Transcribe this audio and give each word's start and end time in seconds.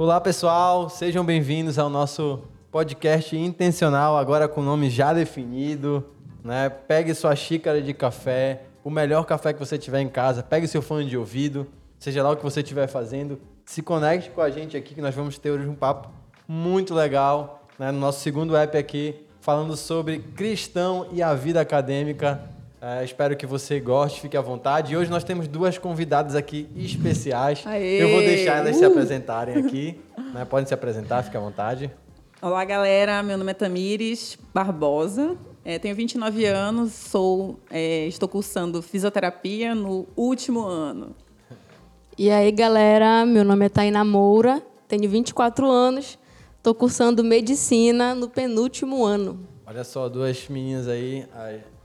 Olá, 0.00 0.18
pessoal, 0.18 0.88
sejam 0.88 1.22
bem-vindos 1.22 1.78
ao 1.78 1.90
nosso 1.90 2.42
podcast 2.72 3.36
intencional, 3.36 4.16
agora 4.16 4.48
com 4.48 4.62
o 4.62 4.64
nome 4.64 4.88
já 4.88 5.12
definido. 5.12 6.02
Né? 6.42 6.70
Pegue 6.70 7.14
sua 7.14 7.36
xícara 7.36 7.82
de 7.82 7.92
café, 7.92 8.62
o 8.82 8.88
melhor 8.88 9.26
café 9.26 9.52
que 9.52 9.58
você 9.58 9.76
tiver 9.76 10.00
em 10.00 10.08
casa, 10.08 10.42
pegue 10.42 10.66
seu 10.66 10.80
fone 10.80 11.04
de 11.04 11.18
ouvido, 11.18 11.66
seja 11.98 12.22
lá 12.22 12.30
o 12.30 12.36
que 12.38 12.42
você 12.42 12.60
estiver 12.60 12.86
fazendo, 12.86 13.38
se 13.66 13.82
conecte 13.82 14.30
com 14.30 14.40
a 14.40 14.48
gente 14.48 14.74
aqui 14.74 14.94
que 14.94 15.02
nós 15.02 15.14
vamos 15.14 15.36
ter 15.36 15.50
hoje 15.50 15.68
um 15.68 15.74
papo 15.74 16.08
muito 16.48 16.94
legal 16.94 17.68
né? 17.78 17.92
no 17.92 17.98
nosso 17.98 18.20
segundo 18.20 18.56
app 18.56 18.78
aqui, 18.78 19.26
falando 19.42 19.76
sobre 19.76 20.20
cristão 20.20 21.08
e 21.12 21.22
a 21.22 21.34
vida 21.34 21.60
acadêmica. 21.60 22.40
É, 22.82 23.04
espero 23.04 23.36
que 23.36 23.44
você 23.44 23.78
goste, 23.78 24.22
fique 24.22 24.36
à 24.36 24.40
vontade. 24.40 24.94
E 24.94 24.96
hoje 24.96 25.10
nós 25.10 25.22
temos 25.22 25.46
duas 25.46 25.76
convidadas 25.76 26.34
aqui 26.34 26.66
especiais. 26.74 27.62
Aê! 27.66 28.02
Eu 28.02 28.08
vou 28.08 28.20
deixar 28.20 28.56
elas 28.56 28.76
se 28.76 28.84
Uh! 28.84 28.88
apresentarem 28.88 29.56
aqui. 29.56 30.00
né? 30.32 30.46
Podem 30.46 30.66
se 30.66 30.72
apresentar, 30.72 31.22
fique 31.22 31.36
à 31.36 31.40
vontade. 31.40 31.90
Olá, 32.40 32.64
galera. 32.64 33.22
Meu 33.22 33.36
nome 33.36 33.50
é 33.50 33.54
Tamires 33.54 34.38
Barbosa. 34.54 35.36
É, 35.62 35.78
tenho 35.78 35.94
29 35.94 36.46
anos, 36.46 36.92
sou, 36.94 37.60
é, 37.70 38.06
estou 38.06 38.26
cursando 38.26 38.80
fisioterapia 38.80 39.74
no 39.74 40.06
último 40.16 40.62
ano. 40.66 41.14
E 42.16 42.30
aí, 42.30 42.50
galera, 42.50 43.26
meu 43.26 43.44
nome 43.44 43.66
é 43.66 43.68
Tainá 43.68 44.02
Moura, 44.02 44.62
tenho 44.88 45.06
24 45.08 45.70
anos, 45.70 46.18
estou 46.56 46.74
cursando 46.74 47.22
medicina 47.22 48.14
no 48.14 48.26
penúltimo 48.26 49.04
ano. 49.04 49.46
Olha 49.66 49.84
só, 49.84 50.08
duas 50.08 50.48
meninas 50.48 50.88
aí, 50.88 51.26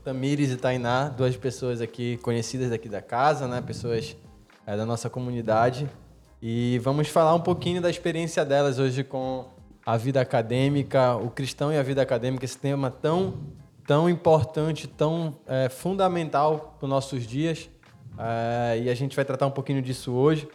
Tamires 0.06 0.52
e 0.52 0.56
Tainá, 0.56 1.08
duas 1.08 1.36
pessoas 1.36 1.80
aqui 1.80 2.16
conhecidas 2.18 2.70
daqui 2.70 2.88
da 2.88 3.02
casa, 3.02 3.48
né? 3.48 3.60
Pessoas 3.60 4.16
é, 4.64 4.76
da 4.76 4.86
nossa 4.86 5.10
comunidade. 5.10 5.90
E 6.40 6.78
vamos 6.78 7.08
falar 7.08 7.34
um 7.34 7.40
pouquinho 7.40 7.82
da 7.82 7.90
experiência 7.90 8.44
delas 8.44 8.78
hoje 8.78 9.02
com 9.02 9.46
a 9.84 9.96
vida 9.96 10.20
acadêmica, 10.20 11.16
o 11.16 11.28
cristão 11.28 11.72
e 11.72 11.76
a 11.76 11.82
vida 11.82 12.00
acadêmica, 12.00 12.44
esse 12.44 12.56
tema 12.56 12.88
tão, 12.88 13.34
tão 13.84 14.08
importante, 14.08 14.86
tão 14.86 15.40
é, 15.44 15.68
fundamental 15.68 16.76
para 16.78 16.86
os 16.86 16.88
nossos 16.88 17.26
dias. 17.26 17.68
É, 18.16 18.78
e 18.84 18.88
a 18.88 18.94
gente 18.94 19.16
vai 19.16 19.24
tratar 19.24 19.48
um 19.48 19.50
pouquinho 19.50 19.82
disso 19.82 20.12
hoje. 20.12 20.46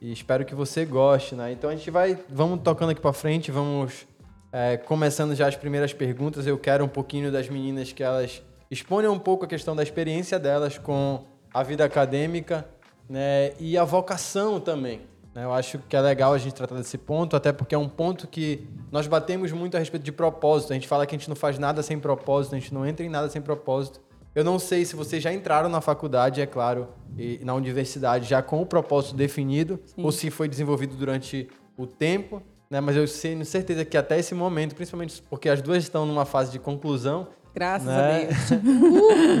E 0.00 0.12
espero 0.12 0.46
que 0.46 0.54
você 0.54 0.86
goste, 0.86 1.34
né? 1.34 1.52
Então 1.52 1.68
a 1.68 1.76
gente 1.76 1.90
vai, 1.90 2.18
vamos 2.26 2.60
tocando 2.62 2.88
aqui 2.88 3.02
para 3.02 3.12
frente, 3.12 3.50
vamos 3.50 4.06
é, 4.50 4.78
começando 4.78 5.34
já 5.34 5.46
as 5.46 5.56
primeiras 5.56 5.92
perguntas. 5.92 6.46
Eu 6.46 6.56
quero 6.56 6.82
um 6.82 6.88
pouquinho 6.88 7.30
das 7.30 7.50
meninas 7.50 7.92
que 7.92 8.02
elas 8.02 8.42
exponham 8.74 9.12
um 9.12 9.18
pouco 9.18 9.44
a 9.44 9.48
questão 9.48 9.74
da 9.74 9.82
experiência 9.82 10.38
delas 10.38 10.76
com 10.78 11.24
a 11.52 11.62
vida 11.62 11.84
acadêmica, 11.84 12.66
né? 13.08 13.52
E 13.58 13.78
a 13.78 13.84
vocação 13.84 14.58
também. 14.60 15.02
né? 15.34 15.44
Eu 15.44 15.52
acho 15.52 15.78
que 15.88 15.96
é 15.96 16.00
legal 16.00 16.32
a 16.32 16.38
gente 16.38 16.54
tratar 16.54 16.74
desse 16.74 16.98
ponto, 16.98 17.36
até 17.36 17.52
porque 17.52 17.74
é 17.74 17.78
um 17.78 17.88
ponto 17.88 18.26
que 18.26 18.66
nós 18.90 19.06
batemos 19.06 19.52
muito 19.52 19.76
a 19.76 19.78
respeito 19.78 20.02
de 20.02 20.12
propósito. 20.12 20.72
A 20.72 20.74
gente 20.74 20.88
fala 20.88 21.06
que 21.06 21.14
a 21.14 21.18
gente 21.18 21.28
não 21.28 21.36
faz 21.36 21.58
nada 21.58 21.82
sem 21.82 21.98
propósito, 21.98 22.54
a 22.54 22.58
gente 22.58 22.74
não 22.74 22.84
entra 22.84 23.06
em 23.06 23.08
nada 23.08 23.28
sem 23.28 23.40
propósito. 23.40 24.00
Eu 24.34 24.42
não 24.42 24.58
sei 24.58 24.84
se 24.84 24.96
vocês 24.96 25.22
já 25.22 25.32
entraram 25.32 25.68
na 25.68 25.80
faculdade, 25.80 26.40
é 26.40 26.46
claro, 26.46 26.88
e 27.16 27.40
na 27.44 27.54
universidade 27.54 28.28
já 28.28 28.42
com 28.42 28.60
o 28.60 28.66
propósito 28.66 29.14
definido, 29.14 29.78
ou 29.96 30.10
se 30.10 30.28
foi 30.28 30.48
desenvolvido 30.48 30.96
durante 30.96 31.48
o 31.76 31.86
tempo, 31.86 32.42
né? 32.68 32.80
Mas 32.80 32.96
eu 32.96 33.06
tenho 33.06 33.44
certeza 33.44 33.84
que 33.84 33.96
até 33.96 34.18
esse 34.18 34.34
momento, 34.34 34.74
principalmente 34.74 35.22
porque 35.30 35.48
as 35.48 35.62
duas 35.62 35.84
estão 35.84 36.04
numa 36.04 36.24
fase 36.24 36.50
de 36.50 36.58
conclusão, 36.58 37.28
Graças 37.54 37.86
né? 37.86 38.24
a 38.24 38.26
Deus. 38.26 38.62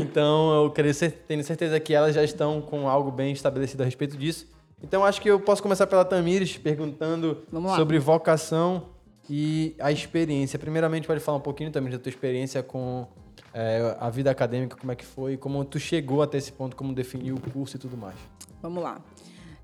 então 0.02 0.64
eu 0.64 0.70
queria 0.70 0.92
tenho 1.26 1.42
certeza 1.42 1.80
que 1.80 1.92
elas 1.92 2.14
já 2.14 2.22
estão 2.22 2.60
com 2.60 2.88
algo 2.88 3.10
bem 3.10 3.32
estabelecido 3.32 3.82
a 3.82 3.84
respeito 3.84 4.16
disso. 4.16 4.46
Então 4.82 5.04
acho 5.04 5.20
que 5.20 5.28
eu 5.28 5.40
posso 5.40 5.62
começar 5.62 5.86
pela 5.86 6.04
Tamires 6.04 6.56
perguntando 6.56 7.42
sobre 7.74 7.98
vocação 7.98 8.90
e 9.28 9.74
a 9.80 9.90
experiência. 9.90 10.58
Primeiramente, 10.58 11.06
pode 11.06 11.20
falar 11.20 11.38
um 11.38 11.42
pouquinho 11.42 11.70
também 11.70 11.90
da 11.90 11.98
tua 11.98 12.10
experiência 12.10 12.62
com 12.62 13.06
é, 13.52 13.96
a 13.98 14.10
vida 14.10 14.30
acadêmica, 14.30 14.76
como 14.76 14.92
é 14.92 14.94
que 14.94 15.04
foi, 15.04 15.36
como 15.36 15.64
tu 15.64 15.78
chegou 15.78 16.22
até 16.22 16.38
esse 16.38 16.52
ponto, 16.52 16.76
como 16.76 16.92
definiu 16.92 17.36
o 17.36 17.40
curso 17.40 17.76
e 17.76 17.78
tudo 17.80 17.96
mais. 17.96 18.16
Vamos 18.60 18.82
lá. 18.82 19.00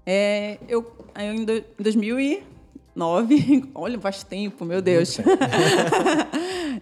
É, 0.06 0.58
eu, 0.66 0.90
em 1.18 1.44
do- 1.44 1.52
em 1.52 1.64
2009, 1.78 3.70
olha, 3.74 4.00
faz 4.00 4.22
tempo, 4.24 4.64
meu 4.64 4.80
Deus. 4.80 5.18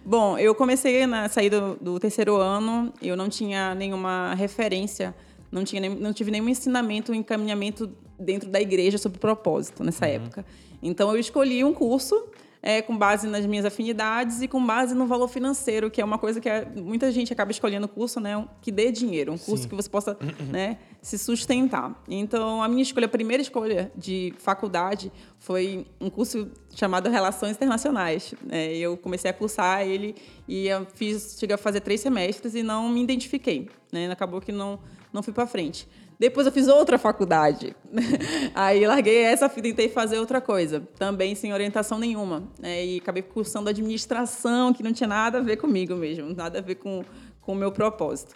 Bom, 0.05 0.37
eu 0.37 0.55
comecei 0.55 1.05
na 1.05 1.29
sair 1.29 1.49
do, 1.49 1.75
do 1.75 1.99
terceiro 1.99 2.35
ano, 2.37 2.91
eu 3.01 3.15
não 3.15 3.29
tinha 3.29 3.75
nenhuma 3.75 4.33
referência, 4.33 5.13
não, 5.51 5.63
tinha 5.63 5.81
nem- 5.81 5.95
não 5.95 6.13
tive 6.13 6.31
nenhum 6.31 6.49
ensinamento, 6.49 7.13
encaminhamento 7.13 7.91
dentro 8.19 8.49
da 8.49 8.59
igreja 8.59 8.97
sobre 8.97 9.19
propósito 9.19 9.83
nessa 9.83 10.07
época. 10.07 10.45
Então, 10.81 11.11
eu 11.11 11.19
escolhi 11.19 11.63
um 11.63 11.73
curso 11.73 12.25
é, 12.61 12.81
com 12.81 12.97
base 12.97 13.25
nas 13.27 13.45
minhas 13.45 13.63
afinidades 13.65 14.41
e 14.41 14.47
com 14.47 14.65
base 14.65 14.93
no 14.93 15.07
valor 15.07 15.27
financeiro, 15.27 15.89
que 15.89 16.01
é 16.01 16.05
uma 16.05 16.17
coisa 16.17 16.41
que 16.41 16.49
é- 16.49 16.65
muita 16.75 17.11
gente 17.11 17.31
acaba 17.31 17.51
escolhendo 17.51 17.87
curso, 17.87 18.19
né, 18.19 18.45
que 18.61 18.71
dê 18.71 18.91
dinheiro, 18.91 19.31
um 19.31 19.37
curso 19.37 19.67
que 19.67 19.75
você 19.75 19.89
possa, 19.89 20.17
né, 20.51 20.77
se 21.01 21.17
sustentar. 21.17 22.01
Então, 22.07 22.61
a 22.61 22.67
minha 22.67 22.83
escolha, 22.83 23.05
a 23.05 23.09
primeira 23.09 23.41
escolha 23.41 23.91
de 23.95 24.33
faculdade 24.37 25.11
foi 25.37 25.85
um 26.01 26.09
curso 26.09 26.51
chamado 26.75 27.09
Relações 27.09 27.55
Internacionais. 27.55 28.33
né? 28.43 28.73
eu 28.75 28.97
comecei 28.97 29.31
a 29.31 29.33
cursar 29.33 29.81
ele 29.87 30.15
e 30.47 30.67
eu 30.67 30.85
fiz, 30.95 31.37
cheguei 31.39 31.55
a 31.55 31.57
fazer 31.57 31.79
três 31.79 32.01
semestres 32.01 32.55
e 32.55 32.63
não 32.63 32.89
me 32.89 33.01
identifiquei, 33.01 33.69
né? 33.91 34.11
Acabou 34.11 34.41
que 34.41 34.51
não 34.51 34.79
não 35.11 35.23
fui 35.23 35.33
para 35.33 35.47
frente. 35.47 35.87
Depois 36.19 36.45
eu 36.45 36.51
fiz 36.51 36.67
outra 36.67 36.97
faculdade. 36.97 37.73
Aí 38.53 38.85
larguei 38.85 39.19
essa 39.19 39.45
e 39.55 39.61
tentei 39.61 39.87
fazer 39.87 40.19
outra 40.19 40.41
coisa, 40.41 40.81
também 40.97 41.33
sem 41.33 41.53
orientação 41.53 41.97
nenhuma. 41.97 42.43
né? 42.59 42.85
E 42.85 42.97
acabei 42.97 43.23
cursando 43.23 43.69
administração, 43.69 44.73
que 44.73 44.83
não 44.83 44.91
tinha 44.91 45.07
nada 45.07 45.37
a 45.37 45.41
ver 45.41 45.55
comigo 45.55 45.95
mesmo, 45.95 46.33
nada 46.35 46.59
a 46.59 46.61
ver 46.61 46.75
com, 46.75 47.05
com 47.39 47.53
o 47.53 47.55
meu 47.55 47.71
propósito. 47.71 48.35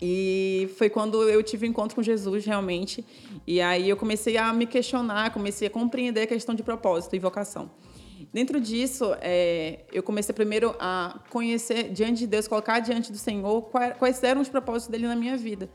E 0.00 0.70
foi 0.78 0.88
quando 0.88 1.28
eu 1.28 1.42
tive 1.42 1.66
encontro 1.66 1.94
com 1.96 2.02
Jesus, 2.02 2.44
realmente. 2.46 3.04
E 3.46 3.60
aí 3.60 3.88
eu 3.90 3.96
comecei 3.96 4.36
a 4.38 4.52
me 4.52 4.64
questionar, 4.64 5.32
comecei 5.32 5.66
a 5.66 5.70
compreender 5.70 6.22
a 6.22 6.26
questão 6.28 6.54
de 6.54 6.62
propósito 6.62 7.16
e 7.16 7.18
vocação. 7.18 7.70
Dentro 8.32 8.60
disso, 8.60 9.14
é, 9.20 9.80
eu 9.92 10.02
comecei 10.02 10.32
primeiro 10.34 10.74
a 10.78 11.18
conhecer 11.28 11.90
diante 11.90 12.20
de 12.20 12.26
Deus, 12.28 12.46
colocar 12.46 12.78
diante 12.78 13.10
do 13.10 13.18
Senhor 13.18 13.62
qua- 13.62 13.90
quais 13.90 14.22
eram 14.22 14.40
os 14.40 14.48
propósitos 14.48 14.88
dele 14.88 15.06
na 15.08 15.16
minha 15.16 15.36
vida. 15.36 15.68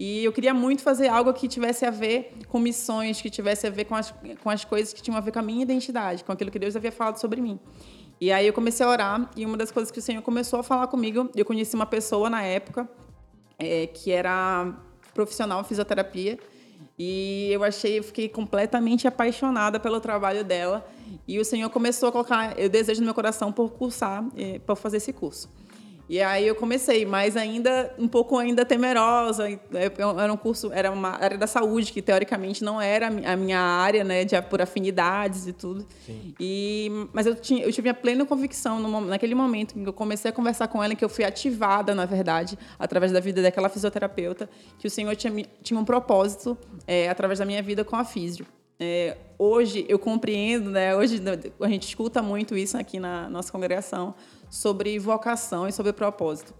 E 0.00 0.24
eu 0.24 0.32
queria 0.32 0.54
muito 0.54 0.80
fazer 0.80 1.08
algo 1.08 1.30
que 1.34 1.46
tivesse 1.46 1.84
a 1.84 1.90
ver 1.90 2.32
com 2.48 2.58
missões, 2.58 3.20
que 3.20 3.28
tivesse 3.28 3.66
a 3.66 3.70
ver 3.70 3.84
com 3.84 3.94
as, 3.94 4.10
com 4.42 4.48
as 4.48 4.64
coisas 4.64 4.94
que 4.94 5.02
tinham 5.02 5.14
a 5.14 5.20
ver 5.20 5.30
com 5.30 5.40
a 5.40 5.42
minha 5.42 5.62
identidade, 5.62 6.24
com 6.24 6.32
aquilo 6.32 6.50
que 6.50 6.58
Deus 6.58 6.74
havia 6.74 6.90
falado 6.90 7.18
sobre 7.18 7.38
mim. 7.38 7.60
E 8.18 8.32
aí 8.32 8.46
eu 8.46 8.52
comecei 8.54 8.84
a 8.84 8.88
orar, 8.88 9.30
e 9.36 9.44
uma 9.44 9.58
das 9.58 9.70
coisas 9.70 9.90
que 9.90 9.98
o 9.98 10.02
Senhor 10.02 10.22
começou 10.22 10.58
a 10.58 10.62
falar 10.62 10.86
comigo, 10.86 11.28
eu 11.36 11.44
conheci 11.44 11.76
uma 11.76 11.84
pessoa 11.84 12.30
na 12.30 12.42
época, 12.42 12.88
é, 13.58 13.88
que 13.88 14.10
era 14.10 14.74
profissional 15.12 15.60
em 15.60 15.64
fisioterapia. 15.64 16.38
E 16.98 17.50
eu 17.52 17.62
achei, 17.62 17.98
eu 17.98 18.02
fiquei 18.02 18.26
completamente 18.26 19.06
apaixonada 19.06 19.78
pelo 19.78 20.00
trabalho 20.00 20.42
dela. 20.42 20.82
E 21.28 21.38
o 21.38 21.44
Senhor 21.44 21.68
começou 21.68 22.08
a 22.08 22.12
colocar 22.12 22.58
o 22.58 22.68
desejo 22.70 23.00
no 23.00 23.04
meu 23.04 23.14
coração 23.14 23.52
por 23.52 23.70
cursar, 23.72 24.24
eh, 24.34 24.60
por 24.60 24.76
fazer 24.76 24.96
esse 24.96 25.12
curso. 25.12 25.50
E 26.12 26.20
aí 26.20 26.44
eu 26.44 26.56
comecei, 26.56 27.06
mas 27.06 27.36
ainda 27.36 27.94
um 27.96 28.08
pouco 28.08 28.36
ainda 28.36 28.64
temerosa. 28.64 29.48
e, 29.48 29.54
eh, 29.74 29.92
Era 30.20 30.32
um 30.32 30.36
curso, 30.36 30.72
era 30.72 30.90
uma 30.90 31.10
área 31.10 31.38
da 31.38 31.46
saúde 31.46 31.92
que 31.92 32.02
teoricamente 32.02 32.64
não 32.64 32.80
era 32.80 33.06
a 33.06 33.10
mi- 33.10 33.24
a 33.24 33.36
minha 33.36 33.60
área, 33.60 34.02
né, 34.02 34.24
de 34.24 34.34
por 34.42 34.60
afinidades 34.60 35.46
e 35.46 35.52
tudo. 35.52 35.86
E 36.40 36.90
mas 37.12 37.26
eu 37.26 37.36
tinha, 37.36 37.64
eu 37.64 37.70
tive 37.72 37.88
a 37.88 37.94
plena 37.94 38.26
convicção 38.26 38.80
no 38.80 39.00
naquele 39.02 39.36
momento 39.36 39.78
em 39.78 39.84
que 39.84 39.88
eu 39.88 39.92
comecei 39.92 40.28
a 40.28 40.32
conversar 40.32 40.66
com 40.66 40.82
ela, 40.82 40.96
que 40.96 41.04
eu 41.04 41.08
fui 41.08 41.24
ativada, 41.24 41.94
na 41.94 42.06
verdade, 42.06 42.58
através 42.76 43.12
da 43.12 43.20
vida 43.20 43.40
daquela 43.40 43.68
fisioterapeuta, 43.68 44.50
que 44.80 44.88
o 44.88 44.90
Senhor 44.90 45.14
tinha, 45.14 45.46
tinha 45.62 45.78
um 45.78 45.84
propósito 45.84 46.58
eh, 46.88 47.08
através 47.08 47.38
da 47.38 47.44
minha 47.44 47.62
vida 47.62 47.84
com 47.84 47.94
a 47.94 48.04
físio. 48.04 48.44
É, 48.82 49.18
hoje 49.38 49.84
eu 49.90 49.98
compreendo, 49.98 50.70
né? 50.70 50.96
Hoje 50.96 51.20
a 51.60 51.68
gente 51.68 51.86
escuta 51.86 52.22
muito 52.22 52.56
isso 52.56 52.78
aqui 52.78 52.98
na 52.98 53.28
nossa 53.28 53.52
congregação 53.52 54.14
sobre 54.48 54.98
vocação 54.98 55.68
e 55.68 55.72
sobre 55.72 55.92
propósito. 55.92 56.54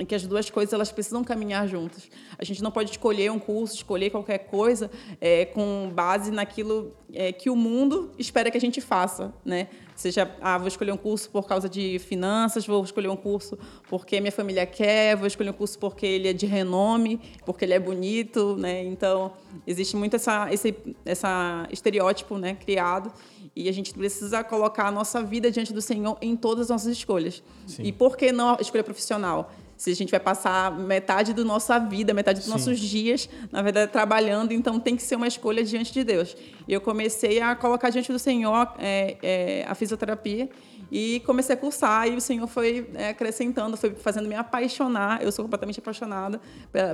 E 0.00 0.04
que 0.06 0.14
as 0.14 0.26
duas 0.26 0.48
coisas 0.48 0.72
elas 0.72 0.90
precisam 0.90 1.22
caminhar 1.22 1.68
juntas. 1.68 2.08
A 2.38 2.44
gente 2.44 2.62
não 2.62 2.70
pode 2.70 2.90
escolher 2.90 3.30
um 3.30 3.38
curso, 3.38 3.74
escolher 3.74 4.08
qualquer 4.08 4.38
coisa 4.38 4.90
é, 5.20 5.44
com 5.44 5.92
base 5.94 6.30
naquilo 6.30 6.96
é, 7.12 7.32
que 7.32 7.50
o 7.50 7.56
mundo 7.56 8.10
espera 8.18 8.50
que 8.50 8.56
a 8.56 8.60
gente 8.60 8.80
faça, 8.80 9.32
né? 9.44 9.68
Seja, 9.94 10.34
ah, 10.40 10.56
vou 10.56 10.68
escolher 10.68 10.92
um 10.92 10.96
curso 10.96 11.28
por 11.28 11.46
causa 11.46 11.68
de 11.68 11.98
finanças, 11.98 12.66
vou 12.66 12.82
escolher 12.82 13.08
um 13.08 13.16
curso 13.16 13.58
porque 13.90 14.18
minha 14.18 14.32
família 14.32 14.64
quer, 14.64 15.14
vou 15.14 15.26
escolher 15.26 15.50
um 15.50 15.52
curso 15.52 15.78
porque 15.78 16.06
ele 16.06 16.28
é 16.28 16.32
de 16.32 16.46
renome, 16.46 17.20
porque 17.44 17.66
ele 17.66 17.74
é 17.74 17.78
bonito, 17.78 18.56
né? 18.56 18.82
Então 18.84 19.32
existe 19.66 19.96
muito 19.96 20.16
essa, 20.16 20.50
esse 20.50 20.74
essa 21.04 21.68
estereótipo, 21.70 22.38
né, 22.38 22.54
criado 22.54 23.12
e 23.54 23.68
a 23.68 23.72
gente 23.72 23.92
precisa 23.92 24.42
colocar 24.44 24.86
a 24.86 24.90
nossa 24.90 25.22
vida 25.22 25.50
diante 25.50 25.72
do 25.72 25.82
Senhor 25.82 26.16
em 26.22 26.36
todas 26.36 26.66
as 26.66 26.70
nossas 26.70 26.92
escolhas. 26.92 27.42
Sim. 27.66 27.82
E 27.82 27.92
por 27.92 28.16
que 28.16 28.32
não 28.32 28.54
a 28.54 28.58
escolha 28.60 28.84
profissional? 28.84 29.52
Se 29.80 29.90
a 29.90 29.96
gente 29.96 30.10
vai 30.10 30.20
passar 30.20 30.70
metade 30.78 31.32
da 31.32 31.42
nossa 31.42 31.78
vida, 31.78 32.12
metade 32.12 32.40
dos 32.40 32.44
Sim. 32.44 32.52
nossos 32.52 32.78
dias, 32.78 33.30
na 33.50 33.62
verdade, 33.62 33.90
trabalhando, 33.90 34.52
então 34.52 34.78
tem 34.78 34.94
que 34.94 35.02
ser 35.02 35.16
uma 35.16 35.26
escolha 35.26 35.64
diante 35.64 35.90
de 35.90 36.04
Deus. 36.04 36.36
E 36.68 36.72
eu 36.74 36.82
comecei 36.82 37.40
a 37.40 37.56
colocar 37.56 37.88
diante 37.88 38.12
do 38.12 38.18
Senhor 38.18 38.74
é, 38.78 39.16
é, 39.22 39.64
a 39.66 39.74
fisioterapia 39.74 40.50
e 40.92 41.22
comecei 41.24 41.54
a 41.54 41.56
cursar 41.56 42.08
e 42.08 42.14
o 42.14 42.20
Senhor 42.20 42.46
foi 42.46 42.90
é, 42.92 43.08
acrescentando, 43.08 43.74
foi 43.74 43.94
fazendo 43.94 44.28
me 44.28 44.34
apaixonar. 44.34 45.22
Eu 45.22 45.32
sou 45.32 45.46
completamente 45.46 45.80
apaixonada 45.80 46.38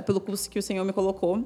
pelo 0.05 0.21
curso 0.21 0.49
que 0.49 0.57
o 0.57 0.63
Senhor 0.63 0.85
me 0.85 0.93
colocou. 0.93 1.45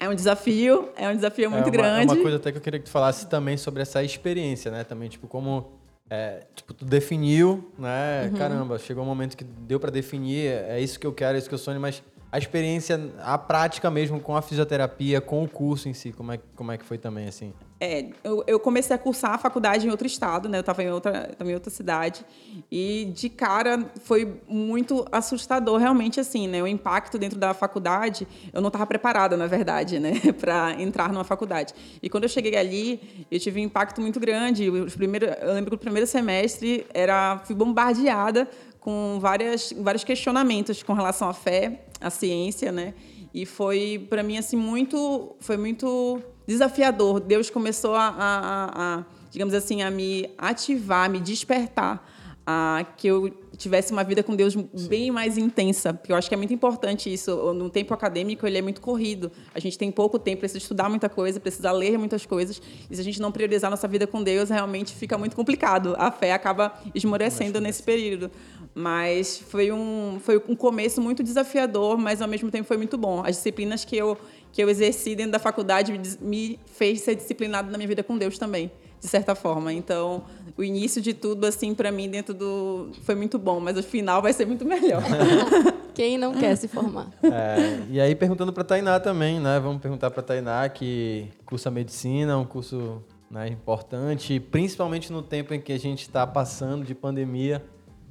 É 0.00 0.08
um 0.08 0.14
desafio, 0.16 0.88
é 0.96 1.08
um 1.08 1.14
desafio 1.14 1.52
muito 1.52 1.66
é 1.66 1.70
uma, 1.70 1.70
grande. 1.70 2.10
É 2.10 2.14
uma 2.16 2.20
coisa 2.20 2.38
até 2.38 2.50
que 2.50 2.58
eu 2.58 2.62
queria 2.62 2.80
que 2.80 2.86
tu 2.86 2.90
falasse 2.90 3.28
também 3.28 3.56
sobre 3.56 3.80
essa 3.80 4.02
experiência, 4.02 4.72
né? 4.72 4.82
Também, 4.82 5.08
tipo, 5.08 5.28
como 5.28 5.83
é, 6.14 6.40
tipo, 6.54 6.72
tu 6.72 6.84
definiu, 6.84 7.72
né? 7.78 8.28
Uhum. 8.30 8.38
Caramba, 8.38 8.78
chegou 8.78 9.02
um 9.02 9.06
momento 9.06 9.36
que 9.36 9.44
deu 9.44 9.80
para 9.80 9.90
definir, 9.90 10.46
é 10.46 10.80
isso 10.80 10.98
que 10.98 11.06
eu 11.06 11.12
quero, 11.12 11.36
é 11.36 11.38
isso 11.38 11.48
que 11.48 11.54
eu 11.54 11.58
sonho, 11.58 11.80
mas 11.80 12.02
a 12.34 12.38
experiência, 12.38 13.12
a 13.20 13.38
prática 13.38 13.88
mesmo 13.88 14.18
com 14.18 14.36
a 14.36 14.42
fisioterapia, 14.42 15.20
com 15.20 15.44
o 15.44 15.48
curso 15.48 15.88
em 15.88 15.94
si, 15.94 16.10
como 16.10 16.32
é, 16.32 16.40
como 16.56 16.72
é 16.72 16.76
que 16.76 16.84
foi 16.84 16.98
também, 16.98 17.28
assim? 17.28 17.52
É, 17.78 18.06
eu, 18.24 18.42
eu 18.48 18.58
comecei 18.58 18.96
a 18.96 18.98
cursar 18.98 19.34
a 19.34 19.38
faculdade 19.38 19.86
em 19.86 19.90
outro 19.90 20.04
estado, 20.04 20.48
né? 20.48 20.58
Eu 20.58 20.60
estava 20.62 20.82
em 20.82 20.90
outra, 20.90 21.32
tava 21.38 21.48
em 21.48 21.54
outra 21.54 21.70
cidade. 21.70 22.26
E, 22.68 23.12
de 23.14 23.28
cara, 23.28 23.88
foi 24.02 24.40
muito 24.48 25.06
assustador, 25.12 25.78
realmente, 25.78 26.18
assim, 26.18 26.48
né? 26.48 26.60
O 26.60 26.66
impacto 26.66 27.18
dentro 27.18 27.38
da 27.38 27.54
faculdade, 27.54 28.26
eu 28.52 28.60
não 28.60 28.66
estava 28.66 28.84
preparada, 28.84 29.36
na 29.36 29.46
verdade, 29.46 30.00
né? 30.00 30.14
para 30.40 30.74
entrar 30.82 31.12
numa 31.12 31.24
faculdade. 31.24 31.72
E 32.02 32.10
quando 32.10 32.24
eu 32.24 32.28
cheguei 32.28 32.56
ali, 32.56 33.26
eu 33.30 33.38
tive 33.38 33.60
um 33.60 33.64
impacto 33.64 34.00
muito 34.00 34.18
grande. 34.18 34.68
Os 34.68 34.96
primeiros, 34.96 35.28
eu 35.40 35.54
lembro 35.54 35.70
que 35.70 35.76
o 35.76 35.78
primeiro 35.78 36.06
semestre 36.08 36.84
era, 36.92 37.38
fui 37.44 37.54
bombardeada 37.54 38.48
com 38.84 39.16
várias, 39.18 39.72
vários 39.78 40.04
questionamentos 40.04 40.82
com 40.82 40.92
relação 40.92 41.26
à 41.26 41.32
fé, 41.32 41.86
à 41.98 42.10
ciência, 42.10 42.70
né? 42.70 42.92
E 43.32 43.46
foi 43.46 44.06
para 44.10 44.22
mim 44.22 44.36
assim 44.36 44.56
muito, 44.56 45.34
foi 45.40 45.56
muito 45.56 46.20
desafiador. 46.46 47.18
Deus 47.18 47.48
começou 47.48 47.94
a, 47.94 48.08
a, 48.08 48.98
a, 48.98 49.04
digamos 49.30 49.54
assim, 49.54 49.80
a 49.80 49.90
me 49.90 50.30
ativar, 50.36 51.06
a 51.06 51.08
me 51.08 51.18
despertar, 51.18 52.06
a 52.46 52.84
que 52.98 53.06
eu 53.06 53.30
tivesse 53.56 53.92
uma 53.92 54.04
vida 54.04 54.22
com 54.22 54.36
Deus 54.36 54.52
Sim. 54.52 54.68
bem 54.88 55.10
mais 55.10 55.38
intensa, 55.38 55.94
porque 55.94 56.12
eu 56.12 56.16
acho 56.16 56.28
que 56.28 56.34
é 56.34 56.36
muito 56.36 56.52
importante 56.52 57.12
isso. 57.12 57.54
No 57.54 57.70
tempo 57.70 57.94
acadêmico, 57.94 58.46
ele 58.46 58.58
é 58.58 58.62
muito 58.62 58.80
corrido. 58.80 59.30
A 59.54 59.60
gente 59.60 59.78
tem 59.78 59.90
pouco 59.90 60.18
tempo, 60.18 60.40
precisa 60.40 60.58
estudar 60.58 60.88
muita 60.88 61.08
coisa, 61.08 61.40
precisa 61.40 61.72
ler 61.72 61.98
muitas 61.98 62.26
coisas. 62.26 62.60
E 62.90 62.94
se 62.94 63.00
a 63.00 63.04
gente 63.04 63.20
não 63.20 63.32
priorizar 63.32 63.70
nossa 63.70 63.88
vida 63.88 64.06
com 64.06 64.22
Deus, 64.22 64.50
realmente 64.50 64.94
fica 64.94 65.16
muito 65.16 65.34
complicado. 65.34 65.94
A 65.98 66.10
fé 66.10 66.32
acaba 66.32 66.74
esmorecendo 66.94 67.60
nesse 67.60 67.82
período. 67.82 68.30
Mas 68.74 69.38
foi 69.38 69.70
um, 69.70 70.18
foi 70.20 70.42
um 70.48 70.56
começo 70.56 71.00
muito 71.00 71.22
desafiador, 71.22 71.96
mas 71.96 72.20
ao 72.20 72.26
mesmo 72.26 72.50
tempo 72.50 72.66
foi 72.66 72.76
muito 72.76 72.98
bom. 72.98 73.20
As 73.24 73.36
disciplinas 73.36 73.84
que 73.84 73.96
eu, 73.96 74.18
que 74.50 74.62
eu 74.62 74.68
exerci 74.68 75.14
dentro 75.14 75.32
da 75.32 75.38
faculdade 75.38 75.92
me, 75.92 76.00
me 76.20 76.60
fez 76.66 77.02
ser 77.02 77.14
disciplinado 77.14 77.70
na 77.70 77.78
minha 77.78 77.88
vida 77.88 78.02
com 78.02 78.18
Deus 78.18 78.36
também 78.38 78.70
de 79.04 79.10
certa 79.10 79.34
forma. 79.34 79.70
Então, 79.70 80.24
o 80.56 80.64
início 80.64 81.00
de 81.00 81.12
tudo, 81.12 81.44
assim, 81.44 81.74
para 81.74 81.92
mim, 81.92 82.08
dentro 82.08 82.32
do. 82.32 82.88
foi 83.02 83.14
muito 83.14 83.38
bom, 83.38 83.60
mas 83.60 83.76
o 83.76 83.82
final 83.82 84.22
vai 84.22 84.32
ser 84.32 84.46
muito 84.46 84.64
melhor. 84.64 85.02
Quem 85.94 86.16
não 86.16 86.32
quer 86.32 86.56
se 86.56 86.66
formar? 86.66 87.10
É, 87.22 87.82
e 87.90 88.00
aí, 88.00 88.14
perguntando 88.14 88.50
para 88.50 88.64
Tainá 88.64 88.98
também, 88.98 89.38
né? 89.38 89.60
Vamos 89.60 89.82
perguntar 89.82 90.10
para 90.10 90.22
Tainá 90.22 90.66
que 90.70 91.28
cursa 91.44 91.70
medicina, 91.70 92.38
um 92.38 92.46
curso 92.46 93.04
né, 93.30 93.46
importante, 93.48 94.40
principalmente 94.40 95.12
no 95.12 95.22
tempo 95.22 95.52
em 95.52 95.60
que 95.60 95.72
a 95.72 95.78
gente 95.78 96.00
está 96.00 96.26
passando 96.26 96.84
de 96.84 96.94
pandemia, 96.94 97.62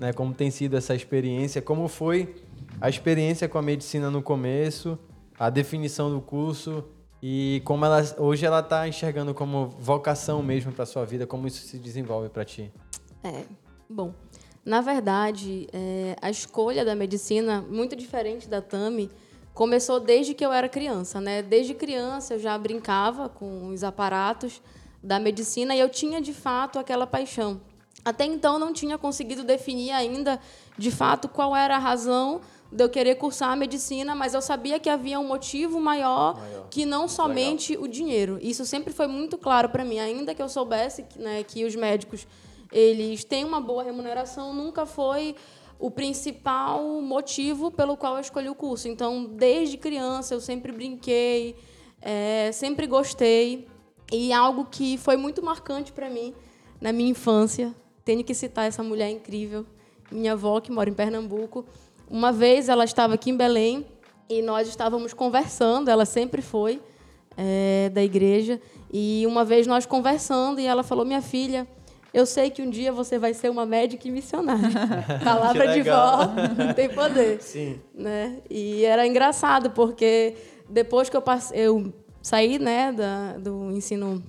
né? 0.04 0.12
Como 0.12 0.34
tem 0.34 0.52
sido 0.52 0.76
essa 0.76 0.94
experiência? 0.94 1.62
Como 1.62 1.88
foi 1.88 2.36
a 2.82 2.90
experiência 2.90 3.48
com 3.48 3.58
a 3.58 3.62
medicina 3.62 4.12
no 4.12 4.22
começo, 4.22 5.00
a 5.40 5.50
definição 5.50 6.12
do 6.12 6.20
curso 6.20 6.84
e 7.22 7.62
como 7.64 7.86
ela 7.86 8.04
hoje 8.18 8.46
ela 8.46 8.60
está 8.60 8.86
enxergando 8.86 9.34
como 9.34 9.70
vocação 9.80 10.44
mesmo 10.44 10.74
para 10.74 10.86
sua 10.86 11.06
vida, 11.06 11.26
como 11.26 11.48
isso 11.48 11.66
se 11.66 11.80
desenvolve 11.80 12.28
para 12.28 12.44
ti? 12.44 12.70
É, 13.24 13.44
bom, 13.90 14.14
na 14.66 14.82
verdade, 14.82 15.68
é, 15.72 16.18
a 16.22 16.30
escolha 16.30 16.84
da 16.84 16.94
medicina, 16.96 17.62
muito 17.62 17.96
diferente 17.96 18.50
da 18.50 18.62
Tami, 18.62 19.10
começou 19.54 20.02
desde 20.02 20.34
que 20.34 20.46
eu 20.46 20.52
era 20.52 20.68
criança, 20.68 21.22
né? 21.22 21.42
Desde 21.42 21.74
criança 21.74 22.34
eu 22.34 22.40
já 22.40 22.58
brincava 22.58 23.30
com 23.30 23.68
os 23.68 23.86
aparatos 23.86 24.62
da 25.02 25.18
medicina 25.18 25.74
e 25.74 25.80
eu 25.80 25.88
tinha 25.88 26.22
de 26.22 26.34
fato 26.34 26.78
aquela 26.78 27.08
paixão. 27.08 27.62
Até 28.06 28.26
então 28.26 28.60
não 28.60 28.74
tinha 28.74 28.98
conseguido 28.98 29.44
definir 29.44 29.92
ainda 29.92 30.40
de 30.78 30.92
fato 30.92 31.30
qual 31.30 31.56
era 31.56 31.76
a 31.76 31.80
razão 31.80 32.42
de 32.72 32.84
eu 32.84 32.90
querer 32.90 33.16
cursar 33.16 33.52
a 33.52 33.56
medicina, 33.56 34.16
mas 34.16 34.34
eu 34.34 34.42
sabia 34.42 34.80
que 34.80 34.90
havia 34.90 35.20
um 35.20 35.28
motivo 35.28 35.80
maior, 35.80 36.38
maior. 36.38 36.68
que 36.70 36.86
não 36.86 37.08
somente 37.08 37.74
Legal. 37.74 37.86
o 37.86 37.88
dinheiro. 37.88 38.40
Isso 38.42 38.66
sempre 38.66 38.92
foi 38.92 39.08
muito 39.08 39.38
claro 39.38 39.70
para 39.70 39.86
mim, 39.86 40.00
ainda 40.00 40.34
que 40.34 40.42
eu 40.42 40.50
soubesse 40.50 41.06
né, 41.16 41.44
que 41.44 41.64
os 41.64 41.76
médicos 41.76 42.28
eles 42.72 43.24
têm 43.24 43.46
uma 43.46 43.62
boa 43.62 43.84
remuneração, 43.84 44.54
nunca 44.54 44.86
foi 44.86 45.36
o 45.78 45.92
principal 45.92 46.82
motivo 47.02 47.70
pelo 47.70 47.96
qual 47.96 48.16
eu 48.16 48.22
escolhi 48.22 48.50
o 48.50 48.56
curso. 48.56 48.88
Então, 48.88 49.26
desde 49.26 49.78
criança, 49.78 50.34
eu 50.34 50.42
sempre 50.42 50.72
brinquei, 50.72 51.56
é, 52.02 52.52
sempre 52.52 52.88
gostei. 52.88 53.68
E 54.12 54.34
algo 54.34 54.66
que 54.66 54.98
foi 54.98 55.16
muito 55.18 55.44
marcante 55.44 55.92
para 55.92 56.10
mim 56.10 56.34
na 56.82 56.92
minha 56.92 57.12
infância, 57.12 57.74
tenho 58.04 58.24
que 58.24 58.34
citar 58.34 58.68
essa 58.68 58.84
mulher 58.84 59.10
incrível, 59.10 59.66
minha 60.12 60.34
avó, 60.34 60.60
que 60.60 60.72
mora 60.72 60.90
em 60.90 60.94
Pernambuco. 60.94 61.66
Uma 62.10 62.32
vez 62.32 62.70
ela 62.70 62.84
estava 62.84 63.14
aqui 63.14 63.32
em 63.32 63.38
Belém 63.38 63.86
e 64.30 64.42
nós 64.42 64.68
estávamos 64.68 65.14
conversando, 65.14 65.90
ela 65.90 66.06
sempre 66.06 66.42
foi 66.42 66.82
é, 67.38 67.90
da 67.94 68.04
igreja, 68.04 68.62
e 68.92 69.26
uma 69.26 69.44
vez 69.44 69.66
nós 69.66 69.86
conversando 69.86 70.60
e 70.60 70.68
ela 70.68 70.84
falou: 70.84 71.04
Minha 71.04 71.22
filha, 71.22 71.68
eu 72.14 72.26
sei 72.26 72.52
que 72.52 72.62
um 72.62 72.70
dia 72.70 72.92
você 72.92 73.18
vai 73.18 73.34
ser 73.34 73.50
uma 73.50 73.66
médica 73.66 74.08
e 74.08 74.12
missionária. 74.12 74.70
Palavra 75.24 75.74
de 75.74 75.82
vó 75.82 76.74
tem 76.76 76.90
poder. 76.90 77.42
Sim. 77.42 77.80
Né? 77.94 78.38
E 78.50 78.86
era 78.86 79.08
engraçado, 79.08 79.72
porque 79.72 80.36
depois 80.70 81.10
que 81.10 81.18
eu, 81.18 81.22
passei, 81.22 81.60
eu 81.60 81.92
saí 82.22 82.60
né, 82.60 82.92
da, 82.92 83.34
do 83.40 83.72
ensino 83.72 84.24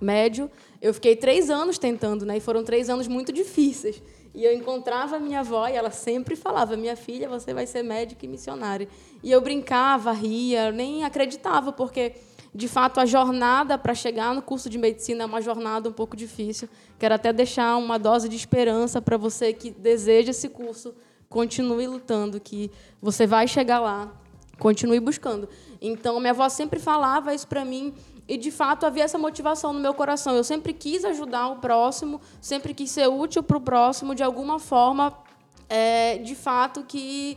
médio, 0.00 0.48
eu 0.84 0.92
fiquei 0.92 1.16
três 1.16 1.48
anos 1.48 1.78
tentando, 1.78 2.26
né? 2.26 2.36
E 2.36 2.40
foram 2.40 2.62
três 2.62 2.90
anos 2.90 3.08
muito 3.08 3.32
difíceis. 3.32 4.02
E 4.34 4.44
eu 4.44 4.52
encontrava 4.52 5.16
a 5.16 5.18
minha 5.18 5.40
avó 5.40 5.66
e 5.66 5.72
ela 5.72 5.90
sempre 5.90 6.36
falava: 6.36 6.76
Minha 6.76 6.94
filha, 6.94 7.26
você 7.26 7.54
vai 7.54 7.66
ser 7.66 7.82
médica 7.82 8.26
e 8.26 8.28
missionária. 8.28 8.86
E 9.22 9.30
eu 9.32 9.40
brincava, 9.40 10.12
ria, 10.12 10.70
nem 10.70 11.02
acreditava, 11.02 11.72
porque 11.72 12.12
de 12.54 12.68
fato 12.68 13.00
a 13.00 13.06
jornada 13.06 13.78
para 13.78 13.94
chegar 13.94 14.34
no 14.34 14.42
curso 14.42 14.68
de 14.68 14.76
medicina 14.76 15.22
é 15.22 15.26
uma 15.26 15.40
jornada 15.40 15.88
um 15.88 15.92
pouco 15.92 16.14
difícil. 16.14 16.68
Quero 16.98 17.14
até 17.14 17.32
deixar 17.32 17.78
uma 17.78 17.98
dose 17.98 18.28
de 18.28 18.36
esperança 18.36 19.00
para 19.00 19.16
você 19.16 19.54
que 19.54 19.70
deseja 19.70 20.32
esse 20.32 20.50
curso. 20.50 20.94
Continue 21.30 21.86
lutando, 21.86 22.38
que 22.38 22.70
você 23.00 23.26
vai 23.26 23.48
chegar 23.48 23.80
lá. 23.80 24.12
Continue 24.58 25.00
buscando. 25.00 25.48
Então, 25.80 26.20
minha 26.20 26.32
avó 26.32 26.46
sempre 26.50 26.78
falava 26.78 27.34
isso 27.34 27.48
para 27.48 27.64
mim 27.64 27.94
e 28.26 28.36
de 28.36 28.50
fato 28.50 28.86
havia 28.86 29.04
essa 29.04 29.18
motivação 29.18 29.72
no 29.72 29.80
meu 29.80 29.94
coração. 29.94 30.34
Eu 30.34 30.44
sempre 30.44 30.72
quis 30.72 31.04
ajudar 31.04 31.48
o 31.48 31.56
próximo, 31.56 32.20
sempre 32.40 32.72
quis 32.72 32.90
ser 32.90 33.08
útil 33.08 33.42
para 33.42 33.56
o 33.56 33.60
próximo 33.60 34.14
de 34.14 34.22
alguma 34.22 34.58
forma, 34.58 35.12
é, 35.68 36.18
de 36.18 36.34
fato 36.34 36.82
que 36.84 37.36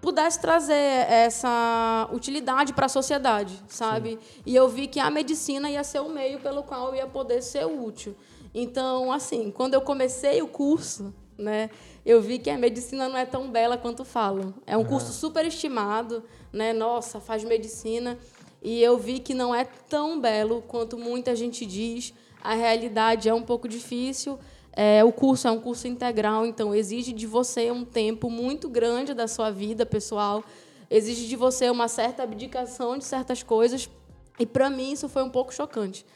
pudesse 0.00 0.40
trazer 0.40 0.74
essa 0.74 2.08
utilidade 2.12 2.72
para 2.72 2.86
a 2.86 2.88
sociedade, 2.88 3.62
sabe? 3.68 4.12
Sim. 4.12 4.42
E 4.46 4.56
eu 4.56 4.68
vi 4.68 4.86
que 4.86 4.98
a 4.98 5.10
medicina 5.10 5.70
ia 5.70 5.84
ser 5.84 6.00
o 6.00 6.08
meio 6.08 6.40
pelo 6.40 6.62
qual 6.62 6.88
eu 6.88 6.94
ia 6.94 7.06
poder 7.06 7.42
ser 7.42 7.66
útil. 7.66 8.16
Então, 8.54 9.12
assim, 9.12 9.50
quando 9.50 9.74
eu 9.74 9.82
comecei 9.82 10.40
o 10.40 10.48
curso, 10.48 11.14
né, 11.36 11.70
eu 12.04 12.20
vi 12.20 12.38
que 12.38 12.50
a 12.50 12.58
medicina 12.58 13.08
não 13.08 13.16
é 13.16 13.26
tão 13.26 13.50
bela 13.50 13.76
quanto 13.76 14.04
falam. 14.04 14.54
É 14.66 14.76
um 14.76 14.84
curso 14.84 15.12
super 15.12 15.44
estimado, 15.44 16.24
né? 16.52 16.72
Nossa, 16.72 17.20
faz 17.20 17.44
medicina. 17.44 18.18
E 18.62 18.82
eu 18.82 18.98
vi 18.98 19.18
que 19.20 19.32
não 19.32 19.54
é 19.54 19.64
tão 19.64 20.20
belo 20.20 20.62
quanto 20.66 20.98
muita 20.98 21.34
gente 21.34 21.64
diz. 21.64 22.12
A 22.42 22.54
realidade 22.54 23.28
é 23.28 23.34
um 23.34 23.42
pouco 23.42 23.66
difícil. 23.66 24.38
É, 24.72 25.02
o 25.02 25.12
curso 25.12 25.48
é 25.48 25.50
um 25.50 25.60
curso 25.60 25.88
integral, 25.88 26.46
então 26.46 26.74
exige 26.74 27.12
de 27.12 27.26
você 27.26 27.70
um 27.70 27.84
tempo 27.84 28.30
muito 28.30 28.68
grande 28.68 29.12
da 29.12 29.26
sua 29.26 29.50
vida 29.50 29.84
pessoal, 29.84 30.44
exige 30.88 31.26
de 31.26 31.34
você 31.34 31.68
uma 31.68 31.88
certa 31.88 32.22
abdicação 32.22 32.96
de 32.96 33.04
certas 33.04 33.42
coisas. 33.42 33.90
E 34.38 34.46
para 34.46 34.70
mim 34.70 34.92
isso 34.92 35.08
foi 35.08 35.22
um 35.22 35.30
pouco 35.30 35.52
chocante. 35.52 36.06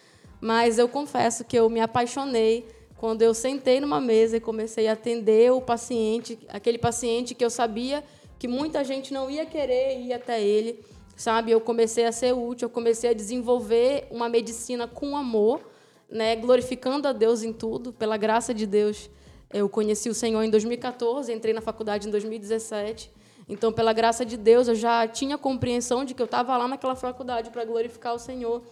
Mas 0.40 0.78
eu 0.78 0.88
confesso 0.88 1.44
que 1.44 1.58
eu 1.58 1.68
me 1.68 1.80
apaixonei 1.80 2.66
quando 2.96 3.22
eu 3.22 3.34
sentei 3.34 3.80
numa 3.80 4.00
mesa 4.00 4.36
e 4.36 4.40
comecei 4.40 4.88
a 4.88 4.92
atender 4.92 5.52
o 5.52 5.60
paciente, 5.60 6.38
aquele 6.48 6.78
paciente 6.78 7.34
que 7.34 7.44
eu 7.44 7.50
sabia 7.50 8.04
que 8.38 8.46
muita 8.46 8.84
gente 8.84 9.12
não 9.12 9.30
ia 9.30 9.44
querer 9.44 10.00
ir 10.00 10.12
até 10.12 10.42
ele 10.42 10.84
sabe? 11.16 11.50
Eu 11.50 11.60
comecei 11.60 12.04
a 12.04 12.12
ser 12.12 12.32
útil, 12.32 12.66
eu 12.66 12.70
comecei 12.70 13.10
a 13.10 13.12
desenvolver 13.12 14.06
uma 14.10 14.28
medicina 14.28 14.86
com 14.86 15.16
amor, 15.16 15.60
né? 16.08 16.36
Glorificando 16.36 17.08
a 17.08 17.12
Deus 17.12 17.42
em 17.42 17.52
tudo, 17.52 17.92
pela 17.92 18.16
graça 18.16 18.52
de 18.52 18.66
Deus. 18.66 19.10
Eu 19.52 19.68
conheci 19.68 20.08
o 20.08 20.14
Senhor 20.14 20.42
em 20.42 20.50
2014, 20.50 21.32
entrei 21.32 21.54
na 21.54 21.60
faculdade 21.60 22.08
em 22.08 22.10
2017. 22.10 23.10
Então, 23.48 23.72
pela 23.72 23.92
graça 23.92 24.24
de 24.24 24.36
Deus, 24.36 24.68
eu 24.68 24.74
já 24.74 25.06
tinha 25.06 25.36
compreensão 25.36 26.04
de 26.04 26.14
que 26.14 26.22
eu 26.22 26.24
estava 26.26 26.56
lá 26.56 26.66
naquela 26.66 26.96
faculdade 26.96 27.50
para 27.50 27.64
glorificar 27.64 28.14
o 28.14 28.18
Senhor. 28.18 28.62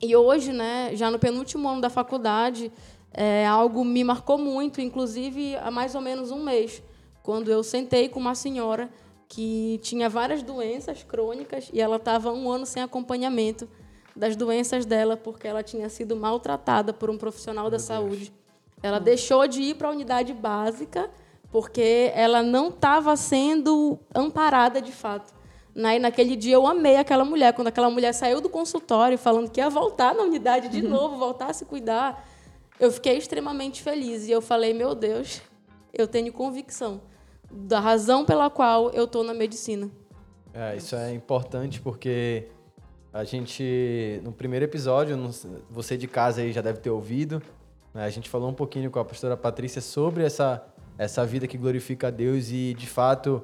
E 0.00 0.14
hoje, 0.14 0.52
né, 0.52 0.90
já 0.92 1.10
no 1.10 1.18
penúltimo 1.18 1.66
ano 1.68 1.80
da 1.80 1.88
faculdade, 1.88 2.70
é, 3.12 3.46
algo 3.46 3.82
me 3.82 4.04
marcou 4.04 4.36
muito, 4.36 4.80
inclusive 4.80 5.56
há 5.56 5.70
mais 5.70 5.94
ou 5.94 6.02
menos 6.02 6.30
um 6.30 6.42
mês, 6.42 6.82
quando 7.22 7.50
eu 7.50 7.62
sentei 7.62 8.08
com 8.08 8.20
uma 8.20 8.34
senhora 8.34 8.90
que 9.28 9.78
tinha 9.82 10.08
várias 10.08 10.42
doenças 10.42 11.02
crônicas 11.02 11.68
e 11.72 11.80
ela 11.80 11.96
estava 11.96 12.32
um 12.32 12.50
ano 12.50 12.64
sem 12.64 12.82
acompanhamento 12.82 13.68
das 14.14 14.36
doenças 14.36 14.86
dela 14.86 15.16
porque 15.16 15.46
ela 15.46 15.62
tinha 15.62 15.88
sido 15.88 16.16
maltratada 16.16 16.92
por 16.92 17.10
um 17.10 17.18
profissional 17.18 17.64
Meu 17.64 17.70
da 17.72 17.76
Deus. 17.76 17.86
saúde. 17.86 18.32
Ela 18.82 18.98
deixou 18.98 19.46
de 19.46 19.60
ir 19.62 19.74
para 19.74 19.88
a 19.88 19.90
unidade 19.90 20.32
básica 20.32 21.10
porque 21.50 22.10
ela 22.14 22.42
não 22.42 22.68
estava 22.68 23.16
sendo 23.16 23.98
amparada 24.14 24.80
de 24.80 24.92
fato. 24.92 25.34
Né? 25.74 25.96
E 25.96 25.98
naquele 25.98 26.36
dia 26.36 26.54
eu 26.54 26.66
amei 26.66 26.96
aquela 26.96 27.24
mulher. 27.24 27.52
Quando 27.52 27.68
aquela 27.68 27.90
mulher 27.90 28.12
saiu 28.12 28.40
do 28.40 28.48
consultório 28.48 29.18
falando 29.18 29.50
que 29.50 29.60
ia 29.60 29.68
voltar 29.68 30.14
na 30.14 30.22
unidade 30.22 30.68
de 30.68 30.82
uhum. 30.82 30.90
novo, 30.90 31.16
voltar 31.16 31.50
a 31.50 31.52
se 31.52 31.64
cuidar, 31.64 32.26
eu 32.78 32.90
fiquei 32.90 33.18
extremamente 33.18 33.82
feliz. 33.82 34.26
E 34.28 34.30
eu 34.30 34.40
falei, 34.40 34.72
meu 34.72 34.94
Deus, 34.94 35.42
eu 35.92 36.06
tenho 36.06 36.32
convicção 36.32 37.00
da 37.56 37.80
razão 37.80 38.24
pela 38.24 38.50
qual 38.50 38.90
eu 38.90 39.04
estou 39.04 39.24
na 39.24 39.34
medicina. 39.34 39.90
É, 40.52 40.76
isso 40.76 40.94
é 40.94 41.12
importante 41.12 41.80
porque 41.80 42.48
a 43.12 43.24
gente, 43.24 44.20
no 44.22 44.32
primeiro 44.32 44.64
episódio, 44.64 45.16
você 45.70 45.96
de 45.96 46.06
casa 46.06 46.42
aí 46.42 46.52
já 46.52 46.60
deve 46.60 46.80
ter 46.80 46.90
ouvido, 46.90 47.42
né? 47.94 48.04
a 48.04 48.10
gente 48.10 48.28
falou 48.28 48.50
um 48.50 48.54
pouquinho 48.54 48.90
com 48.90 48.98
a 48.98 49.04
pastora 49.04 49.36
Patrícia 49.36 49.80
sobre 49.80 50.24
essa, 50.24 50.62
essa 50.98 51.24
vida 51.24 51.46
que 51.46 51.56
glorifica 51.56 52.08
a 52.08 52.10
Deus 52.10 52.50
e, 52.50 52.74
de 52.74 52.86
fato, 52.86 53.42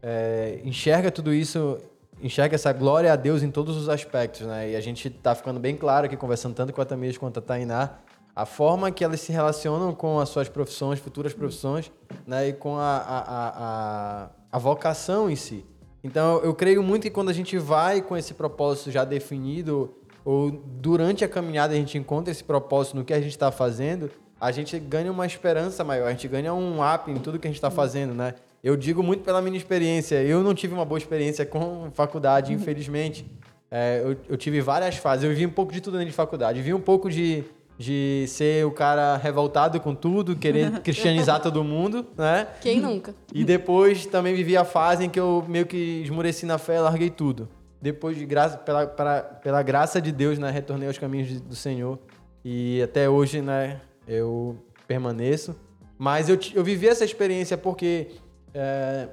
é, 0.00 0.60
enxerga 0.64 1.10
tudo 1.10 1.34
isso, 1.34 1.78
enxerga 2.22 2.54
essa 2.54 2.72
glória 2.72 3.12
a 3.12 3.16
Deus 3.16 3.42
em 3.42 3.50
todos 3.50 3.76
os 3.76 3.88
aspectos, 3.88 4.46
né? 4.46 4.70
E 4.70 4.76
a 4.76 4.80
gente 4.80 5.08
está 5.08 5.34
ficando 5.34 5.58
bem 5.58 5.76
claro 5.76 6.06
aqui, 6.06 6.16
conversando 6.16 6.54
tanto 6.54 6.72
com 6.72 6.80
a 6.80 6.84
Tamires 6.84 7.18
quanto 7.18 7.38
a 7.38 7.42
Tainá, 7.42 7.98
a 8.38 8.46
forma 8.46 8.92
que 8.92 9.02
elas 9.02 9.20
se 9.20 9.32
relacionam 9.32 9.92
com 9.92 10.20
as 10.20 10.28
suas 10.28 10.48
profissões, 10.48 11.00
futuras 11.00 11.34
profissões, 11.34 11.90
né, 12.24 12.46
e 12.46 12.52
com 12.52 12.76
a, 12.76 12.96
a, 12.98 13.48
a, 13.48 14.30
a, 14.52 14.58
vocação 14.60 15.28
em 15.28 15.34
si. 15.34 15.66
Então, 16.04 16.38
eu 16.44 16.54
creio 16.54 16.80
muito 16.80 17.02
que 17.02 17.10
quando 17.10 17.30
a 17.30 17.32
gente 17.32 17.58
vai 17.58 18.00
com 18.00 18.16
esse 18.16 18.34
propósito 18.34 18.92
já 18.92 19.04
definido, 19.04 19.92
ou 20.24 20.52
durante 20.52 21.24
a 21.24 21.28
caminhada 21.28 21.74
a 21.74 21.76
gente 21.76 21.98
encontra 21.98 22.30
esse 22.30 22.44
propósito 22.44 22.98
no 22.98 23.04
que 23.04 23.12
a 23.12 23.20
gente 23.20 23.32
está 23.32 23.50
fazendo, 23.50 24.08
a 24.40 24.52
gente 24.52 24.78
ganha 24.78 25.10
uma 25.10 25.26
esperança 25.26 25.82
maior, 25.82 26.06
a 26.06 26.12
gente 26.12 26.28
ganha 26.28 26.54
um 26.54 26.76
up 26.80 27.10
em 27.10 27.16
tudo 27.16 27.40
que 27.40 27.48
a 27.48 27.50
gente 27.50 27.58
está 27.58 27.72
fazendo, 27.72 28.14
né? 28.14 28.36
Eu 28.62 28.76
digo 28.76 29.02
muito 29.02 29.24
pela 29.24 29.42
minha 29.42 29.56
experiência. 29.56 30.22
Eu 30.22 30.44
não 30.44 30.54
tive 30.54 30.74
uma 30.74 30.84
boa 30.84 30.98
experiência 30.98 31.44
com 31.44 31.90
faculdade, 31.92 32.52
infelizmente. 32.52 33.28
É, 33.68 34.00
eu, 34.04 34.16
eu, 34.28 34.36
tive 34.36 34.60
várias 34.60 34.96
fases. 34.96 35.24
Eu 35.24 35.34
vi 35.34 35.44
um 35.44 35.50
pouco 35.50 35.72
de 35.72 35.80
tudo 35.80 35.94
dentro 35.94 36.10
de 36.10 36.16
faculdade. 36.16 36.62
Vi 36.62 36.72
um 36.72 36.80
pouco 36.80 37.10
de 37.10 37.44
de 37.78 38.24
ser 38.26 38.66
o 38.66 38.72
cara 38.72 39.16
revoltado 39.16 39.78
com 39.80 39.94
tudo, 39.94 40.34
querer 40.34 40.78
cristianizar 40.82 41.40
todo 41.40 41.62
mundo, 41.62 42.04
né? 42.16 42.48
Quem 42.60 42.80
nunca? 42.80 43.14
E 43.32 43.44
depois 43.44 44.04
também 44.04 44.34
vivi 44.34 44.56
a 44.56 44.64
fase 44.64 45.04
em 45.04 45.08
que 45.08 45.20
eu 45.20 45.44
meio 45.46 45.64
que 45.64 46.02
esmureci 46.02 46.44
na 46.44 46.58
fé 46.58 46.76
e 46.76 46.80
larguei 46.80 47.08
tudo. 47.08 47.48
Depois 47.80 48.16
de 48.16 48.26
graça, 48.26 48.58
pela, 48.58 48.84
pela, 48.88 49.20
pela 49.22 49.62
graça 49.62 50.00
de 50.00 50.10
Deus, 50.10 50.38
né, 50.38 50.50
retornei 50.50 50.88
aos 50.88 50.98
caminhos 50.98 51.40
do 51.40 51.54
Senhor. 51.54 51.96
E 52.44 52.82
até 52.82 53.08
hoje, 53.08 53.40
né, 53.40 53.80
eu 54.06 54.56
permaneço. 54.88 55.54
Mas 55.96 56.28
eu, 56.28 56.38
eu 56.54 56.64
vivi 56.64 56.88
essa 56.88 57.04
experiência 57.04 57.56
porque 57.56 58.08
é, 58.52 59.08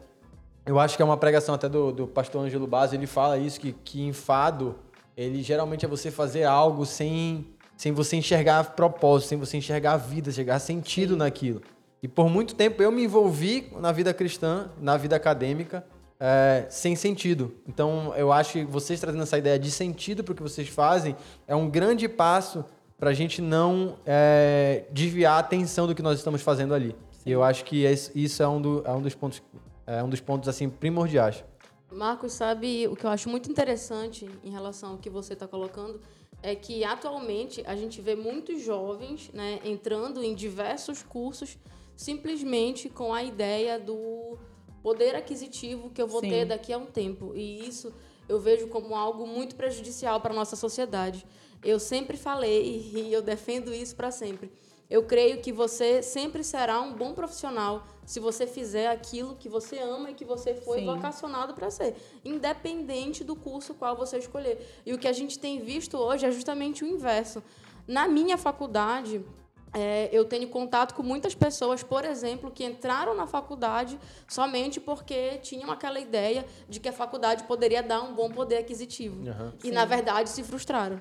eu 0.66 0.80
acho 0.80 0.96
que 0.96 1.04
é 1.04 1.06
uma 1.06 1.18
pregação 1.18 1.54
até 1.54 1.70
do, 1.70 1.92
do 1.92 2.08
pastor 2.08 2.44
Ângelo 2.44 2.66
Basso, 2.66 2.96
ele 2.96 3.06
fala 3.06 3.38
isso, 3.38 3.60
que, 3.60 3.74
que 3.84 4.02
enfado, 4.04 4.76
ele 5.16 5.44
geralmente 5.44 5.86
é 5.86 5.88
você 5.88 6.10
fazer 6.10 6.44
algo 6.46 6.86
sem 6.86 7.55
sem 7.78 7.92
você 7.92 8.16
enxergar 8.16 8.76
propósito, 8.76 9.30
sem 9.30 9.38
você 9.38 9.58
enxergar 9.58 9.98
vida, 9.98 10.30
enxergar 10.30 10.60
sentido 10.60 11.14
Sim. 11.14 11.20
naquilo. 11.20 11.62
E 12.02 12.08
por 12.08 12.30
muito 12.30 12.56
tempo 12.56 12.82
eu 12.82 12.92
me 12.92 13.04
envolvi 13.04 13.72
na 13.80 13.92
vida 13.92 14.14
cristã, 14.14 14.70
na 14.80 14.96
vida 14.96 15.16
acadêmica, 15.16 15.86
é, 16.20 16.66
sem 16.70 16.96
sentido. 16.96 17.56
Então 17.68 18.14
eu 18.16 18.32
acho 18.32 18.54
que 18.54 18.64
vocês 18.64 19.00
trazendo 19.00 19.24
essa 19.24 19.38
ideia 19.38 19.58
de 19.58 19.72
sentido 19.72 20.24
para 20.24 20.32
o 20.32 20.36
que 20.36 20.44
vocês 20.44 20.68
fazem 20.68 21.16
é 21.48 21.56
um 21.56 21.70
grande 21.70 22.08
passo 22.08 22.64
para 22.98 23.10
a 23.10 23.14
gente 23.14 23.42
não 23.42 23.98
é, 24.06 24.86
desviar 24.92 25.34
a 25.34 25.40
atenção 25.40 25.88
do 25.88 25.94
que 25.94 26.02
nós 26.02 26.18
estamos 26.18 26.42
fazendo 26.42 26.74
ali. 26.74 26.96
Sim. 27.12 27.24
E 27.26 27.32
eu 27.32 27.44
acho 27.44 27.66
que 27.66 27.86
isso 28.14 28.42
é 28.42 28.48
um, 28.48 28.62
do, 28.62 28.84
é 28.86 28.92
um 28.92 29.02
dos 29.02 29.16
pontos, 29.16 29.44
é 29.86 30.04
um 30.04 30.10
dos 30.10 30.22
pontos 30.22 30.48
assim 30.48 30.70
primordiais. 30.70 31.44
Marcos, 31.92 32.34
sabe 32.34 32.88
o 32.88 32.96
que 32.96 33.06
eu 33.06 33.10
acho 33.10 33.30
muito 33.30 33.50
interessante 33.50 34.30
em 34.44 34.52
relação 34.52 34.92
ao 34.92 34.98
que 34.98 35.10
você 35.10 35.34
está 35.34 35.48
colocando 35.48 36.00
é 36.46 36.54
que 36.54 36.84
atualmente 36.84 37.64
a 37.66 37.76
gente 37.76 38.00
vê 38.00 38.16
muitos 38.16 38.62
jovens 38.62 39.32
né, 39.34 39.60
entrando 39.66 40.24
em 40.24 40.36
diversos 40.36 41.02
cursos 41.02 41.58
simplesmente 41.96 42.88
com 42.88 43.12
a 43.12 43.24
ideia 43.24 43.80
do 43.80 44.38
poder 44.84 45.16
aquisitivo 45.16 45.90
que 45.90 46.00
eu 46.00 46.08
vou 46.08 46.20
Sim. 46.22 46.30
ter 46.30 46.46
daqui 46.46 46.72
a 46.72 46.78
um 46.78 46.86
tempo. 46.86 47.34
E 47.36 47.68
isso 47.68 47.92
eu 48.30 48.40
vejo 48.40 48.68
como 48.68 48.96
algo 48.96 49.26
muito 49.26 49.56
prejudicial 49.56 50.22
para 50.22 50.34
a 50.34 50.36
nossa 50.36 50.56
sociedade. 50.56 51.26
Eu 51.64 51.80
sempre 51.80 52.16
falei 52.16 52.92
e 52.94 53.12
eu 53.12 53.24
defendo 53.24 53.74
isso 53.74 53.96
para 53.96 54.12
sempre 54.12 54.52
eu 54.90 55.04
creio 55.04 55.42
que 55.42 55.52
você 55.52 56.02
sempre 56.02 56.44
será 56.44 56.80
um 56.82 56.94
bom 56.94 57.14
profissional 57.14 57.86
se 58.06 58.20
você 58.20 58.46
fizer 58.46 58.88
aquilo 58.88 59.36
que 59.36 59.50
você 59.50 59.80
ama 59.80 60.12
e 60.12 60.14
que 60.14 60.24
você 60.24 60.54
foi 60.54 60.80
Sim. 60.80 60.86
vocacionado 60.86 61.54
para 61.54 61.72
ser, 61.72 61.96
independente 62.24 63.24
do 63.24 63.36
curso 63.36 63.74
qual 63.74 63.96
você 63.96 64.20
escolher. 64.20 64.82
E 64.86 64.94
o 64.94 64.98
que 64.98 65.08
a 65.08 65.14
gente 65.14 65.40
tem 65.40 65.60
visto 65.60 65.98
hoje 65.98 66.26
é 66.26 66.32
justamente 66.32 66.84
o 66.84 66.88
inverso. 66.88 67.42
Na 67.88 68.08
minha 68.08 68.38
faculdade, 68.38 69.26
é, 69.74 70.08
eu 70.12 70.24
tenho 70.24 70.48
contato 70.48 70.94
com 70.94 71.02
muitas 71.02 71.34
pessoas, 71.34 71.82
por 71.82 72.06
exemplo, 72.06 72.52
que 72.52 72.64
entraram 72.64 73.16
na 73.16 73.26
faculdade 73.26 74.00
somente 74.28 74.80
porque 74.80 75.40
tinham 75.40 75.72
aquela 75.72 76.00
ideia 76.00 76.46
de 76.70 76.80
que 76.80 76.88
a 76.88 76.94
faculdade 76.94 77.44
poderia 77.46 77.82
dar 77.82 78.02
um 78.02 78.14
bom 78.14 78.30
poder 78.30 78.58
aquisitivo. 78.58 79.18
Uhum. 79.18 79.52
E, 79.64 79.68
Sim. 79.68 79.72
na 79.72 79.84
verdade, 79.84 80.30
se 80.30 80.44
frustraram. 80.44 81.00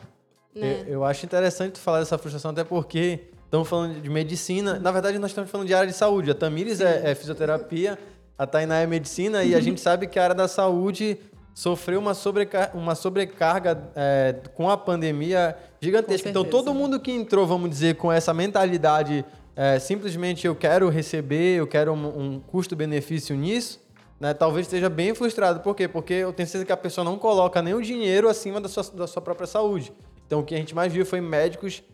Né? 0.54 0.82
Eu, 0.86 0.94
eu 0.94 1.04
acho 1.04 1.26
interessante 1.26 1.78
falar 1.78 2.00
dessa 2.00 2.16
frustração, 2.16 2.50
até 2.50 2.64
porque 2.64 3.28
Estamos 3.54 3.68
falando 3.68 4.00
de 4.00 4.10
medicina. 4.10 4.80
Na 4.80 4.90
verdade, 4.90 5.16
nós 5.16 5.30
estamos 5.30 5.48
falando 5.48 5.68
de 5.68 5.74
área 5.74 5.86
de 5.86 5.96
saúde. 5.96 6.28
A 6.28 6.34
Tamires 6.34 6.80
é, 6.80 7.12
é, 7.12 7.14
fisioterapia, 7.14 7.96
a 8.36 8.44
Tainá 8.48 8.80
é 8.80 8.86
medicina 8.86 9.44
e 9.44 9.54
a 9.54 9.60
gente 9.60 9.80
sabe 9.80 10.08
que 10.08 10.18
a 10.18 10.24
área 10.24 10.34
da 10.34 10.48
saúde 10.48 11.16
sofreu 11.54 12.00
uma, 12.00 12.14
sobrecar 12.14 12.72
uma 12.74 12.96
sobrecarga 12.96 13.80
é, 13.94 14.34
com 14.54 14.68
a 14.68 14.76
pandemia 14.76 15.56
gigantesca. 15.80 16.28
Então, 16.28 16.44
todo 16.44 16.74
mundo 16.74 16.98
que 16.98 17.12
entrou, 17.12 17.46
vamos 17.46 17.70
dizer, 17.70 17.94
com 17.94 18.10
essa 18.10 18.34
mentalidade 18.34 19.24
é, 19.54 19.78
simplesmente 19.78 20.48
eu 20.48 20.56
quero 20.56 20.88
receber, 20.88 21.56
eu 21.56 21.66
quero 21.68 21.92
um, 21.92 22.06
um 22.06 22.40
custo-benefício 22.40 23.36
nisso, 23.36 23.80
né, 24.18 24.34
talvez 24.34 24.66
esteja 24.66 24.90
bem 24.90 25.14
frustrado. 25.14 25.60
Por 25.60 25.76
quê? 25.76 25.86
Porque 25.86 26.14
eu 26.14 26.32
tenho 26.32 26.48
certeza 26.48 26.64
que 26.64 26.72
a 26.72 26.76
pessoa 26.76 27.04
não 27.04 27.16
coloca 27.16 27.62
nem 27.62 27.72
o 27.72 27.80
dinheiro 27.80 28.28
acima 28.28 28.60
da 28.60 28.68
sua, 28.68 28.82
da 28.92 29.06
sua 29.06 29.22
própria 29.22 29.46
saúde. 29.46 29.92
Então, 30.26 30.40
o 30.40 30.42
que 30.42 30.56
a 30.56 30.58
gente 30.58 30.74
mais 30.74 30.92
viu 30.92 31.06
foi 31.06 31.20
médicos 31.20 31.84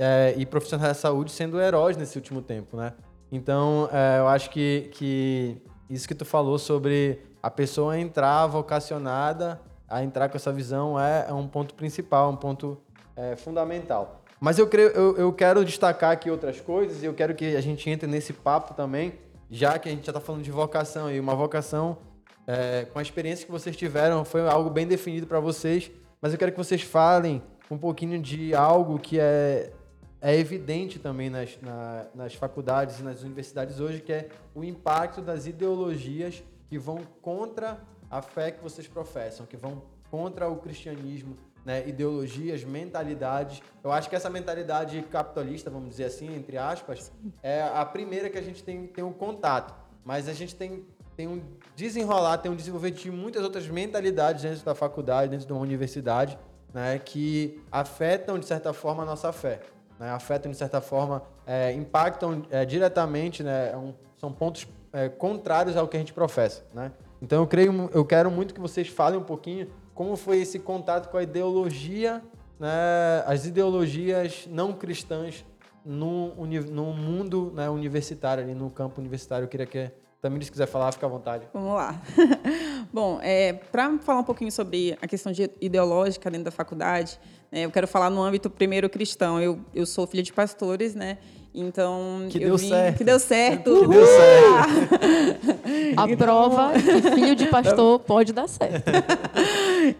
é, 0.00 0.32
e 0.38 0.46
profissionais 0.46 0.88
da 0.88 0.94
saúde 0.94 1.30
sendo 1.30 1.60
heróis 1.60 1.94
nesse 1.94 2.16
último 2.16 2.40
tempo, 2.40 2.74
né? 2.74 2.94
Então, 3.30 3.86
é, 3.92 4.18
eu 4.18 4.26
acho 4.26 4.48
que, 4.48 4.88
que 4.94 5.60
isso 5.90 6.08
que 6.08 6.14
tu 6.14 6.24
falou 6.24 6.58
sobre 6.58 7.20
a 7.42 7.50
pessoa 7.50 7.98
entrar 7.98 8.46
vocacionada, 8.46 9.60
a 9.86 10.02
entrar 10.02 10.30
com 10.30 10.38
essa 10.38 10.50
visão 10.50 10.98
é, 10.98 11.26
é 11.28 11.32
um 11.34 11.46
ponto 11.46 11.74
principal, 11.74 12.30
um 12.30 12.36
ponto 12.36 12.80
é, 13.14 13.36
fundamental. 13.36 14.22
Mas 14.40 14.58
eu, 14.58 14.66
creio, 14.66 14.88
eu, 14.88 15.16
eu 15.18 15.32
quero 15.34 15.62
destacar 15.66 16.12
aqui 16.12 16.30
outras 16.30 16.58
coisas 16.58 17.02
e 17.02 17.06
eu 17.06 17.12
quero 17.12 17.34
que 17.34 17.54
a 17.54 17.60
gente 17.60 17.90
entre 17.90 18.08
nesse 18.08 18.32
papo 18.32 18.72
também, 18.72 19.12
já 19.50 19.78
que 19.78 19.86
a 19.86 19.92
gente 19.92 20.06
já 20.06 20.12
está 20.12 20.20
falando 20.20 20.42
de 20.42 20.50
vocação 20.50 21.10
e 21.10 21.20
uma 21.20 21.34
vocação 21.34 21.98
é, 22.46 22.86
com 22.90 22.98
a 22.98 23.02
experiência 23.02 23.44
que 23.44 23.52
vocês 23.52 23.76
tiveram 23.76 24.24
foi 24.24 24.48
algo 24.48 24.70
bem 24.70 24.86
definido 24.86 25.26
para 25.26 25.40
vocês, 25.40 25.90
mas 26.22 26.32
eu 26.32 26.38
quero 26.38 26.52
que 26.52 26.58
vocês 26.58 26.80
falem 26.80 27.42
um 27.70 27.76
pouquinho 27.76 28.18
de 28.18 28.54
algo 28.54 28.98
que 28.98 29.20
é 29.20 29.70
é 30.20 30.36
evidente 30.36 30.98
também 30.98 31.30
nas, 31.30 31.58
na, 31.62 32.06
nas 32.14 32.34
faculdades 32.34 33.00
e 33.00 33.02
nas 33.02 33.22
universidades 33.22 33.80
hoje, 33.80 34.00
que 34.00 34.12
é 34.12 34.28
o 34.54 34.62
impacto 34.62 35.22
das 35.22 35.46
ideologias 35.46 36.42
que 36.68 36.78
vão 36.78 37.00
contra 37.22 37.80
a 38.10 38.20
fé 38.20 38.50
que 38.50 38.62
vocês 38.62 38.86
professam, 38.86 39.46
que 39.46 39.56
vão 39.56 39.82
contra 40.10 40.48
o 40.48 40.56
cristianismo, 40.56 41.36
né? 41.64 41.88
ideologias, 41.88 42.64
mentalidades. 42.64 43.62
Eu 43.82 43.90
acho 43.90 44.10
que 44.10 44.16
essa 44.16 44.28
mentalidade 44.28 45.00
capitalista, 45.10 45.70
vamos 45.70 45.90
dizer 45.90 46.04
assim, 46.04 46.34
entre 46.34 46.58
aspas, 46.58 47.10
é 47.42 47.62
a 47.62 47.84
primeira 47.84 48.28
que 48.28 48.36
a 48.36 48.42
gente 48.42 48.62
tem, 48.62 48.86
tem 48.88 49.02
um 49.02 49.12
contato. 49.12 49.74
Mas 50.04 50.28
a 50.28 50.32
gente 50.34 50.54
tem, 50.54 50.84
tem 51.16 51.28
um 51.28 51.42
desenrolar, 51.74 52.38
tem 52.38 52.50
um 52.50 52.56
desenvolver 52.56 52.90
de 52.90 53.10
muitas 53.10 53.42
outras 53.42 53.66
mentalidades 53.68 54.42
dentro 54.42 54.64
da 54.64 54.74
faculdade, 54.74 55.30
dentro 55.30 55.46
de 55.46 55.52
uma 55.52 55.62
universidade, 55.62 56.38
né? 56.74 56.98
que 56.98 57.62
afetam, 57.70 58.38
de 58.38 58.44
certa 58.44 58.72
forma, 58.74 59.02
a 59.02 59.06
nossa 59.06 59.32
fé 59.32 59.60
né, 60.00 60.10
afetam 60.10 60.50
de 60.50 60.56
certa 60.56 60.80
forma, 60.80 61.22
é, 61.46 61.72
impactam 61.74 62.42
é, 62.50 62.64
diretamente, 62.64 63.42
né, 63.42 63.70
é 63.70 63.76
um, 63.76 63.92
são 64.16 64.32
pontos 64.32 64.66
é, 64.94 65.10
contrários 65.10 65.76
ao 65.76 65.86
que 65.86 65.96
a 65.96 66.00
gente 66.00 66.14
professa. 66.14 66.64
Né? 66.72 66.90
Então 67.20 67.42
eu 67.42 67.46
creio, 67.46 67.90
eu 67.92 68.04
quero 68.04 68.30
muito 68.30 68.54
que 68.54 68.60
vocês 68.60 68.88
falem 68.88 69.20
um 69.20 69.24
pouquinho 69.24 69.68
como 69.94 70.16
foi 70.16 70.38
esse 70.38 70.58
contato 70.58 71.10
com 71.10 71.18
a 71.18 71.22
ideologia, 71.22 72.22
né, 72.58 73.22
as 73.26 73.44
ideologias 73.44 74.48
não 74.50 74.72
cristãs 74.72 75.44
no, 75.84 76.34
no 76.46 76.92
mundo 76.94 77.52
né, 77.54 77.68
universitário, 77.68 78.42
ali 78.42 78.54
no 78.54 78.70
campo 78.70 79.00
universitário. 79.00 79.44
Eu 79.44 79.48
queria 79.48 79.66
que 79.66 79.90
também 80.22 80.40
se 80.40 80.50
quiser 80.50 80.66
falar, 80.66 80.92
fica 80.92 81.06
à 81.06 81.08
vontade. 81.08 81.46
Vamos 81.52 81.74
lá. 81.74 82.00
Bom, 82.92 83.18
é, 83.22 83.52
para 83.52 83.98
falar 83.98 84.20
um 84.20 84.24
pouquinho 84.24 84.52
sobre 84.52 84.96
a 85.00 85.06
questão 85.06 85.32
de 85.32 85.50
ideológica 85.60 86.30
dentro 86.30 86.46
da 86.46 86.50
faculdade, 86.50 87.18
eu 87.52 87.70
quero 87.70 87.88
falar 87.88 88.10
no 88.10 88.22
âmbito 88.22 88.48
primeiro 88.48 88.88
cristão. 88.88 89.40
Eu, 89.40 89.60
eu 89.74 89.84
sou 89.84 90.06
filha 90.06 90.22
de 90.22 90.32
pastores, 90.32 90.94
né? 90.94 91.18
Então, 91.52 92.28
que 92.30 92.38
deu 92.38 92.56
vim, 92.56 92.68
certo. 92.68 92.98
Que 92.98 93.04
deu 93.04 93.18
certo. 93.18 93.80
Que 93.80 93.88
deu 93.88 94.06
certo. 94.06 95.60
A 95.98 96.16
prova 96.16 96.72
que 96.74 97.10
filho 97.10 97.34
de 97.34 97.46
pastor 97.46 97.98
pode 98.06 98.32
dar 98.32 98.48
certo. 98.48 98.84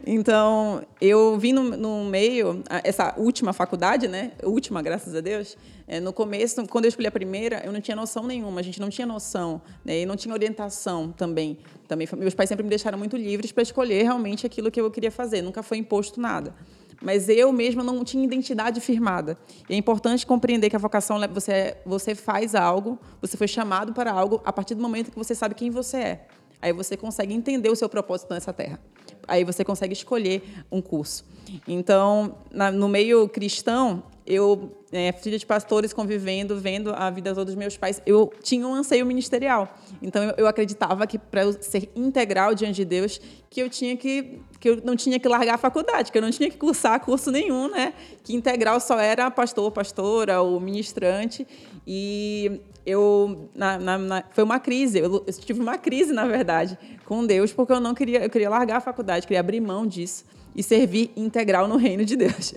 Então, 0.07 0.83
eu 1.01 1.37
vim 1.39 1.53
no, 1.53 1.65
no, 1.77 2.05
meio, 2.05 2.63
essa 2.85 3.15
última 3.17 3.53
faculdade, 3.53 4.07
né? 4.07 4.31
Última, 4.45 4.81
graças 4.81 5.13
a 5.13 5.21
Deus. 5.21 5.57
É, 5.89 5.99
no 5.99 6.13
começo, 6.13 6.65
quando 6.69 6.85
eu 6.85 6.89
escolhi 6.89 7.09
a 7.09 7.13
primeira, 7.13 7.61
eu 7.65 7.73
não 7.73 7.81
tinha 7.81 7.97
noção 7.97 8.25
nenhuma, 8.25 8.61
a 8.61 8.63
gente 8.63 8.81
não 8.81 8.89
tinha 8.89 9.07
noção, 9.07 9.61
né? 9.85 10.03
E 10.03 10.07
não 10.07 10.15
tinha 10.15 10.33
orientação 10.33 11.11
também. 11.11 11.59
também 11.89 12.07
meus 12.17 12.35
pais 12.35 12.49
sempre 12.49 12.63
me 12.63 12.71
deixaram 12.71 12.97
muito 12.97 13.17
livres 13.17 13.51
para 13.51 13.65
escolher 13.65 14.05
realmente 14.05 14.47
aquilo 14.47 14.71
que 14.71 14.81
eu 14.81 14.89
queria 14.89 15.11
fazer, 15.11 15.43
nunca 15.43 15.65
foi 15.65 15.79
imposto 15.79 16.21
nada 16.21 16.55
mas 17.01 17.29
eu 17.29 17.53
mesma 17.53 17.83
não 17.83 18.05
tinha 18.05 18.25
identidade 18.25 18.81
firmada. 18.81 19.39
E 19.69 19.75
é 19.75 19.77
importante 19.77 20.27
compreender 20.27 20.69
que 20.69 20.77
a 20.77 20.79
vocação 20.79 21.19
você 21.33 21.77
você 21.85 22.15
faz 22.15 22.55
algo, 22.55 22.99
você 23.21 23.37
foi 23.37 23.49
chamado 23.49 23.93
para 23.93 24.13
algo 24.13 24.41
a 24.45 24.53
partir 24.53 24.75
do 24.75 24.83
momento 24.83 25.11
que 25.11 25.19
você 25.19 25.35
sabe 25.35 25.55
quem 25.55 25.71
você 25.71 25.97
é. 25.97 26.27
Aí 26.63 26.73
você 26.73 26.97
consegue 26.97 27.33
entender 27.33 27.71
o 27.71 27.77
seu 27.77 27.89
propósito 27.89 28.35
nessa 28.35 28.53
terra. 28.53 28.79
Aí 29.27 29.45
você 29.45 29.65
consegue 29.65 29.95
escolher 29.95 30.43
um 30.71 30.83
curso. 30.83 31.25
Então, 31.67 32.35
na, 32.51 32.71
no 32.71 32.89
meio 32.89 33.29
cristão, 33.29 34.03
eu, 34.31 34.71
é, 34.93 35.11
filha 35.13 35.37
de 35.37 35.45
pastores, 35.45 35.93
convivendo, 35.93 36.57
vendo 36.57 36.95
a 36.95 37.11
vida 37.11 37.35
dos 37.35 37.55
meus 37.57 37.77
pais, 37.77 38.01
eu 38.07 38.33
tinha 38.43 38.67
um 38.67 38.73
anseio 38.73 39.05
ministerial. 39.05 39.77
Então, 40.01 40.23
eu, 40.23 40.35
eu 40.39 40.47
acreditava 40.47 41.05
que 41.07 41.19
para 41.19 41.43
eu 41.43 41.53
ser 41.61 41.91
integral 41.97 42.55
diante 42.55 42.77
de 42.77 42.85
Deus, 42.85 43.21
que 43.51 43.61
eu 43.61 43.69
tinha 43.69 43.97
que 43.97 44.41
que 44.61 44.69
eu 44.69 44.83
não 44.85 44.95
tinha 44.95 45.19
que 45.19 45.27
largar 45.27 45.55
a 45.55 45.59
faculdade, 45.59 46.13
que 46.13 46.19
eu 46.19 46.23
não 46.23 46.31
tinha 46.31 46.51
que 46.51 46.59
cursar 46.59 47.01
curso 47.01 47.31
nenhum, 47.31 47.71
né? 47.71 47.95
Que 48.23 48.35
integral 48.35 48.79
só 48.79 49.01
era 49.01 49.31
pastor, 49.31 49.73
pastora 49.73 50.43
ou 50.43 50.61
ministrante. 50.61 51.47
E 51.87 52.61
eu 52.85 53.49
na, 53.55 53.79
na, 53.79 53.99
na, 53.99 54.25
foi 54.31 54.45
uma 54.45 54.61
crise, 54.61 54.99
eu, 54.99 55.25
eu, 55.27 55.33
tive 55.33 55.61
uma 55.61 55.79
crise 55.79 56.13
na 56.13 56.27
verdade 56.27 56.79
com 57.07 57.27
Deus 57.27 57.53
porque 57.53 57.73
eu 57.73 57.81
não 57.81 57.95
queria, 57.95 58.23
eu 58.23 58.31
queria 58.31 58.51
largar 58.51 58.77
a 58.77 58.81
faculdade, 58.81 59.27
queria 59.27 59.41
abrir 59.41 59.61
mão 59.61 59.87
disso 59.87 60.25
e 60.55 60.63
servir 60.63 61.11
integral 61.17 61.69
no 61.69 61.77
reino 61.77 62.05
de 62.05 62.17
Deus. 62.17 62.53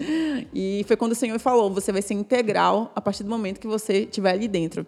E 0.53 0.83
foi 0.87 0.95
quando 0.95 1.11
o 1.11 1.15
Senhor 1.15 1.39
falou: 1.39 1.71
você 1.73 1.91
vai 1.91 2.01
ser 2.01 2.13
integral 2.13 2.91
a 2.95 3.01
partir 3.01 3.23
do 3.23 3.29
momento 3.29 3.59
que 3.59 3.67
você 3.67 3.99
estiver 3.99 4.31
ali 4.31 4.47
dentro. 4.47 4.85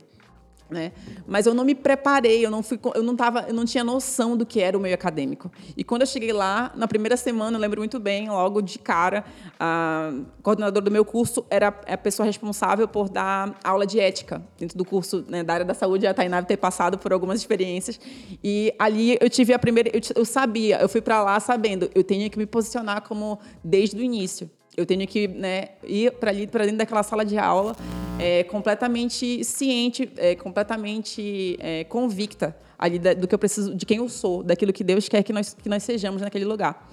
Né? 0.70 0.94
Mas 1.28 1.46
eu 1.46 1.54
não 1.54 1.64
me 1.64 1.76
preparei, 1.76 2.44
eu 2.44 2.50
não 2.50 2.64
fui, 2.64 2.80
eu 2.96 3.04
não 3.04 3.16
tava, 3.16 3.46
eu 3.48 3.54
não 3.54 3.66
tinha 3.66 3.84
noção 3.84 4.36
do 4.36 4.46
que 4.46 4.60
era 4.60 4.76
o 4.76 4.82
meio 4.82 4.96
acadêmico. 4.96 5.52
E 5.78 5.84
quando 5.84 6.02
eu 6.02 6.08
cheguei 6.08 6.34
lá, 6.34 6.72
na 6.76 6.88
primeira 6.88 7.16
semana, 7.16 7.56
eu 7.56 7.62
lembro 7.62 7.80
muito 7.80 8.00
bem, 8.00 8.30
logo 8.30 8.62
de 8.62 8.80
cara, 8.80 9.24
a 9.60 10.12
coordenadora 10.42 10.84
do 10.84 10.90
meu 10.90 11.06
curso 11.06 11.46
era 11.52 11.68
a 11.68 11.98
pessoa 11.98 12.26
responsável 12.26 12.88
por 12.88 13.10
dar 13.10 13.56
aula 13.64 13.86
de 13.86 14.00
ética 14.00 14.42
dentro 14.58 14.76
do 14.76 14.84
curso 14.84 15.24
né, 15.30 15.44
da 15.44 15.54
área 15.54 15.66
da 15.66 15.76
saúde. 15.76 16.08
A 16.08 16.14
Tainá 16.16 16.42
ter 16.42 16.58
passado 16.58 16.98
por 16.98 17.14
algumas 17.14 17.40
experiências 17.40 18.00
e 18.44 18.74
ali 18.80 19.18
eu 19.22 19.30
tive 19.30 19.54
a 19.54 19.60
primeira, 19.60 19.90
eu, 19.94 20.02
eu 20.16 20.26
sabia, 20.26 20.82
eu 20.82 20.90
fui 20.90 21.02
para 21.02 21.22
lá 21.24 21.40
sabendo, 21.40 21.92
eu 21.94 22.04
tenho 22.04 22.28
que 22.30 22.40
me 22.40 22.46
posicionar 22.48 23.02
como 23.04 23.40
desde 23.64 23.98
o 23.98 24.02
início. 24.02 24.50
Eu 24.78 24.86
tenho 24.86 25.08
que 25.08 25.28
né, 25.28 25.70
ir 25.84 26.12
para 26.12 26.32
ali, 26.32 26.48
para 26.48 26.64
dentro 26.64 26.80
daquela 26.80 27.04
sala 27.04 27.24
de 27.24 27.38
aula, 27.38 27.76
é, 28.20 28.44
completamente 28.44 29.44
ciente, 29.44 30.12
é, 30.18 30.36
completamente 30.36 31.58
é, 31.60 31.84
convicta 31.86 32.56
ali 32.78 33.00
da, 33.00 33.14
do 33.14 33.28
que 33.28 33.34
eu 33.34 33.40
preciso, 33.40 33.74
de 33.74 33.86
quem 33.86 33.98
eu 33.98 34.10
sou, 34.10 34.44
daquilo 34.44 34.74
que 34.74 34.84
Deus 34.84 35.08
quer 35.08 35.24
que 35.24 35.32
nós, 35.32 35.54
que 35.54 35.70
nós 35.70 35.84
sejamos 35.84 36.22
naquele 36.22 36.46
lugar. 36.46 36.90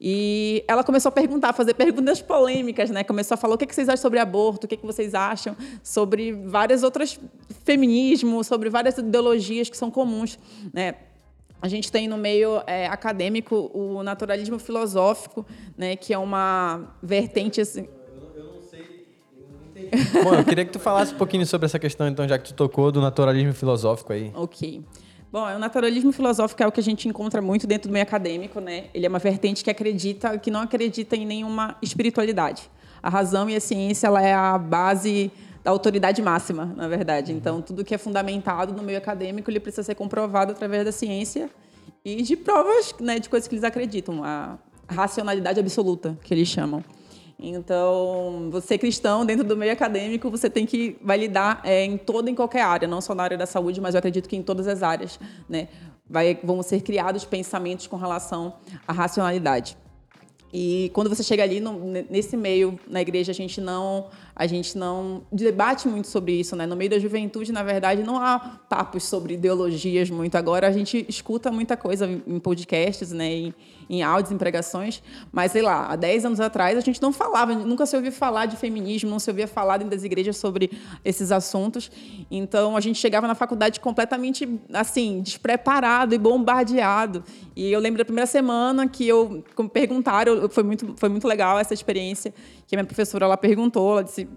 E 0.00 0.64
ela 0.68 0.84
começou 0.84 1.08
a 1.08 1.12
perguntar, 1.12 1.50
a 1.50 1.52
fazer 1.52 1.74
perguntas 1.74 2.20
polêmicas, 2.20 2.90
né? 2.90 3.02
Começou 3.04 3.36
a 3.36 3.38
falar 3.38 3.54
o 3.54 3.58
que 3.58 3.72
vocês 3.72 3.88
acham 3.88 4.02
sobre 4.02 4.18
aborto, 4.18 4.66
o 4.66 4.68
que 4.68 4.76
vocês 4.84 5.14
acham 5.14 5.56
sobre 5.82 6.32
várias 6.32 6.82
outras 6.82 7.18
feminismo, 7.64 8.44
sobre 8.44 8.68
várias 8.68 8.98
ideologias 8.98 9.70
que 9.70 9.76
são 9.76 9.90
comuns, 9.90 10.38
né? 10.72 10.94
A 11.64 11.68
gente 11.68 11.90
tem 11.90 12.06
no 12.06 12.18
meio 12.18 12.62
é, 12.66 12.86
acadêmico 12.88 13.70
o 13.72 14.02
naturalismo 14.02 14.58
filosófico, 14.58 15.46
né, 15.78 15.96
que 15.96 16.12
é 16.12 16.18
uma 16.18 16.94
vertente 17.02 17.58
assim. 17.58 17.88
Eu, 18.36 18.52
não 18.52 18.60
sei. 18.60 18.84
Bom, 20.22 20.34
eu 20.34 20.44
queria 20.44 20.66
que 20.66 20.72
tu 20.72 20.78
falasse 20.78 21.14
um 21.14 21.16
pouquinho 21.16 21.46
sobre 21.46 21.64
essa 21.64 21.78
questão, 21.78 22.06
então, 22.06 22.28
já 22.28 22.36
que 22.36 22.52
tu 22.52 22.54
tocou 22.54 22.92
do 22.92 23.00
naturalismo 23.00 23.54
filosófico 23.54 24.12
aí. 24.12 24.30
Ok. 24.34 24.84
Bom, 25.32 25.46
o 25.46 25.58
naturalismo 25.58 26.12
filosófico 26.12 26.62
é 26.62 26.66
o 26.66 26.70
que 26.70 26.80
a 26.80 26.82
gente 26.82 27.08
encontra 27.08 27.40
muito 27.40 27.66
dentro 27.66 27.88
do 27.88 27.94
meio 27.94 28.02
acadêmico, 28.02 28.60
né? 28.60 28.88
Ele 28.92 29.06
é 29.06 29.08
uma 29.08 29.18
vertente 29.18 29.64
que 29.64 29.70
acredita, 29.70 30.36
que 30.36 30.50
não 30.50 30.60
acredita 30.60 31.16
em 31.16 31.24
nenhuma 31.24 31.78
espiritualidade. 31.80 32.70
A 33.02 33.08
razão 33.08 33.48
e 33.48 33.56
a 33.56 33.60
ciência 33.60 34.08
ela 34.08 34.22
é 34.22 34.34
a 34.34 34.58
base 34.58 35.32
da 35.64 35.70
autoridade 35.70 36.20
máxima, 36.20 36.66
na 36.76 36.86
verdade. 36.86 37.32
Uhum. 37.32 37.38
Então, 37.38 37.62
tudo 37.62 37.82
que 37.82 37.94
é 37.94 37.98
fundamentado 37.98 38.74
no 38.74 38.82
meio 38.82 38.98
acadêmico, 38.98 39.50
ele 39.50 39.58
precisa 39.58 39.82
ser 39.82 39.94
comprovado 39.94 40.52
através 40.52 40.84
da 40.84 40.92
ciência 40.92 41.48
e 42.04 42.22
de 42.22 42.36
provas 42.36 42.94
né, 43.00 43.18
de 43.18 43.30
coisas 43.30 43.48
que 43.48 43.54
eles 43.54 43.64
acreditam, 43.64 44.22
a 44.22 44.58
racionalidade 44.86 45.58
absoluta, 45.58 46.18
que 46.22 46.34
eles 46.34 46.46
chamam. 46.46 46.84
Então, 47.38 48.48
você 48.52 48.76
cristão, 48.76 49.24
dentro 49.24 49.42
do 49.42 49.56
meio 49.56 49.72
acadêmico, 49.72 50.30
você 50.30 50.48
tem 50.50 50.66
que 50.66 50.96
validar 51.02 51.60
é, 51.64 51.82
em 51.82 51.96
toda 51.96 52.30
e 52.30 52.34
qualquer 52.34 52.62
área, 52.62 52.86
não 52.86 53.00
só 53.00 53.14
na 53.14 53.22
área 53.22 53.36
da 53.36 53.46
saúde, 53.46 53.80
mas 53.80 53.94
eu 53.94 53.98
acredito 53.98 54.28
que 54.28 54.36
em 54.36 54.42
todas 54.42 54.68
as 54.68 54.82
áreas. 54.82 55.18
Né? 55.48 55.68
Vai, 56.08 56.38
vão 56.44 56.62
ser 56.62 56.82
criados 56.82 57.24
pensamentos 57.24 57.86
com 57.86 57.96
relação 57.96 58.54
à 58.86 58.92
racionalidade. 58.92 59.76
E 60.52 60.90
quando 60.94 61.08
você 61.08 61.24
chega 61.24 61.42
ali 61.42 61.58
no, 61.58 61.90
nesse 62.08 62.36
meio 62.36 62.78
na 62.86 63.00
igreja, 63.00 63.32
a 63.32 63.34
gente 63.34 63.60
não 63.60 64.10
a 64.36 64.46
gente 64.46 64.76
não 64.76 65.22
debate 65.30 65.86
muito 65.86 66.08
sobre 66.08 66.32
isso, 66.32 66.56
né? 66.56 66.66
No 66.66 66.74
meio 66.74 66.90
da 66.90 66.98
juventude, 66.98 67.52
na 67.52 67.62
verdade, 67.62 68.02
não 68.02 68.16
há 68.16 68.38
papos 68.68 69.04
sobre 69.04 69.34
ideologias 69.34 70.10
muito. 70.10 70.34
Agora 70.34 70.66
a 70.66 70.72
gente 70.72 71.06
escuta 71.08 71.52
muita 71.52 71.76
coisa 71.76 72.06
em 72.06 72.40
podcasts, 72.40 73.12
né? 73.12 73.52
Em 73.88 74.02
áudios, 74.02 74.32
em 74.32 74.38
pregações, 74.38 75.02
mas 75.32 75.52
sei 75.52 75.62
lá, 75.62 75.86
há 75.88 75.96
10 75.96 76.26
anos 76.26 76.40
atrás 76.40 76.76
a 76.76 76.80
gente 76.80 77.00
não 77.00 77.12
falava, 77.12 77.54
nunca 77.54 77.86
se 77.86 77.96
ouvia 77.96 78.12
falar 78.12 78.46
de 78.46 78.56
feminismo, 78.56 79.10
não 79.10 79.18
se 79.18 79.30
ouvia 79.30 79.46
falar 79.46 79.78
dentro 79.78 79.90
das 79.90 80.04
igrejas 80.04 80.36
sobre 80.36 80.70
esses 81.04 81.30
assuntos. 81.30 81.90
Então 82.30 82.76
a 82.76 82.80
gente 82.80 82.98
chegava 82.98 83.26
na 83.26 83.34
faculdade 83.34 83.80
completamente 83.80 84.48
assim, 84.72 85.20
despreparado 85.20 86.14
e 86.14 86.18
bombardeado. 86.18 87.24
E 87.56 87.70
eu 87.70 87.80
lembro 87.80 87.98
da 87.98 88.04
primeira 88.04 88.26
semana 88.26 88.88
que 88.88 89.06
eu 89.06 89.44
como 89.54 89.68
perguntaram, 89.68 90.48
foi 90.48 90.62
muito 90.62 90.94
foi 90.96 91.08
muito 91.08 91.26
legal 91.26 91.58
essa 91.58 91.74
experiência, 91.74 92.32
que 92.66 92.74
a 92.74 92.78
minha 92.78 92.86
professora 92.86 93.24
ela 93.24 93.36
perguntou, 93.36 93.92
ela 93.92 94.04
disse 94.04 94.28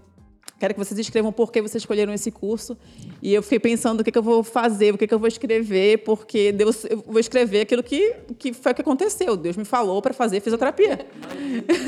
Quero 0.58 0.74
que 0.74 0.80
vocês 0.80 0.98
escrevam 0.98 1.32
por 1.32 1.52
que 1.52 1.62
vocês 1.62 1.82
escolheram 1.82 2.12
esse 2.12 2.30
curso. 2.30 2.76
E 3.22 3.32
eu 3.32 3.42
fiquei 3.42 3.60
pensando 3.60 4.00
o 4.00 4.04
que, 4.04 4.10
que 4.10 4.18
eu 4.18 4.22
vou 4.22 4.42
fazer, 4.42 4.92
o 4.92 4.98
que, 4.98 5.06
que 5.06 5.14
eu 5.14 5.18
vou 5.18 5.28
escrever, 5.28 5.98
porque 5.98 6.50
Deus, 6.50 6.84
eu 6.84 7.02
vou 7.06 7.20
escrever 7.20 7.60
aquilo 7.60 7.82
que, 7.82 8.14
que 8.38 8.52
foi 8.52 8.72
o 8.72 8.74
que 8.74 8.80
aconteceu. 8.80 9.36
Deus 9.36 9.56
me 9.56 9.64
falou 9.64 10.02
para 10.02 10.12
fazer 10.12 10.40
fisioterapia. 10.40 11.06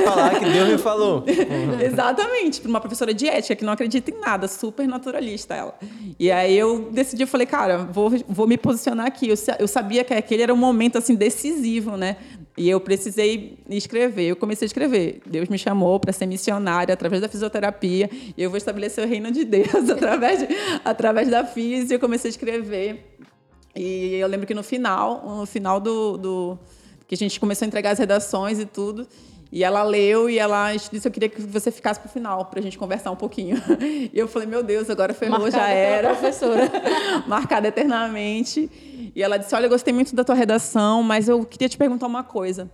Falar 0.04 0.38
que 0.38 0.44
Deus 0.44 0.68
me 0.68 0.78
falou. 0.78 1.24
Exatamente, 1.82 2.60
para 2.60 2.68
uma 2.68 2.80
professora 2.80 3.12
de 3.12 3.26
ética 3.26 3.56
que 3.56 3.64
não 3.64 3.72
acredita 3.72 4.10
em 4.10 4.20
nada, 4.20 4.46
super 4.46 4.86
naturalista 4.86 5.54
ela. 5.54 5.74
E 6.18 6.30
aí 6.30 6.56
eu 6.56 6.90
decidi, 6.92 7.24
eu 7.24 7.26
falei, 7.26 7.46
cara, 7.46 7.78
vou, 7.78 8.10
vou 8.28 8.46
me 8.46 8.56
posicionar 8.56 9.06
aqui. 9.06 9.28
Eu, 9.28 9.36
eu 9.58 9.66
sabia 9.66 10.04
que 10.04 10.14
aquele 10.14 10.42
era 10.42 10.54
um 10.54 10.56
momento 10.56 10.96
assim 10.96 11.16
decisivo, 11.16 11.96
né? 11.96 12.16
E 12.56 12.68
eu 12.68 12.80
precisei 12.80 13.58
escrever. 13.68 14.24
Eu 14.24 14.36
comecei 14.36 14.66
a 14.66 14.68
escrever. 14.68 15.20
Deus 15.24 15.48
me 15.48 15.58
chamou 15.58 15.98
para 15.98 16.12
ser 16.12 16.26
missionária 16.26 16.92
através 16.92 17.22
da 17.22 17.28
fisioterapia. 17.28 18.10
E 18.36 18.42
eu 18.42 18.50
vou 18.50 18.56
estabelecer 18.56 19.04
o 19.04 19.08
reino 19.08 19.30
de 19.30 19.44
Deus 19.44 19.88
através, 19.88 20.40
de, 20.40 20.48
através 20.84 21.28
da 21.28 21.44
física. 21.44 21.94
Eu 21.94 22.00
comecei 22.00 22.28
a 22.28 22.32
escrever. 22.32 23.16
E 23.74 24.14
eu 24.14 24.26
lembro 24.28 24.46
que 24.46 24.54
no 24.54 24.62
final, 24.62 25.38
no 25.38 25.46
final 25.46 25.80
do, 25.80 26.16
do 26.16 26.58
que 27.06 27.14
a 27.14 27.18
gente 27.18 27.38
começou 27.38 27.64
a 27.64 27.68
entregar 27.68 27.90
as 27.92 27.98
redações 27.98 28.58
e 28.58 28.66
tudo, 28.66 29.06
e 29.52 29.64
ela 29.64 29.82
leu 29.82 30.30
e 30.30 30.38
ela 30.38 30.72
disse: 30.74 31.06
Eu 31.06 31.10
queria 31.10 31.28
que 31.28 31.40
você 31.40 31.70
ficasse 31.70 31.98
para 31.98 32.08
o 32.08 32.12
final, 32.12 32.44
para 32.44 32.60
a 32.60 32.62
gente 32.62 32.78
conversar 32.78 33.10
um 33.10 33.16
pouquinho. 33.16 33.60
E 34.12 34.18
eu 34.18 34.28
falei: 34.28 34.46
Meu 34.46 34.62
Deus, 34.62 34.88
agora 34.88 35.12
ferrou, 35.12 35.40
Marcada 35.40 35.64
já 35.64 35.68
era. 35.68 36.08
professora. 36.10 36.70
Marcada 37.26 37.68
eternamente. 37.68 38.70
E 39.14 39.22
ela 39.22 39.36
disse: 39.36 39.54
Olha, 39.54 39.66
eu 39.66 39.70
gostei 39.70 39.92
muito 39.92 40.14
da 40.14 40.22
tua 40.24 40.34
redação, 40.34 41.02
mas 41.02 41.28
eu 41.28 41.44
queria 41.44 41.68
te 41.68 41.76
perguntar 41.76 42.06
uma 42.06 42.22
coisa. 42.22 42.70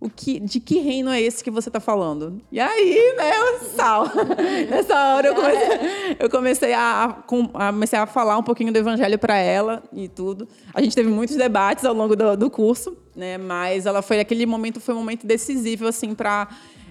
O 0.00 0.08
que, 0.08 0.40
de 0.40 0.58
que 0.58 0.78
reino 0.78 1.10
é 1.10 1.20
esse 1.20 1.44
que 1.44 1.50
você 1.50 1.68
está 1.68 1.78
falando? 1.78 2.40
E 2.50 2.58
aí, 2.58 3.14
né, 3.18 3.32
o 3.38 3.64
sal. 3.76 4.06
Nessa 4.70 5.14
hora 5.14 5.28
eu 5.28 5.34
comecei, 5.34 6.16
eu 6.18 6.30
comecei 6.30 6.72
a, 6.72 7.04
a, 7.04 7.72
comecei 7.72 7.98
a 7.98 8.06
falar 8.06 8.38
um 8.38 8.42
pouquinho 8.42 8.72
do 8.72 8.78
evangelho 8.78 9.18
para 9.18 9.36
ela 9.36 9.82
e 9.92 10.08
tudo. 10.08 10.48
A 10.72 10.80
gente 10.80 10.94
teve 10.94 11.10
muitos 11.10 11.36
debates 11.36 11.84
ao 11.84 11.92
longo 11.92 12.16
do, 12.16 12.34
do 12.34 12.48
curso, 12.48 12.96
né, 13.14 13.36
mas 13.36 13.84
ela 13.84 14.00
foi 14.00 14.20
aquele 14.20 14.46
momento 14.46 14.80
foi 14.80 14.94
um 14.94 14.98
momento 14.98 15.26
decisivo 15.26 15.86
assim 15.86 16.14
para 16.14 16.48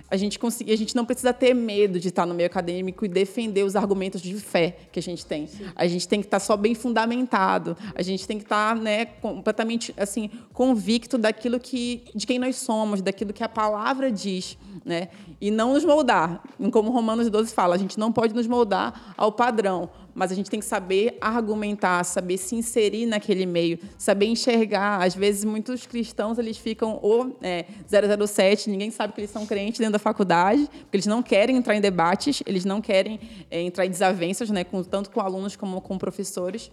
a 0.10 0.17
gente 0.17 0.39
conseguir, 0.39 0.72
a 0.72 0.78
gente 0.78 0.95
não 0.95 1.06
precisa 1.06 1.34
ter 1.34 1.54
medo 1.54 2.00
de 2.00 2.08
estar 2.08 2.26
no 2.26 2.34
meio 2.34 2.48
acadêmico 2.48 3.06
e 3.06 3.08
defender 3.08 3.63
os 3.63 3.76
argumentos 3.76 4.22
de 4.22 4.34
fé 4.36 4.78
que 4.91 5.00
a 5.00 5.02
gente 5.02 5.26
tem. 5.26 5.48
Sim. 5.48 5.65
A 5.76 5.88
gente 5.88 6.08
tem 6.08 6.19
que 6.19 6.28
estar 6.28 6.39
só 6.39 6.58
bem 6.58 6.74
fundamentado. 6.74 7.78
A 7.93 8.02
gente 8.02 8.28
tem 8.28 8.38
que 8.38 8.43
estar, 8.43 8.76
né, 8.76 9.06
completamente 9.06 9.93
assim 9.98 10.30
convicto 10.54 11.17
daquilo 11.17 11.60
que 11.60 12.04
de 12.15 12.26
quem 12.26 12.39
nós 12.39 12.56
somos, 12.56 13.02
daquilo 13.02 13.34
que 13.34 13.43
a 13.43 13.50
palavra 13.50 14.12
diz, 14.12 14.58
né? 14.84 15.10
E 15.39 15.52
não 15.52 15.74
nos 15.74 15.86
moldar. 15.86 16.43
Como 16.72 16.91
Romanos 16.91 17.30
12 17.30 17.54
fala, 17.54 17.76
a 17.76 17.78
gente 17.78 17.98
não 17.98 18.12
pode 18.12 18.34
nos 18.34 18.48
moldar 18.48 19.13
ao 19.15 19.32
padrão, 19.32 19.89
mas 20.13 20.32
a 20.32 20.36
gente 20.36 20.50
tem 20.50 20.60
que 20.60 20.65
saber 20.65 21.17
argumentar, 21.22 22.04
saber 22.04 22.38
se 22.38 22.56
inserir 22.56 23.06
naquele 23.06 23.45
meio, 23.45 23.80
saber 23.98 24.28
enxergar. 24.28 25.02
Às 25.04 25.15
vezes, 25.15 25.43
muitos 25.43 25.86
cristãos 25.86 26.38
eles 26.38 26.58
ficam 26.58 27.00
ou 27.02 27.38
é, 27.41 27.65
007, 27.88 28.69
ninguém 28.69 28.91
sabe 28.91 29.13
que 29.13 29.22
eles 29.22 29.32
são 29.32 29.45
crentes 29.45 29.80
dentro 29.80 29.93
da 29.93 30.00
faculdade, 30.00 30.69
porque 30.82 30.98
eles 30.98 31.06
não 31.06 31.22
querem 31.22 31.58
entrar 31.58 31.76
em 31.76 31.82
debates, 31.82 32.43
eles 32.45 32.65
não 32.65 32.82
querem 32.82 33.19
é, 33.50 33.62
entrar 33.62 33.86
em 33.86 33.89
desavenças, 33.89 34.50
né, 34.50 34.63
com, 34.63 34.84
tanto 34.84 35.10
com 35.10 35.22
alunos 35.22 35.56
como 35.56 35.82
com 35.82 35.98
professores 35.98 36.72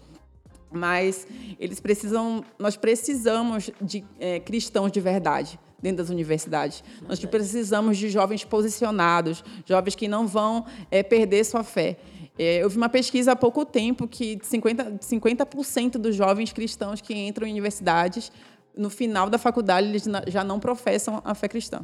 mas 0.69 1.25
eles 1.59 1.79
precisam, 1.79 2.43
nós 2.59 2.75
precisamos 2.75 3.71
de 3.81 4.03
é, 4.19 4.39
cristãos 4.39 4.91
de 4.91 4.99
verdade 4.99 5.57
dentro 5.81 5.97
das 5.97 6.09
universidades. 6.09 6.83
Nós 7.07 7.23
precisamos 7.23 7.97
de 7.97 8.09
jovens 8.09 8.43
posicionados, 8.43 9.43
jovens 9.65 9.95
que 9.95 10.07
não 10.07 10.27
vão 10.27 10.65
é, 10.89 11.03
perder 11.03 11.43
sua 11.43 11.63
fé. 11.63 11.97
É, 12.37 12.63
eu 12.63 12.69
vi 12.69 12.77
uma 12.77 12.89
pesquisa 12.89 13.31
há 13.31 13.35
pouco 13.35 13.65
tempo 13.65 14.07
que 14.07 14.37
50%, 14.37 15.01
50 15.01 15.99
dos 15.99 16.15
jovens 16.15 16.53
cristãos 16.53 17.01
que 17.01 17.13
entram 17.13 17.47
em 17.47 17.51
universidades, 17.51 18.31
no 18.75 18.89
final 18.89 19.29
da 19.29 19.37
faculdade, 19.37 19.87
eles 19.87 20.05
já 20.27 20.43
não 20.43 20.59
professam 20.59 21.21
a 21.25 21.33
fé 21.33 21.47
cristã. 21.47 21.81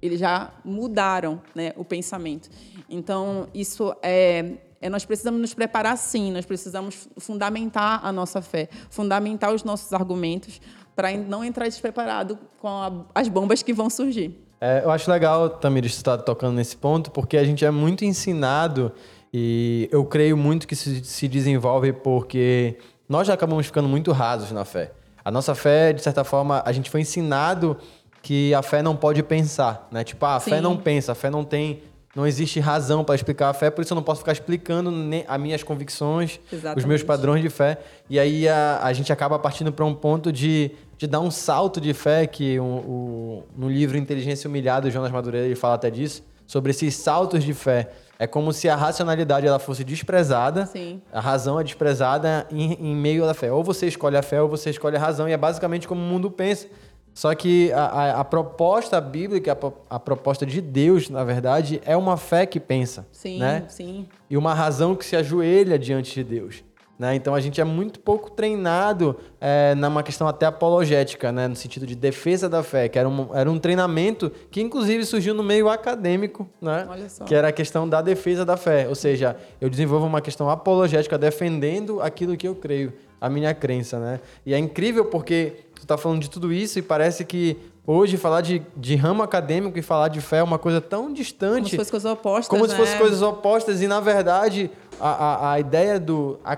Eles 0.00 0.20
já 0.20 0.52
mudaram 0.64 1.42
né, 1.54 1.72
o 1.76 1.84
pensamento. 1.84 2.48
Então, 2.88 3.48
isso 3.52 3.94
é, 4.02 4.52
é, 4.80 4.88
nós 4.88 5.04
precisamos 5.04 5.40
nos 5.40 5.54
preparar 5.54 5.96
sim, 5.96 6.30
nós 6.30 6.44
precisamos 6.44 7.08
fundamentar 7.18 8.04
a 8.04 8.12
nossa 8.12 8.40
fé, 8.40 8.68
fundamentar 8.90 9.52
os 9.52 9.64
nossos 9.64 9.92
argumentos 9.92 10.60
para 10.94 11.12
não 11.16 11.44
entrar 11.44 11.64
despreparado 11.64 12.38
com 12.58 12.68
a, 12.68 12.92
as 13.14 13.28
bombas 13.28 13.62
que 13.62 13.72
vão 13.72 13.90
surgir. 13.90 14.38
É, 14.60 14.82
eu 14.84 14.90
acho 14.90 15.10
legal, 15.10 15.50
Tamir, 15.50 15.84
estar 15.84 16.18
tocando 16.18 16.54
nesse 16.54 16.76
ponto, 16.76 17.10
porque 17.10 17.36
a 17.36 17.44
gente 17.44 17.64
é 17.64 17.70
muito 17.70 18.04
ensinado 18.04 18.92
e 19.38 19.86
eu 19.92 20.02
creio 20.02 20.34
muito 20.34 20.66
que 20.66 20.74
se, 20.74 21.04
se 21.04 21.28
desenvolve 21.28 21.92
porque 21.92 22.78
nós 23.06 23.26
já 23.26 23.34
acabamos 23.34 23.66
ficando 23.66 23.86
muito 23.86 24.10
rasos 24.10 24.50
na 24.50 24.64
fé. 24.64 24.92
A 25.22 25.30
nossa 25.30 25.54
fé, 25.54 25.92
de 25.92 26.00
certa 26.00 26.24
forma, 26.24 26.62
a 26.64 26.72
gente 26.72 26.88
foi 26.88 27.02
ensinado 27.02 27.76
que 28.22 28.54
a 28.54 28.62
fé 28.62 28.80
não 28.80 28.96
pode 28.96 29.22
pensar, 29.22 29.88
né? 29.92 30.02
Tipo, 30.02 30.24
ah, 30.24 30.36
a 30.36 30.40
Sim. 30.40 30.52
fé 30.52 30.60
não 30.62 30.74
pensa, 30.74 31.12
a 31.12 31.14
fé 31.14 31.28
não 31.28 31.44
tem 31.44 31.82
não 32.14 32.26
existe 32.26 32.58
razão 32.60 33.04
para 33.04 33.14
explicar 33.14 33.50
a 33.50 33.52
fé, 33.52 33.68
por 33.68 33.82
isso 33.82 33.92
eu 33.92 33.94
não 33.94 34.02
posso 34.02 34.20
ficar 34.20 34.32
explicando 34.32 34.90
as 35.28 35.38
minhas 35.38 35.62
convicções, 35.62 36.40
Exatamente. 36.50 36.78
os 36.78 36.84
meus 36.86 37.02
padrões 37.02 37.42
de 37.42 37.50
fé. 37.50 37.76
E 38.08 38.18
aí 38.18 38.48
a, 38.48 38.80
a 38.82 38.90
gente 38.94 39.12
acaba 39.12 39.38
partindo 39.38 39.70
para 39.70 39.84
um 39.84 39.94
ponto 39.94 40.32
de, 40.32 40.70
de 40.96 41.06
dar 41.06 41.20
um 41.20 41.30
salto 41.30 41.78
de 41.78 41.92
fé, 41.92 42.26
que 42.26 42.58
o, 42.58 42.64
o, 42.64 43.42
no 43.54 43.68
livro 43.68 43.98
Inteligência 43.98 44.48
Humilhada, 44.48 44.88
o 44.88 44.90
Jonas 44.90 45.12
Madureira 45.12 45.46
ele 45.46 45.54
fala 45.54 45.74
até 45.74 45.90
disso, 45.90 46.24
sobre 46.46 46.70
esses 46.70 46.94
saltos 46.94 47.44
de 47.44 47.52
fé. 47.52 47.90
É 48.18 48.26
como 48.26 48.52
se 48.52 48.68
a 48.68 48.74
racionalidade 48.74 49.46
ela 49.46 49.58
fosse 49.58 49.84
desprezada, 49.84 50.66
Sim. 50.66 51.02
a 51.12 51.20
razão 51.20 51.60
é 51.60 51.64
desprezada 51.64 52.46
em, 52.50 52.72
em, 52.74 52.96
meio 52.96 53.26
da 53.26 53.34
fé. 53.34 53.52
Ou 53.52 53.62
você 53.62 53.86
escolhe 53.86 54.16
a 54.16 54.22
fé 54.22 54.40
ou 54.40 54.48
você 54.48 54.70
escolhe 54.70 54.96
a 54.96 55.00
razão, 55.00 55.28
e 55.28 55.32
é 55.32 55.36
basicamente 55.36 55.86
como 55.86 56.00
o 56.00 56.04
mundo 56.04 56.30
pensa. 56.30 56.66
Só 57.12 57.34
que 57.34 57.72
a, 57.72 57.84
a, 57.84 58.20
a 58.20 58.24
proposta 58.24 59.00
bíblica, 59.00 59.52
a, 59.52 59.96
a, 59.96 59.98
proposta 59.98 60.44
de 60.44 60.60
Deus, 60.60 61.08
na 61.08 61.24
verdade, 61.24 61.80
é 61.84 61.96
uma 61.96 62.16
fé 62.18 62.44
que 62.44 62.60
pensa. 62.60 63.06
Sim, 63.10 63.38
né? 63.38 63.64
sim. 63.68 64.06
E 64.28 64.36
uma 64.36 64.52
razão 64.52 64.94
que 64.94 65.04
se 65.04 65.16
ajoelha 65.16 65.78
diante 65.78 66.14
de 66.14 66.22
Deus. 66.22 66.62
Né? 66.98 67.14
Então 67.14 67.34
a 67.34 67.40
gente 67.40 67.60
é 67.60 67.64
muito 67.64 68.00
pouco 68.00 68.30
treinado 68.30 69.16
é, 69.38 69.74
numa 69.74 70.02
questão 70.02 70.26
até 70.26 70.46
apologética, 70.46 71.30
né? 71.30 71.46
no 71.46 71.54
sentido 71.54 71.86
de 71.86 71.94
defesa 71.94 72.48
da 72.48 72.62
fé, 72.62 72.88
que 72.88 72.98
era 72.98 73.08
um, 73.08 73.34
era 73.34 73.50
um 73.50 73.58
treinamento 73.58 74.32
que 74.50 74.62
inclusive 74.62 75.04
surgiu 75.04 75.34
no 75.34 75.42
meio 75.42 75.68
acadêmico, 75.68 76.48
né? 76.60 76.88
que 77.26 77.34
era 77.34 77.48
a 77.48 77.52
questão 77.52 77.86
da 77.86 78.00
defesa 78.00 78.44
da 78.46 78.56
fé. 78.56 78.88
Ou 78.88 78.94
seja, 78.94 79.36
eu 79.60 79.68
desenvolvo 79.68 80.06
uma 80.06 80.22
questão 80.22 80.48
apologética 80.48 81.18
defendendo 81.18 82.00
aquilo 82.00 82.36
que 82.36 82.48
eu 82.48 82.54
creio, 82.54 82.94
a 83.20 83.28
minha 83.28 83.52
crença. 83.52 83.98
Né? 83.98 84.20
E 84.46 84.54
é 84.54 84.58
incrível 84.58 85.04
porque 85.04 85.66
tu 85.74 85.82
está 85.82 85.98
falando 85.98 86.22
de 86.22 86.30
tudo 86.30 86.50
isso 86.50 86.78
e 86.78 86.82
parece 86.82 87.26
que 87.26 87.58
Hoje, 87.86 88.16
falar 88.16 88.40
de, 88.40 88.62
de 88.76 88.96
ramo 88.96 89.22
acadêmico 89.22 89.78
e 89.78 89.82
falar 89.82 90.08
de 90.08 90.20
fé 90.20 90.38
é 90.38 90.42
uma 90.42 90.58
coisa 90.58 90.80
tão 90.80 91.12
distante. 91.12 91.54
Como 91.56 91.68
se 91.68 91.76
fossem 91.76 91.90
coisas 91.92 92.12
opostas. 92.12 92.48
Como 92.48 92.62
né? 92.64 92.68
se 92.68 92.76
fossem 92.76 92.98
coisas 92.98 93.22
opostas. 93.22 93.80
E, 93.80 93.86
na 93.86 94.00
verdade, 94.00 94.70
a, 94.98 95.10
a, 95.10 95.52
a 95.52 95.60
ideia 95.60 96.00
do, 96.00 96.40
a, 96.44 96.56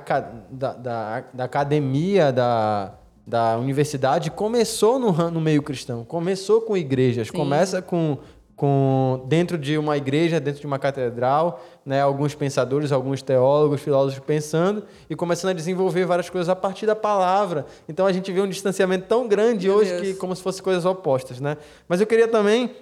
da, 0.51 0.73
da, 0.73 1.25
da, 1.35 1.45
academia, 1.45 2.33
da, 2.33 2.95
da 3.27 3.59
universidade, 3.59 4.31
começou 4.31 4.99
no, 4.99 5.31
no 5.31 5.41
meio 5.41 5.63
cristão. 5.63 6.03
Começou 6.03 6.63
com 6.63 6.75
igrejas. 6.75 7.29
Sim. 7.29 7.37
Começa 7.37 7.83
com 7.83 8.17
com 8.59 9.25
dentro 9.29 9.57
de 9.57 9.79
uma 9.79 9.97
igreja, 9.97 10.41
dentro 10.41 10.61
de 10.61 10.67
uma 10.67 10.81
catedral, 10.81 11.65
né, 11.89 12.03
alguns 12.03 12.35
pensadores, 12.35 12.93
alguns 12.93 13.23
teólogos, 13.23 13.81
filósofos 13.81 14.23
pensando 14.23 14.85
e 15.09 15.17
começando 15.17 15.53
a 15.53 15.55
desenvolver 15.55 16.05
várias 16.05 16.29
coisas 16.29 16.51
a 16.51 16.55
partir 16.55 16.85
da 16.85 16.95
palavra. 16.95 17.65
Então 17.89 18.05
a 18.05 18.13
gente 18.13 18.31
vê 18.31 18.43
um 18.43 18.47
distanciamento 18.47 19.07
tão 19.07 19.27
grande 19.27 19.69
Meu 19.69 19.79
hoje 19.79 19.93
Deus. 19.93 20.03
que 20.03 20.15
como 20.15 20.37
se 20.37 20.43
fossem 20.43 20.63
coisas 20.63 20.85
opostas, 20.85 21.41
né? 21.41 21.57
Mas 21.89 21.99
eu 22.03 22.07
queria 22.07 22.29
também 22.29 22.77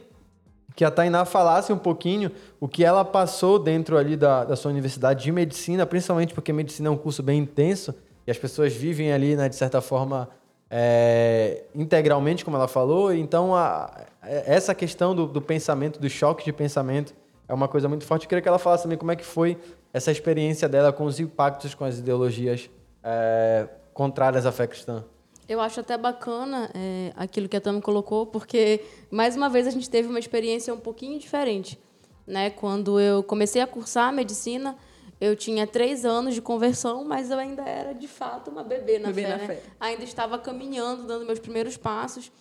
que 0.74 0.84
a 0.84 0.90
Tainá 0.90 1.24
falasse 1.24 1.72
um 1.72 1.78
pouquinho 1.78 2.32
o 2.58 2.66
que 2.66 2.84
ela 2.84 3.04
passou 3.04 3.60
dentro 3.60 3.96
ali 3.96 4.16
da, 4.16 4.42
da 4.42 4.56
sua 4.56 4.72
universidade 4.72 5.22
de 5.22 5.30
medicina, 5.30 5.86
principalmente 5.86 6.34
porque 6.34 6.52
medicina 6.52 6.88
é 6.88 6.90
um 6.90 6.96
curso 6.96 7.22
bem 7.22 7.38
intenso 7.38 7.94
e 8.26 8.30
as 8.32 8.36
pessoas 8.36 8.72
vivem 8.72 9.12
ali, 9.12 9.36
né, 9.36 9.48
de 9.48 9.54
certa 9.54 9.80
forma, 9.80 10.28
é, 10.68 11.62
integralmente, 11.76 12.44
como 12.44 12.56
ela 12.56 12.66
falou. 12.66 13.14
Então, 13.14 13.54
a, 13.54 14.04
essa 14.20 14.74
questão 14.74 15.14
do, 15.14 15.26
do, 15.28 15.40
pensamento, 15.40 16.00
do 16.00 16.10
choque 16.10 16.44
de 16.44 16.52
pensamento, 16.52 17.14
é 17.48 17.54
uma 17.54 17.68
coisa 17.68 17.88
muito 17.88 18.04
forte. 18.04 18.24
Eu 18.24 18.28
queria 18.28 18.42
que 18.42 18.48
ela 18.48 18.58
falasse 18.58 18.82
também 18.82 18.98
como 18.98 19.12
é 19.12 19.16
que 19.16 19.24
foi 19.24 19.58
essa 19.92 20.10
experiência 20.10 20.68
dela 20.68 20.92
com 20.92 21.04
os 21.04 21.20
impactos 21.20 21.74
com 21.74 21.84
as 21.84 21.98
ideologias 21.98 22.68
é, 23.02 23.68
contrárias 23.94 24.44
à 24.46 24.52
fé 24.52 24.66
cristã. 24.66 25.04
Eu 25.48 25.60
acho 25.60 25.78
até 25.78 25.96
bacana 25.96 26.68
é, 26.74 27.12
aquilo 27.16 27.48
que 27.48 27.56
a 27.56 27.60
Tami 27.60 27.80
colocou, 27.80 28.26
porque, 28.26 28.82
mais 29.10 29.36
uma 29.36 29.48
vez, 29.48 29.66
a 29.66 29.70
gente 29.70 29.88
teve 29.88 30.08
uma 30.08 30.18
experiência 30.18 30.74
um 30.74 30.80
pouquinho 30.80 31.18
diferente. 31.20 31.78
Né? 32.26 32.50
Quando 32.50 32.98
eu 32.98 33.22
comecei 33.22 33.62
a 33.62 33.66
cursar 33.66 34.12
medicina, 34.12 34.76
eu 35.20 35.36
tinha 35.36 35.64
três 35.64 36.04
anos 36.04 36.34
de 36.34 36.42
conversão, 36.42 37.04
mas 37.04 37.30
eu 37.30 37.38
ainda 37.38 37.62
era, 37.62 37.92
de 37.92 38.08
fato, 38.08 38.50
uma 38.50 38.64
bebê 38.64 38.98
na, 38.98 39.08
bebê 39.08 39.22
fé, 39.22 39.28
na 39.28 39.36
né? 39.36 39.46
fé. 39.46 39.62
Ainda 39.78 40.02
estava 40.02 40.36
caminhando, 40.36 41.04
dando 41.04 41.24
meus 41.24 41.38
primeiros 41.38 41.76
passos. 41.76 42.32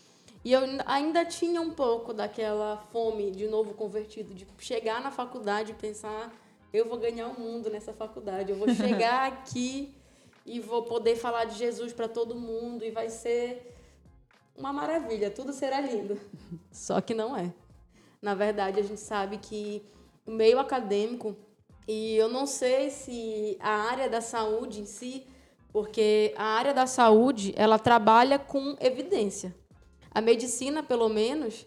E 0.45 0.51
eu 0.51 0.61
ainda 0.85 1.25
tinha 1.25 1.59
um 1.59 1.71
pouco 1.71 2.13
daquela 2.13 2.77
fome 2.91 3.31
de 3.31 3.47
novo 3.47 3.73
convertido, 3.73 4.31
de 4.31 4.45
chegar 4.59 5.01
na 5.01 5.09
faculdade 5.09 5.71
e 5.71 5.73
pensar: 5.75 6.31
eu 6.71 6.87
vou 6.87 6.99
ganhar 6.99 7.27
o 7.29 7.39
mundo 7.39 7.67
nessa 7.71 7.91
faculdade, 7.91 8.51
eu 8.51 8.55
vou 8.55 8.69
chegar 8.75 9.27
aqui 9.27 9.97
e 10.45 10.59
vou 10.59 10.83
poder 10.83 11.15
falar 11.15 11.45
de 11.45 11.57
Jesus 11.57 11.91
para 11.91 12.07
todo 12.07 12.35
mundo 12.35 12.85
e 12.85 12.91
vai 12.91 13.09
ser 13.09 13.75
uma 14.55 14.71
maravilha, 14.71 15.31
tudo 15.31 15.51
será 15.51 15.81
lindo. 15.81 16.15
Só 16.71 17.01
que 17.01 17.15
não 17.15 17.35
é. 17.35 17.51
Na 18.21 18.35
verdade, 18.35 18.79
a 18.79 18.83
gente 18.83 19.01
sabe 19.01 19.39
que 19.39 19.83
o 20.27 20.31
meio 20.31 20.59
acadêmico 20.59 21.35
e 21.87 22.15
eu 22.17 22.29
não 22.29 22.45
sei 22.45 22.91
se 22.91 23.57
a 23.59 23.89
área 23.89 24.07
da 24.07 24.21
saúde 24.21 24.79
em 24.79 24.85
si, 24.85 25.25
porque 25.73 26.35
a 26.37 26.45
área 26.45 26.73
da 26.73 26.85
saúde, 26.85 27.51
ela 27.57 27.79
trabalha 27.79 28.37
com 28.37 28.77
evidência. 28.79 29.64
A 30.15 30.21
medicina, 30.21 30.81
pelo 30.81 31.09
menos, 31.09 31.65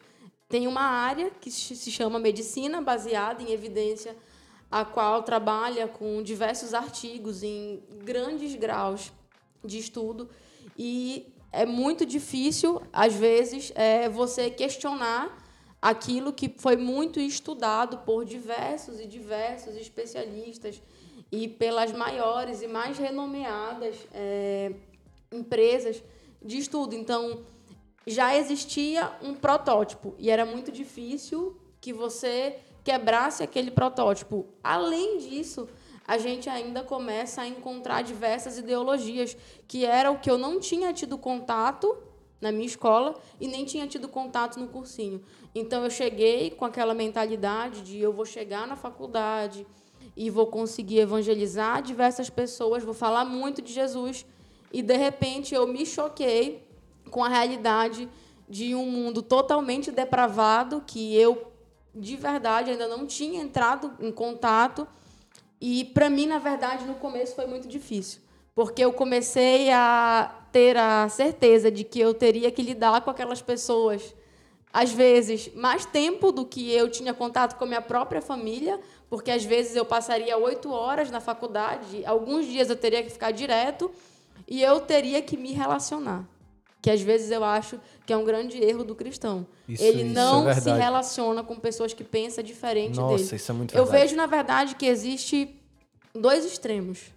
tem 0.49 0.67
uma 0.67 0.81
área 0.81 1.31
que 1.31 1.51
se 1.51 1.91
chama 1.91 2.19
medicina 2.19 2.81
baseada 2.81 3.43
em 3.43 3.53
evidência, 3.53 4.17
a 4.71 4.87
qual 4.87 5.23
trabalha 5.23 5.87
com 5.87 6.23
diversos 6.23 6.73
artigos 6.73 7.43
em 7.43 7.83
grandes 8.03 8.55
graus 8.55 9.13
de 9.63 9.79
estudo 9.79 10.31
e 10.79 11.31
é 11.53 11.67
muito 11.67 12.07
difícil, 12.07 12.81
às 12.91 13.15
vezes, 13.15 13.71
é, 13.75 14.09
você 14.09 14.49
questionar 14.49 15.45
aquilo 15.81 16.33
que 16.33 16.55
foi 16.57 16.77
muito 16.77 17.21
estudado 17.21 17.99
por 17.99 18.25
diversos 18.25 18.99
e 18.99 19.07
diversos 19.07 19.77
especialistas 19.77 20.81
e 21.31 21.49
pelas 21.49 21.93
maiores 21.93 22.63
e 22.63 22.67
mais 22.67 22.97
renomeadas 22.97 23.95
é, 24.15 24.73
empresas 25.31 26.03
de 26.43 26.57
estudo. 26.57 26.95
Então, 26.95 27.45
já 28.09 28.37
existia 28.37 29.12
um 29.23 29.35
protótipo 29.35 30.14
e 30.18 30.31
era 30.31 30.44
muito 30.44 30.71
difícil 30.71 31.57
que 31.81 31.92
você 31.92 32.59
quebrasse 32.85 33.42
aquele 33.42 33.71
protótipo. 33.71 34.47
Além 34.62 35.18
disso, 35.18 35.68
a 36.07 36.16
gente 36.16 36.49
ainda 36.49 36.83
começa 36.83 37.42
a 37.42 37.47
encontrar 37.47 38.03
diversas 38.03 38.57
ideologias, 38.57 39.37
que 39.66 39.85
era 39.85 40.11
o 40.11 40.18
que 40.18 40.31
eu 40.31 40.38
não 40.38 40.59
tinha 40.59 40.92
tido 40.92 41.18
contato 41.18 41.97
na 42.40 42.53
minha 42.53 42.66
escola 42.66 43.14
e 43.40 43.49
nem 43.49 43.64
tinha 43.64 43.87
tido 43.87 44.09
contato 44.09 44.59
no 44.59 44.68
cursinho. 44.68 45.23
Então 45.55 45.85
eu 45.85 45.90
cheguei 45.90 46.51
com 46.51 46.64
aquela 46.64 46.94
mentalidade 46.94 47.83
de 47.83 47.99
eu 47.99 48.12
vou 48.12 48.25
chegar 48.25 48.66
na 48.66 48.77
faculdade 48.77 49.66
e 50.16 50.31
vou 50.31 50.47
conseguir 50.47 51.01
evangelizar 51.01 51.83
diversas 51.83 52.31
pessoas, 52.31 52.85
vou 52.85 52.94
falar 52.94 53.25
muito 53.25 53.61
de 53.61 53.73
Jesus 53.73 54.25
e 54.73 54.83
de 54.83 54.97
repente 54.97 55.55
eu 55.55 55.66
me 55.66 55.85
choquei 55.85 56.67
com 57.09 57.25
a 57.25 57.29
realidade 57.29 58.09
de 58.49 58.75
um 58.75 58.87
mundo 58.87 59.23
totalmente 59.23 59.90
depravado 59.90 60.83
que 60.87 61.14
eu 61.16 61.53
de 61.94 62.16
verdade 62.16 62.71
ainda 62.71 62.87
não 62.87 63.07
tinha 63.07 63.42
entrado 63.42 63.92
em 64.01 64.12
contato. 64.12 64.87
E 65.61 65.85
para 65.87 66.09
mim 66.09 66.27
na 66.27 66.38
verdade 66.38 66.85
no 66.85 66.94
começo 66.94 67.35
foi 67.35 67.47
muito 67.47 67.66
difícil 67.66 68.21
porque 68.59 68.85
eu 68.85 68.92
comecei 68.92 69.71
a 69.71 70.35
ter 70.51 70.77
a 70.77 71.09
certeza 71.09 71.71
de 71.71 71.85
que 71.85 72.01
eu 72.01 72.12
teria 72.12 72.51
que 72.51 72.61
lidar 72.61 73.01
com 73.03 73.09
aquelas 73.09 73.40
pessoas 73.40 74.12
às 74.73 74.90
vezes 74.90 75.49
mais 75.55 75.87
tempo 75.87 76.33
do 76.33 76.44
que 76.44 76.68
eu 76.73 76.90
tinha 76.90 77.14
contato 77.14 77.57
com 77.57 77.62
a 77.62 77.68
minha 77.68 77.81
própria 77.81 78.21
família 78.21 78.81
porque 79.09 79.31
às 79.31 79.44
vezes 79.44 79.77
eu 79.77 79.85
passaria 79.85 80.37
oito 80.37 80.73
horas 80.73 81.09
na 81.09 81.21
faculdade 81.21 82.05
alguns 82.05 82.47
dias 82.47 82.68
eu 82.68 82.75
teria 82.75 83.01
que 83.01 83.11
ficar 83.11 83.31
direto 83.31 83.92
e 84.49 84.61
eu 84.61 84.81
teria 84.81 85.23
que 85.23 85.37
me 85.37 85.53
relacionar 85.53 86.25
que 86.81 86.91
às 86.91 87.01
vezes 87.01 87.31
eu 87.31 87.43
acho 87.45 87.81
que 88.07 88.12
é 88.12 88.17
um 88.17 88.25
grande 88.25 88.62
erro 88.62 88.85
do 88.85 88.95
cristão. 88.95 89.47
Isso, 89.69 89.83
ele 89.83 90.05
isso 90.05 90.14
não 90.14 90.49
é 90.49 90.55
se 90.55 90.71
relaciona 90.71 91.43
com 91.43 91.57
pessoas 91.57 91.93
que 91.93 92.05
pensam 92.05 92.43
diferente 92.45 92.97
Nossa, 92.97 93.25
dele. 93.25 93.37
isso 93.37 93.51
é 93.51 93.55
muito 93.55 93.75
Eu 93.75 93.85
verdade. 93.85 94.03
vejo, 94.05 94.17
na 94.17 94.27
verdade, 94.27 94.75
que 94.77 94.87
existe 94.87 95.61
dois 96.14 96.45
extremos. 96.45 97.17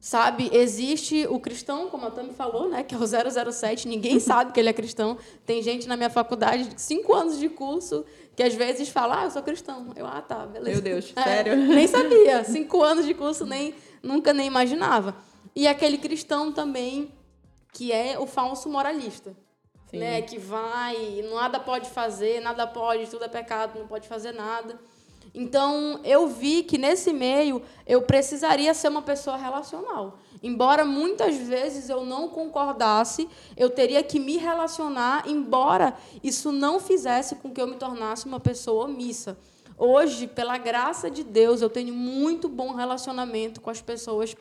Sabe, 0.00 0.48
existe 0.52 1.26
o 1.28 1.40
cristão, 1.40 1.88
como 1.90 2.06
a 2.06 2.10
Tami 2.10 2.32
falou, 2.32 2.68
né, 2.68 2.84
que 2.84 2.94
é 2.94 2.98
o 2.98 3.04
007, 3.52 3.88
ninguém 3.88 4.18
sabe 4.20 4.52
que 4.52 4.60
ele 4.60 4.68
é 4.68 4.72
cristão. 4.72 5.18
Tem 5.44 5.60
gente 5.60 5.88
na 5.88 5.96
minha 5.96 6.08
faculdade 6.08 6.68
de 6.68 6.80
cinco 6.80 7.12
anos 7.12 7.36
de 7.38 7.48
curso 7.48 8.04
que 8.36 8.42
às 8.44 8.54
vezes 8.54 8.88
fala, 8.88 9.22
ah, 9.22 9.24
eu 9.24 9.30
sou 9.32 9.42
cristão. 9.42 9.92
Eu, 9.96 10.06
ah, 10.06 10.22
tá, 10.22 10.46
beleza. 10.46 10.70
Meu 10.70 10.80
Deus, 10.80 11.12
É, 11.16 11.22
sério? 11.24 11.56
nem 11.66 11.86
sabia. 11.88 12.44
Cinco 12.44 12.80
anos 12.80 13.04
de 13.04 13.12
curso, 13.12 13.44
nem, 13.44 13.74
nunca 14.00 14.32
nem 14.32 14.46
imaginava. 14.46 15.16
E 15.54 15.66
aquele 15.66 15.98
cristão 15.98 16.52
também 16.52 17.10
que 17.72 17.92
é 17.92 18.18
o 18.18 18.26
falso 18.26 18.68
moralista. 18.68 19.36
Sim. 19.90 19.98
Né, 19.98 20.20
que 20.20 20.38
vai, 20.38 21.24
nada 21.32 21.58
pode 21.58 21.88
fazer, 21.88 22.40
nada 22.40 22.66
pode, 22.66 23.06
tudo 23.06 23.24
é 23.24 23.28
pecado, 23.28 23.78
não 23.78 23.86
pode 23.86 24.06
fazer 24.06 24.32
nada. 24.32 24.78
Então, 25.34 26.00
eu 26.04 26.26
vi 26.26 26.62
que 26.62 26.76
nesse 26.76 27.12
meio 27.12 27.62
eu 27.86 28.02
precisaria 28.02 28.74
ser 28.74 28.88
uma 28.88 29.02
pessoa 29.02 29.36
relacional. 29.36 30.18
Embora 30.42 30.84
muitas 30.84 31.36
vezes 31.36 31.88
eu 31.88 32.04
não 32.04 32.28
concordasse, 32.28 33.28
eu 33.56 33.70
teria 33.70 34.02
que 34.02 34.20
me 34.20 34.36
relacionar, 34.36 35.24
embora 35.26 35.96
isso 36.22 36.52
não 36.52 36.78
fizesse 36.78 37.36
com 37.36 37.50
que 37.50 37.60
eu 37.60 37.66
me 37.66 37.76
tornasse 37.76 38.26
uma 38.26 38.40
pessoa 38.40 38.84
omissa. 38.84 39.38
Hoje, 39.76 40.26
pela 40.26 40.58
graça 40.58 41.10
de 41.10 41.22
Deus, 41.22 41.62
eu 41.62 41.70
tenho 41.70 41.94
muito 41.94 42.48
bom 42.48 42.74
relacionamento 42.74 43.60
com 43.60 43.70
as 43.70 43.80
pessoas 43.80 44.36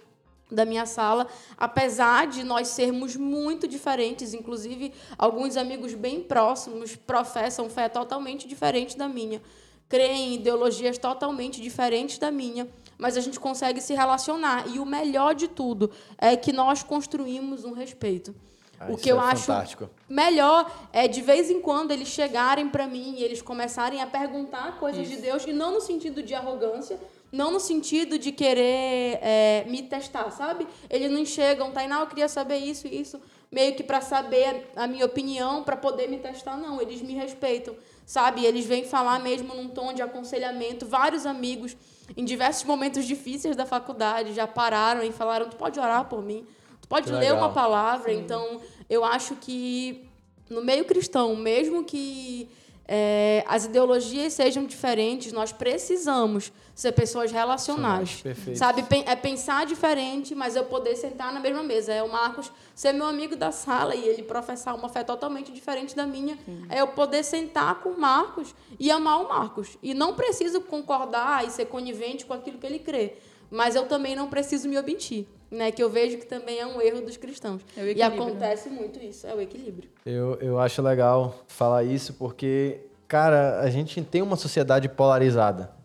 da 0.49 0.65
minha 0.65 0.85
sala, 0.85 1.27
apesar 1.57 2.27
de 2.27 2.43
nós 2.43 2.69
sermos 2.69 3.15
muito 3.15 3.67
diferentes, 3.67 4.33
inclusive 4.33 4.93
alguns 5.17 5.57
amigos 5.57 5.93
bem 5.93 6.21
próximos 6.21 6.95
professam 6.95 7.69
fé 7.69 7.89
totalmente 7.89 8.47
diferente 8.47 8.97
da 8.97 9.07
minha, 9.07 9.41
creem 9.89 10.29
em 10.29 10.35
ideologias 10.35 10.97
totalmente 10.97 11.61
diferentes 11.61 12.17
da 12.17 12.31
minha, 12.31 12.67
mas 12.97 13.15
a 13.15 13.21
gente 13.21 13.39
consegue 13.39 13.79
se 13.81 13.93
relacionar 13.93 14.67
e 14.67 14.79
o 14.79 14.85
melhor 14.85 15.35
de 15.35 15.47
tudo 15.47 15.91
é 16.17 16.35
que 16.35 16.51
nós 16.51 16.81
construímos 16.81 17.63
um 17.63 17.73
respeito. 17.73 18.33
Ah, 18.79 18.87
o 18.87 18.91
isso 18.91 19.01
que 19.01 19.11
eu 19.11 19.19
é 19.19 19.23
acho 19.23 19.43
fantástico. 19.43 19.89
melhor 20.07 20.71
é 20.93 21.07
de 21.07 21.21
vez 21.21 21.49
em 21.49 21.59
quando 21.59 21.91
eles 21.91 22.07
chegarem 22.07 22.69
para 22.69 22.85
mim 22.87 23.15
e 23.17 23.23
eles 23.23 23.41
começarem 23.41 24.01
a 24.01 24.07
perguntar 24.07 24.79
coisas 24.79 25.07
de 25.07 25.17
Deus 25.17 25.45
e 25.45 25.53
não 25.53 25.73
no 25.73 25.81
sentido 25.81 26.21
de 26.21 26.35
arrogância, 26.35 26.99
não 27.31 27.51
no 27.51 27.59
sentido 27.59 28.17
de 28.17 28.31
querer 28.31 29.19
é, 29.21 29.65
me 29.67 29.83
testar, 29.83 30.29
sabe? 30.31 30.67
Eles 30.89 31.11
não 31.11 31.25
chegam, 31.25 31.71
Tainá, 31.71 31.99
eu 31.99 32.07
queria 32.07 32.27
saber 32.27 32.57
isso 32.57 32.87
e 32.87 33.01
isso, 33.01 33.19
meio 33.51 33.75
que 33.75 33.83
para 33.83 34.01
saber 34.01 34.69
a, 34.75 34.87
minha 34.87 35.05
opinião, 35.05 35.63
para 35.63 35.75
poder 35.75 36.07
me 36.07 36.17
testar, 36.17 36.57
não. 36.57 36.81
Eles 36.81 37.01
me 37.01 37.13
respeitam, 37.13 37.75
sabe? 38.05 38.45
Eles 38.45 38.65
vêm 38.65 38.85
falar 38.85 39.19
mesmo 39.19 39.53
num 39.53 39.67
tom 39.67 39.93
de 39.93 40.01
aconselhamento. 40.01 40.85
Vários 40.85 41.25
amigos, 41.25 41.75
em 42.15 42.23
diversos 42.23 42.63
momentos 42.63 43.05
difíceis 43.05 43.55
da 43.55 43.65
faculdade, 43.65 44.33
já 44.33 44.47
pararam 44.47 45.03
e 45.03 45.11
falaram: 45.11 45.49
tu 45.49 45.57
pode 45.57 45.79
orar 45.79 46.05
por 46.05 46.23
mim, 46.23 46.45
tu 46.81 46.87
pode 46.87 47.07
Que 47.07 47.11
ler 47.11 47.19
legal. 47.19 47.37
uma 47.37 47.49
palavra. 47.51 48.13
Então, 48.13 48.61
eu 48.89 49.03
acho 49.03 49.35
que 49.35 50.07
no 50.49 50.63
meio 50.63 50.85
cristão, 50.85 51.35
mesmo 51.35 51.83
que 51.83 52.49
é, 52.87 53.43
as 53.47 53.65
ideologias 53.65 54.31
sejam 54.33 54.65
diferentes, 54.65 55.33
nós 55.33 55.51
precisamos 55.51 56.53
ser 56.73 56.93
pessoas 56.93 57.31
relacionais. 57.31 58.21
Perfeito. 58.21 58.57
Sabe, 58.57 58.85
é 59.05 59.15
pensar 59.15 59.65
diferente, 59.65 60.33
mas 60.33 60.55
eu 60.55 60.63
poder 60.63 60.95
sentar 60.95 61.33
na 61.33 61.39
mesma 61.39 61.63
mesa. 61.63 61.91
É 61.91 62.01
o 62.01 62.09
Marcos 62.09 62.51
ser 62.73 62.93
meu 62.93 63.07
amigo 63.07 63.35
da 63.35 63.51
sala 63.51 63.93
e 63.93 64.07
ele 64.07 64.23
professar 64.23 64.73
uma 64.75 64.87
fé 64.87 65.03
totalmente 65.03 65.51
diferente 65.51 65.95
da 65.95 66.07
minha. 66.07 66.37
É 66.69 66.79
eu 66.79 66.87
poder 66.87 67.23
sentar 67.23 67.81
com 67.81 67.89
o 67.89 67.99
Marcos 67.99 68.55
e 68.79 68.89
amar 68.89 69.21
o 69.21 69.27
Marcos. 69.27 69.77
E 69.83 69.93
não 69.93 70.13
preciso 70.13 70.61
concordar 70.61 71.45
e 71.45 71.51
ser 71.51 71.65
conivente 71.65 72.25
com 72.25 72.33
aquilo 72.33 72.57
que 72.57 72.65
ele 72.65 72.79
crê. 72.79 73.15
Mas 73.49 73.75
eu 73.75 73.85
também 73.85 74.15
não 74.15 74.29
preciso 74.29 74.69
me 74.69 74.77
omitir. 74.77 75.25
Né, 75.49 75.71
que 75.71 75.81
eu 75.81 75.89
vejo 75.89 76.17
que 76.17 76.25
também 76.25 76.59
é 76.59 76.65
um 76.67 76.81
erro 76.81 77.01
dos 77.01 77.15
cristãos. 77.15 77.61
É 77.77 77.81
o 77.81 77.85
e 77.85 77.91
equilíbrio, 77.91 78.21
acontece 78.21 78.69
muito 78.69 79.01
isso, 79.01 79.25
é 79.25 79.33
o 79.33 79.39
equilíbrio. 79.39 79.89
Eu, 80.05 80.35
eu 80.41 80.59
acho 80.59 80.81
legal 80.81 81.45
falar 81.47 81.85
isso 81.85 82.13
porque, 82.15 82.81
cara, 83.07 83.61
a 83.61 83.69
gente 83.69 84.01
tem 84.01 84.21
uma 84.21 84.35
sociedade 84.35 84.89
polarizada. 84.89 85.77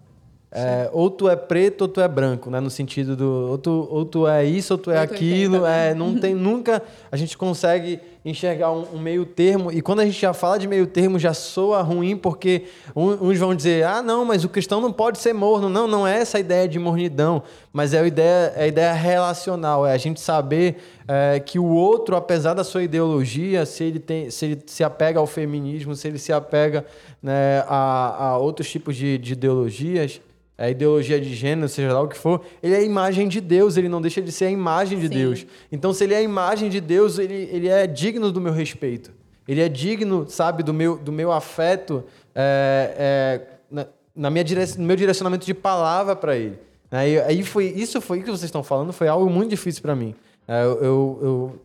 É, 0.54 0.90
ou 0.92 1.08
tu 1.08 1.30
é 1.30 1.34
preto 1.34 1.82
ou 1.82 1.88
tu 1.88 1.98
é 1.98 2.06
branco, 2.06 2.50
né? 2.50 2.60
No 2.60 2.68
sentido 2.68 3.16
do 3.16 3.50
ou 3.50 3.56
tu, 3.56 3.88
ou 3.90 4.04
tu 4.04 4.28
é 4.28 4.44
isso 4.44 4.74
ou 4.74 4.78
tu 4.78 4.90
é 4.90 5.02
Eu 5.02 5.08
tô 5.08 5.14
aquilo. 5.14 5.64
É, 5.64 5.94
não 5.94 6.18
tem 6.18 6.34
nunca 6.36 6.82
a 7.10 7.16
gente 7.16 7.38
consegue 7.38 7.98
enxergar 8.24 8.70
um, 8.70 8.86
um 8.94 8.98
meio 8.98 9.26
termo. 9.26 9.72
E 9.72 9.82
quando 9.82 10.00
a 10.00 10.04
gente 10.04 10.20
já 10.20 10.32
fala 10.32 10.58
de 10.58 10.68
meio 10.68 10.86
termo, 10.86 11.18
já 11.18 11.34
soa 11.34 11.82
ruim, 11.82 12.16
porque 12.16 12.64
uns 12.94 13.38
vão 13.38 13.54
dizer, 13.54 13.84
ah, 13.84 14.00
não, 14.00 14.24
mas 14.24 14.44
o 14.44 14.48
cristão 14.48 14.80
não 14.80 14.92
pode 14.92 15.18
ser 15.18 15.32
morno. 15.32 15.68
Não, 15.68 15.88
não 15.88 16.06
é 16.06 16.18
essa 16.18 16.38
ideia 16.38 16.68
de 16.68 16.78
mornidão, 16.78 17.42
mas 17.72 17.92
é 17.92 18.00
a 18.00 18.06
ideia, 18.06 18.52
é 18.56 18.64
a 18.64 18.66
ideia 18.66 18.92
relacional, 18.92 19.86
é 19.86 19.92
a 19.92 19.98
gente 19.98 20.20
saber 20.20 20.76
é, 21.08 21.40
que 21.40 21.58
o 21.58 21.66
outro, 21.66 22.14
apesar 22.14 22.54
da 22.54 22.62
sua 22.62 22.82
ideologia, 22.82 23.66
se 23.66 23.84
ele, 23.84 23.98
tem, 23.98 24.30
se 24.30 24.44
ele 24.44 24.62
se 24.66 24.84
apega 24.84 25.18
ao 25.18 25.26
feminismo, 25.26 25.94
se 25.96 26.06
ele 26.06 26.18
se 26.18 26.32
apega 26.32 26.86
né, 27.22 27.64
a, 27.66 28.28
a 28.28 28.38
outros 28.38 28.70
tipos 28.70 28.94
de, 28.96 29.18
de 29.18 29.32
ideologias, 29.32 30.20
a 30.64 30.70
ideologia 30.70 31.20
de 31.20 31.34
gênero, 31.34 31.68
seja 31.68 31.92
lá 31.92 32.00
o 32.00 32.08
que 32.08 32.16
for, 32.16 32.40
ele 32.62 32.74
é 32.74 32.78
a 32.78 32.82
imagem 32.82 33.26
de 33.28 33.40
Deus, 33.40 33.76
ele 33.76 33.88
não 33.88 34.00
deixa 34.00 34.22
de 34.22 34.30
ser 34.30 34.44
a 34.46 34.50
imagem 34.50 34.98
de 34.98 35.08
Sim. 35.08 35.14
Deus. 35.14 35.46
Então, 35.70 35.92
se 35.92 36.04
ele 36.04 36.14
é 36.14 36.18
a 36.18 36.22
imagem 36.22 36.68
de 36.68 36.80
Deus, 36.80 37.18
ele, 37.18 37.48
ele 37.52 37.68
é 37.68 37.86
digno 37.86 38.30
do 38.30 38.40
meu 38.40 38.52
respeito. 38.52 39.10
Ele 39.48 39.60
é 39.60 39.68
digno, 39.68 40.24
sabe, 40.28 40.62
do 40.62 40.72
meu, 40.72 40.96
do 40.96 41.10
meu 41.10 41.32
afeto, 41.32 42.04
é, 42.32 42.94
é, 42.96 43.40
na, 43.70 43.86
na 44.14 44.30
minha 44.30 44.44
direc- 44.44 44.76
no 44.78 44.84
meu 44.84 44.94
direcionamento 44.94 45.44
de 45.44 45.52
palavra 45.52 46.14
para 46.14 46.36
ele. 46.36 46.56
né? 46.90 47.08
E 47.10 47.20
Aí 47.20 47.42
foi, 47.42 47.64
isso 47.66 48.00
foi 48.00 48.20
que 48.20 48.26
vocês 48.26 48.44
estão 48.44 48.62
falando, 48.62 48.92
foi 48.92 49.08
algo 49.08 49.28
muito 49.28 49.50
difícil 49.50 49.82
para 49.82 49.96
mim. 49.96 50.14
É, 50.46 50.62
eu, 50.62 50.68
eu, 50.80 51.18
eu 51.22 51.60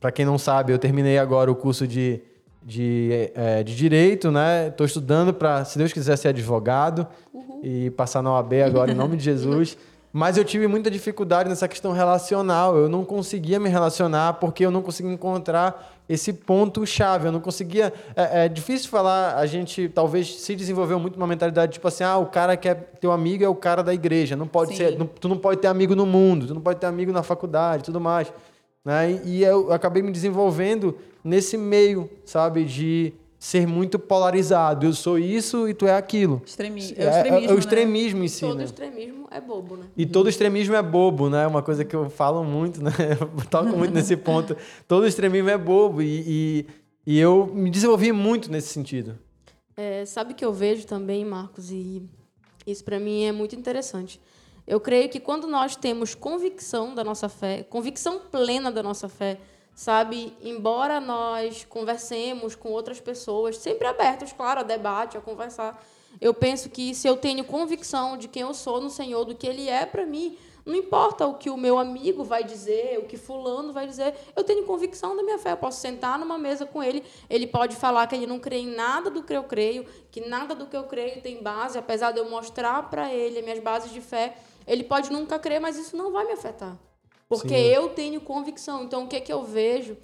para 0.00 0.10
quem 0.10 0.24
não 0.24 0.38
sabe, 0.38 0.72
eu 0.72 0.78
terminei 0.78 1.18
agora 1.18 1.52
o 1.52 1.54
curso 1.54 1.86
de, 1.86 2.20
de, 2.64 3.30
é, 3.34 3.62
de 3.62 3.76
Direito, 3.76 4.30
né? 4.30 4.68
Estou 4.68 4.86
estudando 4.86 5.34
para, 5.34 5.64
se 5.64 5.76
Deus 5.76 5.92
quiser, 5.92 6.16
ser 6.16 6.28
advogado 6.28 7.06
e 7.62 7.90
passar 7.90 8.22
na 8.22 8.32
OAB 8.32 8.54
agora, 8.64 8.90
em 8.90 8.94
nome 8.94 9.16
de 9.16 9.24
Jesus. 9.24 9.76
Mas 10.16 10.36
eu 10.38 10.44
tive 10.44 10.68
muita 10.68 10.88
dificuldade 10.90 11.48
nessa 11.48 11.66
questão 11.66 11.90
relacional. 11.90 12.76
Eu 12.76 12.88
não 12.88 13.04
conseguia 13.04 13.58
me 13.58 13.68
relacionar 13.68 14.34
porque 14.34 14.64
eu 14.64 14.70
não 14.70 14.80
conseguia 14.80 15.12
encontrar 15.12 15.92
esse 16.08 16.32
ponto-chave. 16.32 17.26
Eu 17.26 17.32
não 17.32 17.40
conseguia. 17.40 17.92
É, 18.14 18.44
é 18.44 18.48
difícil 18.48 18.88
falar, 18.88 19.36
a 19.36 19.44
gente 19.44 19.88
talvez 19.88 20.40
se 20.40 20.54
desenvolveu 20.54 21.00
muito 21.00 21.16
uma 21.16 21.26
mentalidade 21.26 21.72
tipo 21.72 21.88
assim: 21.88 22.04
ah, 22.04 22.16
o 22.16 22.26
cara 22.26 22.56
que 22.56 22.68
é 22.68 22.74
teu 22.74 23.10
amigo 23.10 23.42
é 23.42 23.48
o 23.48 23.56
cara 23.56 23.82
da 23.82 23.92
igreja. 23.92 24.36
Não 24.36 24.46
pode 24.46 24.70
Sim. 24.70 24.76
ser. 24.76 24.98
não- 24.98 25.06
tu 25.06 25.28
não 25.28 25.36
pode 25.36 25.60
ter 25.60 25.66
amigo 25.66 25.96
no 25.96 26.06
mundo, 26.06 26.46
tu 26.46 26.54
não 26.54 26.60
pode 26.62 26.78
ter 26.78 26.86
amigo 26.86 27.10
na 27.10 27.24
faculdade 27.24 27.82
tudo 27.82 28.00
mais. 28.00 28.32
Né? 28.84 29.20
E, 29.24 29.38
e 29.38 29.42
eu 29.44 29.72
acabei 29.72 30.00
me 30.00 30.12
desenvolvendo 30.12 30.96
nesse 31.24 31.56
meio, 31.56 32.08
sabe, 32.24 32.64
de 32.64 33.12
ser 33.38 33.66
muito 33.66 33.98
polarizado. 33.98 34.86
Eu 34.86 34.92
sou 34.92 35.18
isso 35.18 35.68
e 35.68 35.74
tu 35.74 35.86
é 35.86 35.96
aquilo. 35.96 36.40
Extremi- 36.46 36.94
É, 36.96 37.04
é 37.04 37.08
o 37.08 37.10
extremismo, 37.10 37.48
é 37.48 37.50
o 37.50 37.54
né? 37.54 37.58
extremismo 37.58 38.24
em 38.24 38.28
si, 38.28 38.40
Todo 38.40 38.58
né? 38.58 38.64
extremismo 38.64 39.28
é 39.30 39.40
bobo, 39.40 39.76
né? 39.76 39.86
E 39.96 40.06
todo 40.06 40.28
extremismo 40.28 40.74
é 40.74 40.82
bobo, 40.82 41.28
né? 41.28 41.46
Uma 41.46 41.62
coisa 41.62 41.84
que 41.84 41.94
eu 41.96 42.08
falo 42.08 42.44
muito, 42.44 42.82
né? 42.82 42.90
Eu 43.20 43.44
toco 43.50 43.76
muito 43.76 43.92
nesse 43.92 44.16
ponto. 44.16 44.56
Todo 44.86 45.06
extremismo 45.06 45.50
é 45.50 45.58
bobo. 45.58 46.00
E, 46.00 46.06
e, 46.26 46.66
E 47.06 47.18
eu 47.18 47.46
me 47.52 47.68
desenvolvi 47.70 48.12
muito 48.12 48.50
nesse 48.50 48.68
sentido. 48.68 49.18
É, 49.76 50.06
sabe 50.06 50.32
que 50.34 50.44
eu 50.44 50.52
vejo 50.52 50.86
também, 50.86 51.24
Marcos, 51.24 51.70
e 51.70 52.02
isso 52.66 52.82
para 52.84 52.98
mim 52.98 53.24
é 53.24 53.32
muito 53.32 53.54
interessante. 53.56 54.18
Eu 54.66 54.80
creio 54.80 55.10
que 55.10 55.20
quando 55.20 55.46
nós 55.46 55.76
temos 55.76 56.14
convicção 56.14 56.94
da 56.94 57.04
nossa 57.04 57.28
fé, 57.28 57.62
convicção 57.64 58.20
plena 58.30 58.70
da 58.72 58.82
nossa 58.82 59.06
fé, 59.08 59.38
sabe, 59.74 60.36
embora 60.40 61.00
nós 61.00 61.64
conversemos 61.64 62.54
com 62.54 62.70
outras 62.70 63.00
pessoas, 63.00 63.58
sempre 63.58 63.86
abertos, 63.86 64.32
claro, 64.32 64.60
a 64.60 64.62
debate, 64.62 65.16
a 65.16 65.20
conversar, 65.20 65.84
eu 66.20 66.32
penso 66.32 66.70
que 66.70 66.94
se 66.94 67.08
eu 67.08 67.16
tenho 67.16 67.44
convicção 67.44 68.16
de 68.16 68.28
quem 68.28 68.42
eu 68.42 68.54
sou 68.54 68.80
no 68.80 68.88
Senhor, 68.88 69.24
do 69.24 69.34
que 69.34 69.46
Ele 69.46 69.68
é 69.68 69.84
para 69.84 70.06
mim, 70.06 70.38
não 70.64 70.74
importa 70.74 71.26
o 71.26 71.34
que 71.34 71.50
o 71.50 71.56
meu 71.56 71.78
amigo 71.78 72.24
vai 72.24 72.42
dizer, 72.42 72.98
o 72.98 73.04
que 73.04 73.18
fulano 73.18 73.72
vai 73.72 73.86
dizer, 73.86 74.14
eu 74.34 74.42
tenho 74.42 74.64
convicção 74.64 75.14
da 75.14 75.22
minha 75.22 75.38
fé. 75.38 75.52
Eu 75.52 75.58
posso 75.58 75.78
sentar 75.80 76.18
numa 76.18 76.38
mesa 76.38 76.64
com 76.64 76.82
ele, 76.82 77.04
ele 77.28 77.46
pode 77.46 77.76
falar 77.76 78.06
que 78.06 78.14
ele 78.14 78.26
não 78.26 78.38
crê 78.38 78.58
em 78.58 78.74
nada 78.74 79.10
do 79.10 79.22
que 79.22 79.34
eu 79.34 79.44
creio, 79.44 79.84
que 80.10 80.22
nada 80.22 80.54
do 80.54 80.66
que 80.66 80.76
eu 80.76 80.84
creio 80.84 81.20
tem 81.20 81.42
base, 81.42 81.76
apesar 81.76 82.12
de 82.12 82.20
eu 82.20 82.30
mostrar 82.30 82.88
para 82.88 83.12
ele 83.12 83.38
as 83.38 83.44
minhas 83.44 83.58
bases 83.58 83.92
de 83.92 84.00
fé, 84.00 84.36
ele 84.66 84.84
pode 84.84 85.12
nunca 85.12 85.38
crer, 85.38 85.60
mas 85.60 85.76
isso 85.76 85.96
não 85.96 86.10
vai 86.10 86.24
me 86.24 86.32
afetar. 86.32 86.78
Porque 87.34 87.56
Sim. 87.56 87.62
eu 87.62 87.88
tenho 87.90 88.20
convicção. 88.20 88.84
Então, 88.84 89.04
o 89.04 89.08
que, 89.08 89.16
é 89.16 89.20
que 89.20 89.32
eu 89.32 89.42
vejo? 89.42 89.96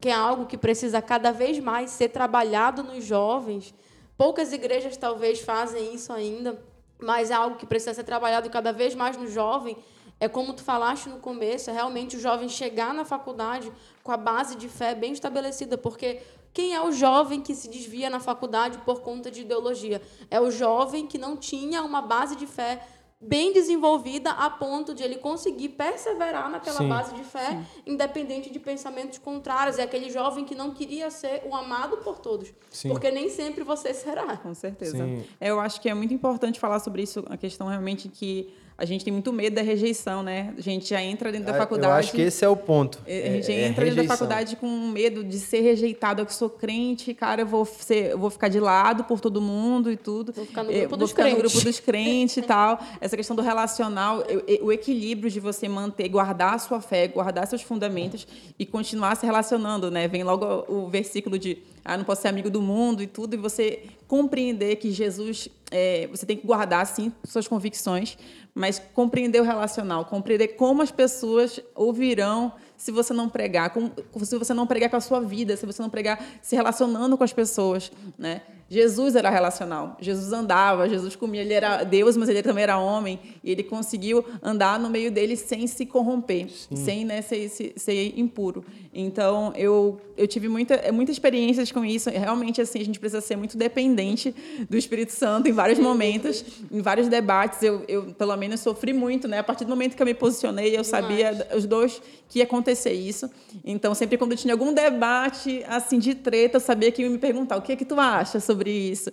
Que 0.00 0.08
é 0.08 0.12
algo 0.12 0.46
que 0.46 0.56
precisa 0.56 1.00
cada 1.02 1.32
vez 1.32 1.58
mais 1.58 1.90
ser 1.90 2.08
trabalhado 2.08 2.82
nos 2.82 3.04
jovens. 3.04 3.74
Poucas 4.16 4.52
igrejas 4.52 4.96
talvez 4.96 5.40
fazem 5.40 5.94
isso 5.94 6.12
ainda, 6.12 6.62
mas 6.98 7.30
é 7.30 7.34
algo 7.34 7.56
que 7.56 7.66
precisa 7.66 7.94
ser 7.94 8.04
trabalhado 8.04 8.48
cada 8.50 8.72
vez 8.72 8.94
mais 8.94 9.16
no 9.16 9.26
jovem 9.28 9.76
é 10.18 10.28
como 10.28 10.54
tu 10.54 10.62
falaste 10.62 11.08
no 11.08 11.18
começo, 11.18 11.68
é 11.68 11.72
realmente 11.72 12.16
o 12.16 12.20
jovem 12.20 12.48
chegar 12.48 12.94
na 12.94 13.04
faculdade 13.04 13.70
com 14.02 14.12
a 14.12 14.16
base 14.16 14.56
de 14.56 14.68
fé 14.68 14.94
bem 14.94 15.12
estabelecida, 15.12 15.76
porque 15.76 16.22
quem 16.54 16.74
é 16.74 16.82
o 16.82 16.90
jovem 16.90 17.42
que 17.42 17.54
se 17.54 17.68
desvia 17.68 18.08
na 18.08 18.18
faculdade 18.18 18.78
por 18.78 19.02
conta 19.02 19.30
de 19.30 19.42
ideologia? 19.42 20.00
É 20.30 20.40
o 20.40 20.50
jovem 20.50 21.06
que 21.06 21.18
não 21.18 21.36
tinha 21.36 21.82
uma 21.82 22.00
base 22.00 22.34
de 22.34 22.46
fé 22.46 22.82
bem 23.26 23.52
desenvolvida 23.52 24.30
a 24.30 24.48
ponto 24.48 24.94
de 24.94 25.02
ele 25.02 25.16
conseguir 25.16 25.70
perseverar 25.70 26.50
naquela 26.50 26.78
sim, 26.78 26.88
base 26.88 27.14
de 27.14 27.24
fé, 27.24 27.50
sim. 27.50 27.64
independente 27.86 28.50
de 28.50 28.58
pensamentos 28.58 29.18
contrários. 29.18 29.78
É 29.78 29.82
aquele 29.82 30.10
jovem 30.10 30.44
que 30.44 30.54
não 30.54 30.72
queria 30.72 31.10
ser 31.10 31.42
o 31.46 31.54
amado 31.54 31.98
por 31.98 32.18
todos, 32.18 32.52
sim. 32.70 32.88
porque 32.88 33.10
nem 33.10 33.28
sempre 33.28 33.64
você 33.64 33.92
será. 33.92 34.36
Com 34.36 34.54
certeza. 34.54 35.06
Eu 35.40 35.60
acho 35.60 35.80
que 35.80 35.88
é 35.88 35.94
muito 35.94 36.14
importante 36.14 36.60
falar 36.60 36.80
sobre 36.80 37.02
isso, 37.02 37.24
a 37.28 37.36
questão 37.36 37.66
realmente 37.68 38.08
que 38.08 38.52
a 38.78 38.84
gente 38.84 39.04
tem 39.04 39.12
muito 39.12 39.32
medo 39.32 39.56
da 39.56 39.62
rejeição, 39.62 40.22
né? 40.22 40.52
A 40.56 40.60
gente 40.60 40.90
já 40.90 41.02
entra 41.02 41.32
dentro 41.32 41.46
da 41.46 41.54
faculdade. 41.54 41.92
Eu 41.92 41.98
acho 41.98 42.12
que 42.12 42.20
esse 42.20 42.44
é 42.44 42.48
o 42.48 42.56
ponto. 42.56 42.98
A 43.06 43.10
gente 43.10 43.50
é, 43.50 43.68
entra 43.68 43.84
é 43.84 43.90
dentro 43.90 44.06
da 44.06 44.14
faculdade 44.14 44.56
com 44.56 44.68
medo 44.68 45.24
de 45.24 45.38
ser 45.38 45.60
rejeitado. 45.60 46.20
Eu 46.20 46.26
que 46.26 46.34
sou 46.34 46.50
crente, 46.50 47.14
cara, 47.14 47.40
eu 47.40 47.46
vou, 47.46 47.64
ser, 47.64 48.10
eu 48.10 48.18
vou 48.18 48.28
ficar 48.28 48.48
de 48.48 48.60
lado 48.60 49.04
por 49.04 49.18
todo 49.18 49.40
mundo 49.40 49.90
e 49.90 49.96
tudo. 49.96 50.30
Vou 50.30 50.44
ficar 50.44 50.62
no 50.62 50.70
grupo, 50.70 50.88
vou 50.90 50.98
dos, 50.98 51.10
ficar 51.10 51.22
crentes. 51.22 51.42
no 51.42 51.48
grupo 51.48 51.64
dos 51.64 51.80
crentes 51.80 52.36
e 52.36 52.42
tal. 52.42 52.78
Essa 53.00 53.16
questão 53.16 53.34
do 53.34 53.40
relacional, 53.40 54.22
o 54.60 54.70
equilíbrio 54.70 55.30
de 55.30 55.40
você 55.40 55.66
manter, 55.68 56.08
guardar 56.10 56.54
a 56.54 56.58
sua 56.58 56.80
fé, 56.80 57.08
guardar 57.08 57.46
seus 57.46 57.62
fundamentos 57.62 58.28
e 58.58 58.66
continuar 58.66 59.16
se 59.16 59.24
relacionando, 59.24 59.90
né? 59.90 60.06
Vem 60.06 60.22
logo 60.22 60.66
o 60.68 60.88
versículo 60.88 61.38
de 61.38 61.62
ah, 61.86 61.96
não 61.96 62.04
posso 62.04 62.22
ser 62.22 62.28
amigo 62.28 62.50
do 62.50 62.60
mundo 62.60 63.02
e 63.02 63.06
tudo, 63.06 63.34
e 63.34 63.36
você 63.36 63.84
compreender 64.08 64.76
que 64.76 64.90
Jesus, 64.90 65.48
é, 65.70 66.08
você 66.08 66.26
tem 66.26 66.36
que 66.36 66.44
guardar, 66.44 66.84
sim, 66.84 67.12
suas 67.24 67.46
convicções, 67.46 68.18
mas 68.52 68.82
compreender 68.92 69.40
o 69.40 69.44
relacional, 69.44 70.04
compreender 70.04 70.48
como 70.48 70.82
as 70.82 70.90
pessoas 70.90 71.60
ouvirão 71.74 72.52
se 72.76 72.92
você 72.92 73.12
não 73.12 73.28
pregar, 73.28 73.70
como, 73.70 73.92
se 74.24 74.36
você 74.36 74.52
não 74.54 74.66
pregar 74.66 74.90
com 74.90 74.96
a 74.96 75.00
sua 75.00 75.20
vida, 75.20 75.56
se 75.56 75.64
você 75.66 75.80
não 75.82 75.90
pregar 75.90 76.24
se 76.42 76.54
relacionando 76.54 77.16
com 77.16 77.24
as 77.24 77.32
pessoas, 77.32 77.90
né? 78.18 78.42
Jesus 78.68 79.14
era 79.14 79.30
relacional. 79.30 79.96
Jesus 80.00 80.32
andava, 80.32 80.88
Jesus 80.88 81.14
comia, 81.14 81.40
ele 81.40 81.52
era 81.52 81.84
Deus, 81.84 82.16
mas 82.16 82.28
ele 82.28 82.42
também 82.42 82.64
era 82.64 82.76
homem, 82.76 83.18
e 83.42 83.50
ele 83.52 83.62
conseguiu 83.62 84.24
andar 84.42 84.78
no 84.78 84.90
meio 84.90 85.10
dele 85.10 85.36
sem 85.36 85.66
se 85.68 85.86
corromper, 85.86 86.48
Sim. 86.50 86.76
sem 86.76 87.04
né, 87.04 87.22
ser, 87.22 87.48
ser, 87.48 87.72
ser, 87.76 88.18
impuro. 88.18 88.64
Então, 88.92 89.52
eu, 89.54 90.00
eu 90.16 90.26
tive 90.26 90.48
muita, 90.48 90.90
muitas 90.90 91.14
experiências 91.14 91.70
com 91.70 91.84
isso. 91.84 92.10
Realmente, 92.10 92.60
assim, 92.60 92.80
a 92.80 92.84
gente 92.84 92.98
precisa 92.98 93.20
ser 93.20 93.36
muito 93.36 93.56
dependente 93.56 94.34
do 94.68 94.76
Espírito 94.76 95.12
Santo 95.12 95.48
em 95.48 95.52
vários 95.52 95.78
momentos, 95.78 96.44
em 96.72 96.80
vários 96.80 97.06
debates. 97.06 97.62
Eu, 97.62 97.84
eu 97.86 98.14
pelo 98.14 98.36
menos, 98.36 98.60
sofri 98.60 98.92
muito, 98.92 99.28
né? 99.28 99.38
A 99.38 99.44
partir 99.44 99.64
do 99.64 99.70
momento 99.70 99.94
que 99.94 100.02
eu 100.02 100.06
me 100.06 100.14
posicionei, 100.14 100.76
eu 100.76 100.82
sabia 100.82 101.46
os 101.54 101.66
dois 101.66 102.02
que 102.28 102.40
ia 102.40 102.44
acontecer 102.44 102.65
isso. 102.72 103.30
Então, 103.64 103.94
sempre 103.94 104.16
quando 104.16 104.36
tinha 104.36 104.54
algum 104.54 104.72
debate, 104.72 105.64
assim, 105.68 105.98
de 105.98 106.14
treta, 106.14 106.56
eu 106.56 106.60
sabia 106.60 106.90
que 106.90 107.02
ia 107.02 107.10
me 107.10 107.18
perguntar, 107.18 107.56
o 107.56 107.62
que 107.62 107.72
é 107.72 107.76
que 107.76 107.84
tu 107.84 107.98
acha 107.98 108.40
sobre 108.40 108.70
isso. 108.70 109.10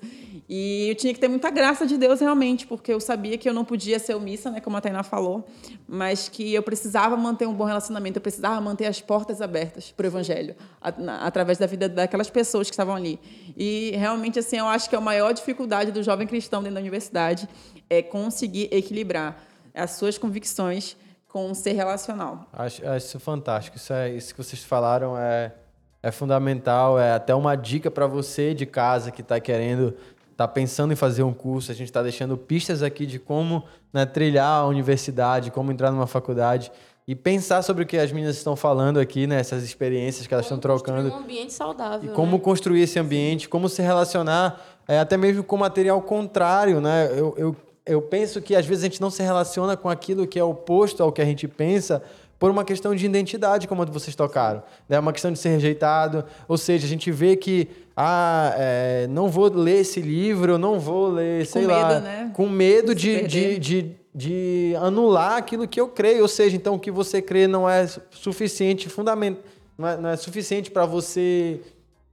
E 0.48 0.90
eu 0.90 0.96
tinha 0.96 1.14
que 1.14 1.20
ter 1.20 1.28
muita 1.28 1.50
graça 1.50 1.86
de 1.86 1.98
Deus 1.98 2.20
realmente, 2.20 2.68
porque 2.68 2.92
eu 2.92 3.00
sabia 3.00 3.38
que 3.38 3.48
eu 3.48 3.54
não 3.54 3.64
podia 3.64 3.98
ser 3.98 4.14
omissa, 4.14 4.52
né, 4.52 4.60
como 4.60 4.76
a 4.76 4.82
Tainá 4.82 5.02
falou, 5.02 5.46
mas 5.88 6.28
que 6.28 6.54
eu 6.54 6.62
precisava 6.62 7.16
manter 7.16 7.48
um 7.48 7.54
bom 7.54 7.64
relacionamento, 7.64 8.18
eu 8.18 8.22
precisava 8.22 8.60
manter 8.60 8.86
as 8.86 9.00
portas 9.00 9.42
abertas 9.42 9.92
para 9.92 10.04
o 10.04 10.08
evangelho, 10.08 10.56
através 11.22 11.58
da 11.58 11.66
vida 11.66 11.88
daquelas 11.88 12.30
pessoas 12.30 12.68
que 12.70 12.74
estavam 12.74 12.96
ali. 12.96 13.20
E 13.56 13.94
realmente 13.96 14.40
assim, 14.40 14.58
eu 14.58 14.68
acho 14.68 14.90
que 14.90 14.96
a 14.96 15.02
maior 15.02 15.34
dificuldade 15.34 15.92
do 15.92 16.04
jovem 16.04 16.28
cristão 16.28 16.62
dentro 16.62 16.76
da 16.76 16.82
universidade 16.82 17.48
é 17.90 18.02
conseguir 18.02 18.68
equilibrar 18.72 19.42
as 19.74 19.92
suas 19.92 20.18
convicções 20.18 20.96
com 21.34 21.50
o 21.50 21.56
ser 21.56 21.74
relacional. 21.74 22.46
Acho, 22.54 22.88
acho 22.88 23.08
isso 23.08 23.20
fantástico. 23.20 23.76
Isso, 23.76 23.92
é, 23.92 24.12
isso 24.12 24.36
que 24.36 24.44
vocês 24.44 24.64
falaram 24.64 25.18
é 25.18 25.52
é 26.06 26.12
fundamental, 26.12 27.00
é 27.00 27.14
até 27.14 27.34
uma 27.34 27.56
dica 27.56 27.90
para 27.90 28.06
você 28.06 28.54
de 28.54 28.66
casa 28.66 29.10
que 29.10 29.22
está 29.22 29.40
querendo, 29.40 29.96
está 30.30 30.46
pensando 30.46 30.92
em 30.92 30.98
fazer 30.98 31.24
um 31.24 31.32
curso. 31.32 31.72
A 31.72 31.74
gente 31.74 31.88
está 31.88 32.04
deixando 32.04 32.36
pistas 32.38 32.84
aqui 32.84 33.06
de 33.06 33.20
como 33.20 33.64
né, 33.94 34.06
trilhar 34.06 34.64
a 34.64 34.66
universidade, 34.66 35.50
como 35.50 35.72
entrar 35.72 35.92
numa 35.92 36.06
faculdade 36.06 36.70
e 37.08 37.16
pensar 37.16 37.62
sobre 37.62 37.84
o 37.84 37.88
que 37.88 37.98
as 37.98 38.12
meninas 38.12 38.36
estão 38.36 38.54
falando 38.54 39.00
aqui, 39.00 39.26
né, 39.26 39.40
essas 39.40 39.64
experiências 39.64 40.28
que 40.28 40.34
elas 40.34 40.46
como 40.46 40.58
estão 40.58 40.78
trocando. 40.78 41.10
um 41.10 41.20
ambiente 41.20 41.54
saudável. 41.54 42.12
E 42.12 42.14
como 42.14 42.34
né? 42.34 42.44
construir 42.44 42.82
esse 42.82 43.00
ambiente, 43.00 43.48
como 43.48 43.70
se 43.70 43.82
relacionar 43.82 44.62
é, 44.86 45.00
até 45.00 45.16
mesmo 45.16 45.42
com 45.42 45.56
material 45.56 46.02
contrário, 46.02 46.82
né? 46.82 47.08
Eu, 47.12 47.34
eu, 47.38 47.56
eu 47.86 48.02
penso 48.02 48.42
que 48.42 48.56
às 48.56 48.66
vezes 48.66 48.84
a 48.84 48.88
gente 48.88 49.02
não 49.02 49.10
se 49.10 49.22
relaciona 49.22 49.76
com 49.76 49.90
aquilo 49.90 50.26
que 50.26 50.40
é 50.40 50.44
oposto 50.44 51.04
ao 51.04 51.12
que 51.12 51.22
a 51.22 51.26
gente 51.26 51.48
pensa 51.48 52.02
por 52.40 52.52
uma 52.52 52.66
questão 52.66 52.94
de 52.94 53.06
identidade, 53.06 53.68
como 53.68 53.86
vocês 53.86 54.16
tocaram. 54.16 54.60
É 54.90 54.94
né? 54.94 55.00
uma 55.00 55.14
questão 55.14 55.32
de 55.32 55.40
ser 55.40 55.50
rejeitado. 55.50 56.26
Ou 56.48 56.58
seja, 56.58 56.86
a 56.86 56.90
gente 56.90 57.10
vê 57.12 57.36
que, 57.38 57.70
ah, 57.96 58.54
é, 58.58 59.08
não 59.08 59.30
vou 59.30 59.50
ler 59.50 59.82
esse 59.82 60.02
livro, 60.02 60.58
não 60.58 60.80
vou 60.80 61.08
ler, 61.10 61.46
sei 61.46 61.64
com 61.64 61.72
lá. 61.72 61.88
Medo, 61.88 62.02
né? 62.02 62.32
Com 62.34 62.50
medo 62.50 62.96
de, 62.96 63.28
de, 63.28 63.60
de, 63.60 63.92
de, 64.14 64.74
anular 64.82 65.38
aquilo 65.38 65.68
que 65.68 65.80
eu 65.80 65.88
creio. 65.88 66.22
Ou 66.22 66.28
seja, 66.28 66.56
então 66.56 66.76
o 66.76 66.80
que 66.80 66.92
você 66.92 67.22
crê 67.22 67.48
não 67.48 67.70
é 67.70 67.88
suficiente, 68.12 68.90
fundamento, 68.90 69.42
não 69.78 69.88
é, 69.88 69.98
não 69.98 70.10
é 70.10 70.18
suficiente 70.18 70.70
para 70.70 70.86
você 70.86 71.62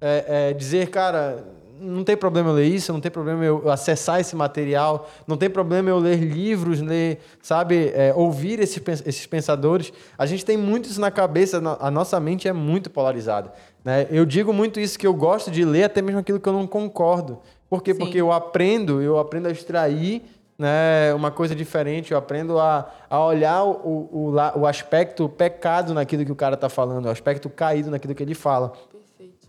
é, 0.00 0.50
é, 0.50 0.52
dizer, 0.52 0.90
cara 0.90 1.44
não 1.80 2.04
tem 2.04 2.16
problema 2.16 2.50
eu 2.50 2.54
ler 2.54 2.66
isso, 2.66 2.92
não 2.92 3.00
tem 3.00 3.10
problema 3.10 3.44
eu 3.44 3.70
acessar 3.70 4.20
esse 4.20 4.36
material, 4.36 5.08
não 5.26 5.36
tem 5.36 5.48
problema 5.48 5.88
eu 5.88 5.98
ler 5.98 6.16
livros, 6.16 6.80
ler, 6.80 7.20
sabe, 7.40 7.90
é, 7.94 8.12
ouvir 8.14 8.60
esses, 8.60 8.82
esses 9.06 9.26
pensadores. 9.26 9.92
A 10.18 10.26
gente 10.26 10.44
tem 10.44 10.56
muito 10.56 10.88
isso 10.88 11.00
na 11.00 11.10
cabeça, 11.10 11.60
a 11.80 11.90
nossa 11.90 12.20
mente 12.20 12.46
é 12.46 12.52
muito 12.52 12.90
polarizada. 12.90 13.52
Né? 13.84 14.06
Eu 14.10 14.26
digo 14.26 14.52
muito 14.52 14.78
isso 14.78 14.98
que 14.98 15.06
eu 15.06 15.14
gosto 15.14 15.50
de 15.50 15.64
ler, 15.64 15.84
até 15.84 16.02
mesmo 16.02 16.20
aquilo 16.20 16.38
que 16.38 16.48
eu 16.48 16.52
não 16.52 16.66
concordo. 16.66 17.40
Por 17.68 17.82
quê? 17.82 17.94
Sim. 17.94 18.00
Porque 18.00 18.20
eu 18.20 18.30
aprendo, 18.30 19.00
eu 19.00 19.18
aprendo 19.18 19.48
a 19.48 19.50
extrair 19.50 20.22
né, 20.58 21.14
uma 21.14 21.30
coisa 21.30 21.54
diferente, 21.54 22.12
eu 22.12 22.18
aprendo 22.18 22.58
a, 22.58 22.90
a 23.08 23.24
olhar 23.24 23.64
o, 23.64 23.72
o, 23.72 24.34
o 24.56 24.66
aspecto 24.66 25.26
pecado 25.28 25.94
naquilo 25.94 26.24
que 26.24 26.32
o 26.32 26.36
cara 26.36 26.54
está 26.54 26.68
falando, 26.68 27.06
o 27.06 27.10
aspecto 27.10 27.48
caído 27.48 27.90
naquilo 27.90 28.14
que 28.14 28.22
ele 28.22 28.34
fala. 28.34 28.74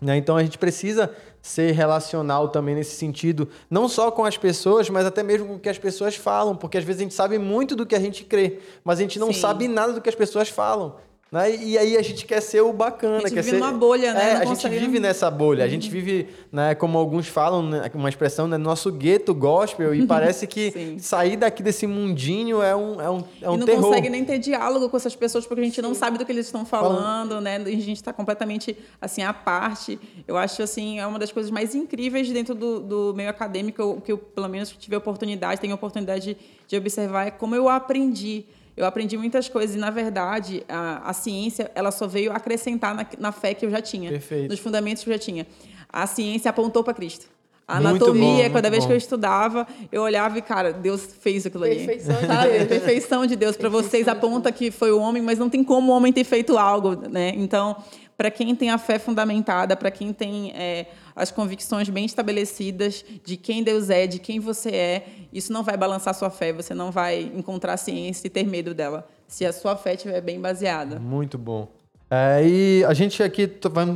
Né? 0.00 0.16
Então 0.16 0.36
a 0.36 0.42
gente 0.42 0.58
precisa 0.58 1.10
ser 1.42 1.72
relacional 1.72 2.48
também 2.48 2.76
nesse 2.76 2.94
sentido, 2.94 3.48
não 3.68 3.88
só 3.88 4.12
com 4.12 4.24
as 4.24 4.36
pessoas, 4.36 4.88
mas 4.88 5.04
até 5.04 5.24
mesmo 5.24 5.48
com 5.48 5.54
o 5.56 5.58
que 5.58 5.68
as 5.68 5.78
pessoas 5.78 6.14
falam, 6.14 6.54
porque 6.54 6.78
às 6.78 6.84
vezes 6.84 7.00
a 7.00 7.02
gente 7.02 7.14
sabe 7.14 7.36
muito 7.36 7.74
do 7.74 7.84
que 7.84 7.96
a 7.96 8.00
gente 8.00 8.24
crê, 8.24 8.60
mas 8.84 9.00
a 9.00 9.02
gente 9.02 9.18
não 9.18 9.32
Sim. 9.32 9.40
sabe 9.40 9.66
nada 9.66 9.92
do 9.92 10.00
que 10.00 10.08
as 10.08 10.14
pessoas 10.14 10.48
falam. 10.48 10.94
Né? 11.32 11.56
E 11.56 11.78
aí 11.78 11.96
a 11.96 12.02
gente 12.02 12.26
quer 12.26 12.42
ser 12.42 12.60
o 12.60 12.74
bacana. 12.74 13.16
A 13.16 13.20
gente 13.20 13.32
quer 13.32 13.42
vive 13.42 13.56
ser... 13.56 13.58
numa 13.58 13.72
bolha, 13.72 14.12
né? 14.12 14.32
É, 14.32 14.36
a 14.36 14.44
gente 14.44 14.68
vive 14.68 15.00
nessa 15.00 15.30
bolha. 15.30 15.64
A 15.64 15.68
gente 15.68 15.86
uhum. 15.86 15.92
vive, 15.92 16.28
né, 16.52 16.74
como 16.74 16.98
alguns 16.98 17.26
falam, 17.26 17.62
né, 17.62 17.90
uma 17.94 18.10
expressão, 18.10 18.46
né, 18.46 18.58
nosso 18.58 18.92
gueto 18.92 19.34
gospel. 19.34 19.94
E 19.94 20.06
parece 20.06 20.46
que 20.46 20.96
sair 21.00 21.38
daqui 21.38 21.62
desse 21.62 21.86
mundinho 21.86 22.62
é 22.62 22.76
um, 22.76 23.00
é 23.00 23.10
um, 23.10 23.24
é 23.40 23.48
um 23.48 23.54
e 23.54 23.56
não 23.56 23.64
terror. 23.64 23.84
consegue 23.84 24.10
nem 24.10 24.26
ter 24.26 24.38
diálogo 24.38 24.90
com 24.90 24.96
essas 24.98 25.16
pessoas 25.16 25.46
porque 25.46 25.62
a 25.62 25.64
gente 25.64 25.80
não 25.80 25.94
sabe 25.94 26.18
do 26.18 26.26
que 26.26 26.32
eles 26.32 26.44
estão 26.44 26.66
falando, 26.66 27.30
falando. 27.30 27.40
né? 27.40 27.56
A 27.56 27.70
gente 27.70 27.92
está 27.92 28.12
completamente 28.12 28.76
assim 29.00 29.22
à 29.22 29.32
parte. 29.32 29.98
Eu 30.28 30.36
acho 30.36 30.62
assim 30.62 31.00
é 31.00 31.06
uma 31.06 31.18
das 31.18 31.32
coisas 31.32 31.50
mais 31.50 31.74
incríveis 31.74 32.30
dentro 32.30 32.54
do, 32.54 32.78
do 32.78 33.14
meio 33.16 33.30
acadêmico 33.30 34.02
que 34.04 34.12
eu 34.12 34.18
pelo 34.18 34.50
menos 34.50 34.70
tive 34.72 34.96
a 34.96 34.98
oportunidade, 34.98 35.62
tenho 35.62 35.72
a 35.72 35.76
oportunidade 35.76 36.34
de, 36.34 36.36
de 36.68 36.76
observar 36.76 37.28
é 37.28 37.30
como 37.30 37.54
eu 37.54 37.70
aprendi 37.70 38.44
eu 38.76 38.86
aprendi 38.86 39.16
muitas 39.16 39.48
coisas 39.48 39.76
e, 39.76 39.78
na 39.78 39.90
verdade, 39.90 40.64
a, 40.68 41.10
a 41.10 41.12
ciência 41.12 41.70
ela 41.74 41.90
só 41.90 42.06
veio 42.06 42.32
acrescentar 42.32 42.94
na, 42.94 43.06
na, 43.18 43.32
fé 43.32 43.54
que 43.54 43.66
eu 43.66 43.70
já 43.70 43.82
tinha, 43.82 44.10
Perfeito. 44.10 44.50
nos 44.50 44.60
fundamentos 44.60 45.04
que 45.04 45.10
eu 45.10 45.14
já 45.14 45.18
tinha. 45.18 45.46
a 45.92 46.06
ciência 46.06 46.50
apontou 46.50 46.82
para 46.82 46.94
Cristo. 46.94 47.26
A 47.66 47.78
anatomia, 47.78 48.48
bom, 48.48 48.54
cada 48.54 48.68
vez 48.68 48.82
bom. 48.82 48.88
que 48.88 48.92
eu 48.92 48.98
estudava, 48.98 49.66
eu 49.90 50.02
olhava 50.02 50.36
e, 50.36 50.42
cara, 50.42 50.72
Deus 50.72 51.08
fez 51.20 51.46
aquilo 51.46 51.64
ali. 51.64 51.76
Perfeição 51.76 52.20
de 52.20 52.26
Sabe? 52.26 52.50
Deus. 52.50 52.68
Perfeição 52.68 53.26
de 53.26 53.36
Deus. 53.36 53.56
Para 53.56 53.68
vocês, 53.68 54.08
aponta 54.08 54.50
que 54.50 54.70
foi 54.70 54.90
o 54.90 54.98
homem, 54.98 55.22
mas 55.22 55.38
não 55.38 55.48
tem 55.48 55.62
como 55.62 55.92
o 55.92 55.96
homem 55.96 56.12
ter 56.12 56.24
feito 56.24 56.58
algo, 56.58 56.96
né? 57.08 57.32
Então, 57.36 57.76
para 58.16 58.30
quem 58.30 58.54
tem 58.54 58.70
a 58.70 58.78
fé 58.78 58.98
fundamentada, 58.98 59.76
para 59.76 59.90
quem 59.90 60.12
tem 60.12 60.52
é, 60.54 60.86
as 61.14 61.30
convicções 61.30 61.88
bem 61.88 62.04
estabelecidas 62.04 63.04
de 63.24 63.36
quem 63.36 63.62
Deus 63.62 63.90
é, 63.90 64.06
de 64.06 64.18
quem 64.18 64.40
você 64.40 64.70
é, 64.70 65.06
isso 65.32 65.52
não 65.52 65.62
vai 65.62 65.76
balançar 65.76 66.14
sua 66.14 66.30
fé. 66.30 66.52
Você 66.52 66.74
não 66.74 66.90
vai 66.90 67.22
encontrar 67.34 67.76
ciência 67.76 68.26
e 68.26 68.30
ter 68.30 68.46
medo 68.46 68.74
dela, 68.74 69.06
se 69.26 69.44
a 69.44 69.52
sua 69.52 69.76
fé 69.76 69.94
estiver 69.94 70.20
bem 70.20 70.40
baseada. 70.40 70.98
Muito 70.98 71.38
bom. 71.38 71.68
É, 72.10 72.46
e 72.46 72.84
a 72.84 72.92
gente 72.92 73.22
aqui 73.22 73.50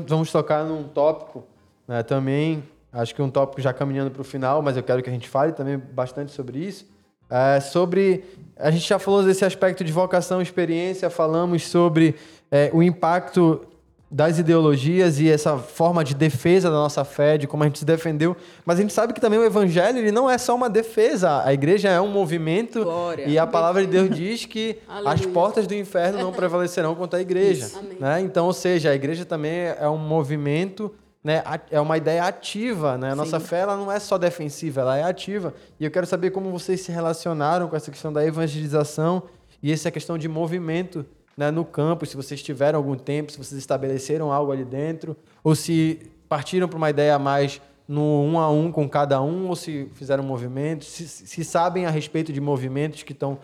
vamos 0.08 0.32
tocar 0.32 0.64
num 0.64 0.84
tópico 0.84 1.44
né, 1.86 2.02
também, 2.02 2.64
acho 2.92 3.14
que 3.14 3.20
um 3.20 3.30
tópico 3.30 3.60
já 3.60 3.72
caminhando 3.72 4.10
para 4.10 4.22
o 4.22 4.24
final, 4.24 4.62
mas 4.62 4.76
eu 4.76 4.82
quero 4.82 5.02
que 5.02 5.10
a 5.10 5.12
gente 5.12 5.28
fale 5.28 5.52
também 5.52 5.76
bastante 5.76 6.32
sobre 6.32 6.58
isso. 6.58 6.86
É, 7.28 7.60
sobre. 7.60 8.24
A 8.56 8.70
gente 8.70 8.88
já 8.88 8.98
falou 8.98 9.22
desse 9.22 9.44
aspecto 9.44 9.84
de 9.84 9.92
vocação 9.92 10.40
experiência, 10.40 11.10
falamos 11.10 11.66
sobre 11.66 12.14
é, 12.50 12.70
o 12.72 12.82
impacto 12.82 13.66
das 14.10 14.38
ideologias 14.38 15.18
e 15.18 15.28
essa 15.28 15.58
forma 15.58 16.04
de 16.04 16.14
defesa 16.14 16.70
da 16.70 16.76
nossa 16.76 17.04
fé, 17.04 17.36
de 17.36 17.46
como 17.46 17.64
a 17.64 17.66
gente 17.66 17.80
se 17.80 17.84
defendeu. 17.84 18.36
Mas 18.64 18.78
a 18.78 18.82
gente 18.82 18.92
sabe 18.92 19.12
que 19.12 19.20
também 19.20 19.38
o 19.38 19.44
evangelho 19.44 19.98
ele 19.98 20.12
não 20.12 20.30
é 20.30 20.38
só 20.38 20.54
uma 20.54 20.70
defesa. 20.70 21.42
A 21.44 21.52
igreja 21.52 21.88
é 21.88 22.00
um 22.00 22.08
movimento 22.08 22.84
Glória. 22.84 23.26
e 23.26 23.36
a 23.36 23.46
palavra 23.46 23.84
de 23.84 23.88
Deus 23.88 24.10
diz 24.10 24.44
que 24.44 24.78
as 25.04 25.26
portas 25.26 25.66
do 25.66 25.74
inferno 25.74 26.20
não 26.20 26.32
prevalecerão 26.32 26.94
contra 26.94 27.18
a 27.18 27.22
igreja. 27.22 27.68
Né? 27.98 28.20
Então, 28.20 28.46
ou 28.46 28.52
seja, 28.52 28.90
a 28.90 28.94
igreja 28.94 29.24
também 29.24 29.74
é 29.78 29.88
um 29.88 29.98
movimento, 29.98 30.94
né? 31.22 31.42
é 31.68 31.80
uma 31.80 31.96
ideia 31.96 32.24
ativa. 32.24 32.96
Né? 32.96 33.10
A 33.10 33.16
nossa 33.16 33.40
fé 33.40 33.60
ela 33.60 33.76
não 33.76 33.90
é 33.90 33.98
só 33.98 34.16
defensiva, 34.16 34.82
ela 34.82 34.96
é 34.96 35.02
ativa. 35.02 35.52
E 35.80 35.84
eu 35.84 35.90
quero 35.90 36.06
saber 36.06 36.30
como 36.30 36.52
vocês 36.52 36.80
se 36.80 36.92
relacionaram 36.92 37.66
com 37.66 37.74
essa 37.74 37.90
questão 37.90 38.12
da 38.12 38.24
evangelização 38.24 39.24
e 39.60 39.72
essa 39.72 39.90
questão 39.90 40.16
de 40.16 40.28
movimento 40.28 41.04
né, 41.36 41.50
no 41.50 41.64
campo, 41.64 42.06
se 42.06 42.16
vocês 42.16 42.42
tiveram 42.42 42.78
algum 42.78 42.96
tempo, 42.96 43.30
se 43.30 43.38
vocês 43.38 43.58
estabeleceram 43.58 44.32
algo 44.32 44.52
ali 44.52 44.64
dentro, 44.64 45.16
ou 45.44 45.54
se 45.54 46.10
partiram 46.28 46.68
para 46.68 46.76
uma 46.78 46.88
ideia 46.90 47.18
mais 47.18 47.60
no 47.86 48.02
um 48.22 48.38
a 48.38 48.50
um 48.50 48.72
com 48.72 48.88
cada 48.88 49.20
um, 49.22 49.48
ou 49.48 49.54
se 49.54 49.88
fizeram 49.94 50.24
movimentos, 50.24 50.88
se, 50.88 51.06
se 51.06 51.44
sabem 51.44 51.86
a 51.86 51.90
respeito 51.90 52.32
de 52.32 52.40
movimentos 52.40 53.02
que 53.02 53.12
estão 53.12 53.38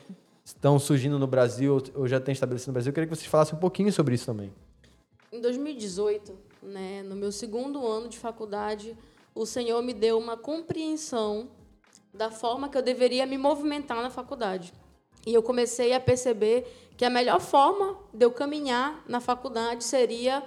estão 0.44 0.76
surgindo 0.76 1.20
no 1.20 1.26
Brasil 1.26 1.80
ou- 1.94 2.08
já 2.08 2.18
têm 2.18 2.32
estabelecido 2.32 2.68
no 2.70 2.72
Brasil. 2.72 2.90
Eu 2.90 2.94
queria 2.94 3.06
que 3.08 3.14
vocês 3.14 3.28
falassem 3.28 3.54
um 3.54 3.60
pouquinho 3.60 3.92
sobre 3.92 4.16
isso 4.16 4.26
também. 4.26 4.52
Em 5.30 5.40
2018, 5.40 6.34
né, 6.62 7.02
no 7.04 7.14
meu 7.14 7.30
segundo 7.30 7.86
ano 7.86 8.08
de 8.08 8.18
faculdade, 8.18 8.96
o 9.36 9.46
Senhor 9.46 9.80
me 9.82 9.94
deu 9.94 10.18
uma 10.18 10.36
compreensão 10.36 11.48
da 12.12 12.30
forma 12.30 12.68
que 12.68 12.76
eu 12.76 12.82
deveria 12.82 13.24
me 13.24 13.38
movimentar 13.38 14.02
na 14.02 14.10
faculdade. 14.10 14.74
E 15.26 15.32
eu 15.34 15.42
comecei 15.42 15.92
a 15.92 16.00
perceber 16.00 16.90
que 16.96 17.04
a 17.04 17.10
melhor 17.10 17.40
forma 17.40 17.96
de 18.12 18.24
eu 18.24 18.30
caminhar 18.30 19.02
na 19.06 19.20
faculdade 19.20 19.84
seria 19.84 20.42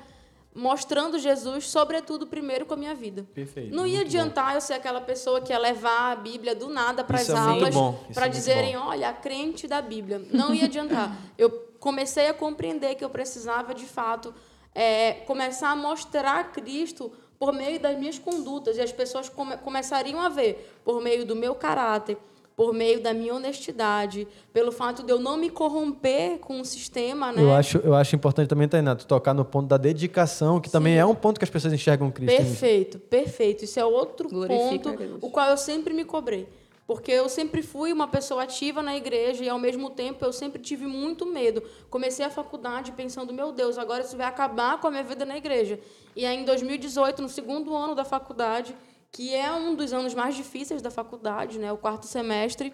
mostrando 0.54 1.20
Jesus, 1.20 1.68
sobretudo 1.70 2.26
primeiro 2.28 2.66
com 2.66 2.74
a 2.76 2.78
minha 2.78 2.96
vida. 2.96 3.28
Perfeito, 3.34 3.76
Não 3.76 3.86
ia 3.86 4.02
adiantar 4.02 4.56
eu 4.56 4.62
ser 4.62 4.74
aquela 4.74 5.02
pessoa 5.02 5.42
que 5.42 5.52
ia 5.52 5.60
levar 5.60 6.14
a 6.14 6.16
Bíblia 6.16 6.56
do 6.56 6.70
nada 6.70 7.04
para 7.04 7.18
as 7.20 7.30
é 7.30 7.38
aulas 7.38 7.76
bom, 7.76 8.00
é 8.10 8.14
para 8.14 8.24
muito 8.24 8.36
dizerem, 8.36 8.78
olha, 8.78 9.10
a 9.10 9.14
crente 9.14 9.68
da 9.68 9.82
Bíblia. 9.82 10.22
Não 10.32 10.54
ia 10.54 10.66
adiantar. 10.66 11.14
Eu 11.38 11.50
comecei 11.78 12.28
a 12.28 12.34
compreender 12.34 12.96
que 12.96 13.04
eu 13.04 13.10
precisava, 13.12 13.76
de 13.76 13.86
fato, 13.86 14.34
é, 14.74 15.14
começar 15.28 15.70
a 15.70 15.76
mostrar 15.76 16.52
Cristo 16.52 17.12
por 17.38 17.54
meio 17.54 17.80
das 17.80 17.96
minhas 18.00 18.18
condutas. 18.18 18.78
E 18.78 18.82
as 18.82 18.92
pessoas 18.92 19.30
come- 19.30 19.58
começariam 19.58 20.20
a 20.20 20.30
ver 20.30 20.74
por 20.84 21.00
meio 21.02 21.26
do 21.26 21.36
meu 21.36 21.54
caráter, 21.54 22.18
por 22.56 22.74
meio 22.74 23.02
da 23.02 23.14
minha 23.14 23.36
honestidade, 23.36 24.28
pelo 24.54 24.72
fato 24.72 25.04
de 25.04 25.12
eu 25.12 25.20
não 25.20 25.36
me 25.36 25.50
corromper 25.50 26.40
com 26.40 26.62
o 26.62 26.66
sistema, 26.66 27.32
né? 27.32 27.42
Eu 27.42 27.54
acho, 27.54 27.78
eu 27.80 27.94
acho 27.94 28.16
importante 28.16 28.48
também, 28.48 28.68
Tainá, 28.68 28.96
tu 28.96 29.06
tocar 29.06 29.34
no 29.34 29.44
ponto 29.44 29.68
da 29.68 29.78
dedicação, 29.78 30.62
que 30.62 30.70
também 30.70 30.98
é 30.98 31.06
um 31.06 31.16
ponto 31.16 31.38
que 31.38 31.44
as 31.44 31.50
pessoas 31.50 31.74
enxergam 31.74 32.10
Cristo. 32.10 32.36
Perfeito, 32.36 33.00
perfeito. 33.00 33.66
Isso 33.66 33.80
é 33.80 33.86
outro 33.86 34.30
Glorifica 34.30 34.94
ponto, 34.94 35.26
o 35.26 35.30
qual 35.30 35.50
eu 35.50 35.58
sempre 35.58 35.94
me 35.94 36.06
cobrei. 36.06 36.48
Porque 36.88 37.12
eu 37.12 37.28
sempre 37.28 37.64
fui 37.64 37.92
uma 37.92 38.08
pessoa 38.08 38.44
ativa 38.44 38.84
na 38.84 38.96
igreja 38.96 39.44
e, 39.44 39.50
ao 39.50 39.58
mesmo 39.58 39.90
tempo, 39.90 40.24
eu 40.24 40.32
sempre 40.32 40.62
tive 40.62 40.86
muito 40.86 41.26
medo. 41.26 41.64
Comecei 41.90 42.24
a 42.24 42.30
faculdade 42.30 42.92
pensando, 42.92 43.34
meu 43.34 43.52
Deus, 43.52 43.80
agora 43.80 44.04
isso 44.04 44.16
vai 44.16 44.28
acabar 44.28 44.80
com 44.80 44.88
a 44.88 44.92
minha 44.92 45.04
vida 45.04 45.26
na 45.26 45.36
igreja. 45.36 45.80
E 46.16 46.26
aí, 46.28 46.38
em 46.38 46.46
2018, 46.46 47.24
no 47.24 47.28
segundo 47.28 47.76
ano 47.76 47.96
da 47.96 48.06
faculdade, 48.06 48.76
que 49.16 49.34
é 49.34 49.50
um 49.50 49.76
dos 49.76 49.94
anos 49.94 50.14
mais 50.14 50.36
difíceis 50.36 50.82
da 50.82 50.92
faculdade, 50.92 51.58
né, 51.58 51.72
o 51.72 51.78
quarto 51.78 52.06
semestre, 52.06 52.74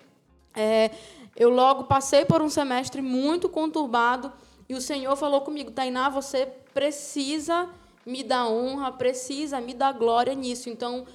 é, 0.56 0.90
eu 1.36 1.52
logo 1.52 1.84
passei 1.84 2.26
por 2.26 2.42
um 2.42 2.50
semestre 2.50 3.00
muito 3.00 3.48
conturbado 3.48 4.34
e 4.68 4.74
o 4.74 4.82
Senhor 4.82 5.16
falou 5.16 5.42
comigo, 5.42 5.70
Tainá, 5.70 6.10
você 6.10 6.48
precisa 6.74 7.70
me 8.04 8.24
dar 8.24 8.48
honra, 8.48 8.92
precisa 8.92 9.62
me 9.62 9.76
dar 9.76 9.92
glória 9.92 10.34
nisso. 10.34 10.68
Então, 10.68 11.06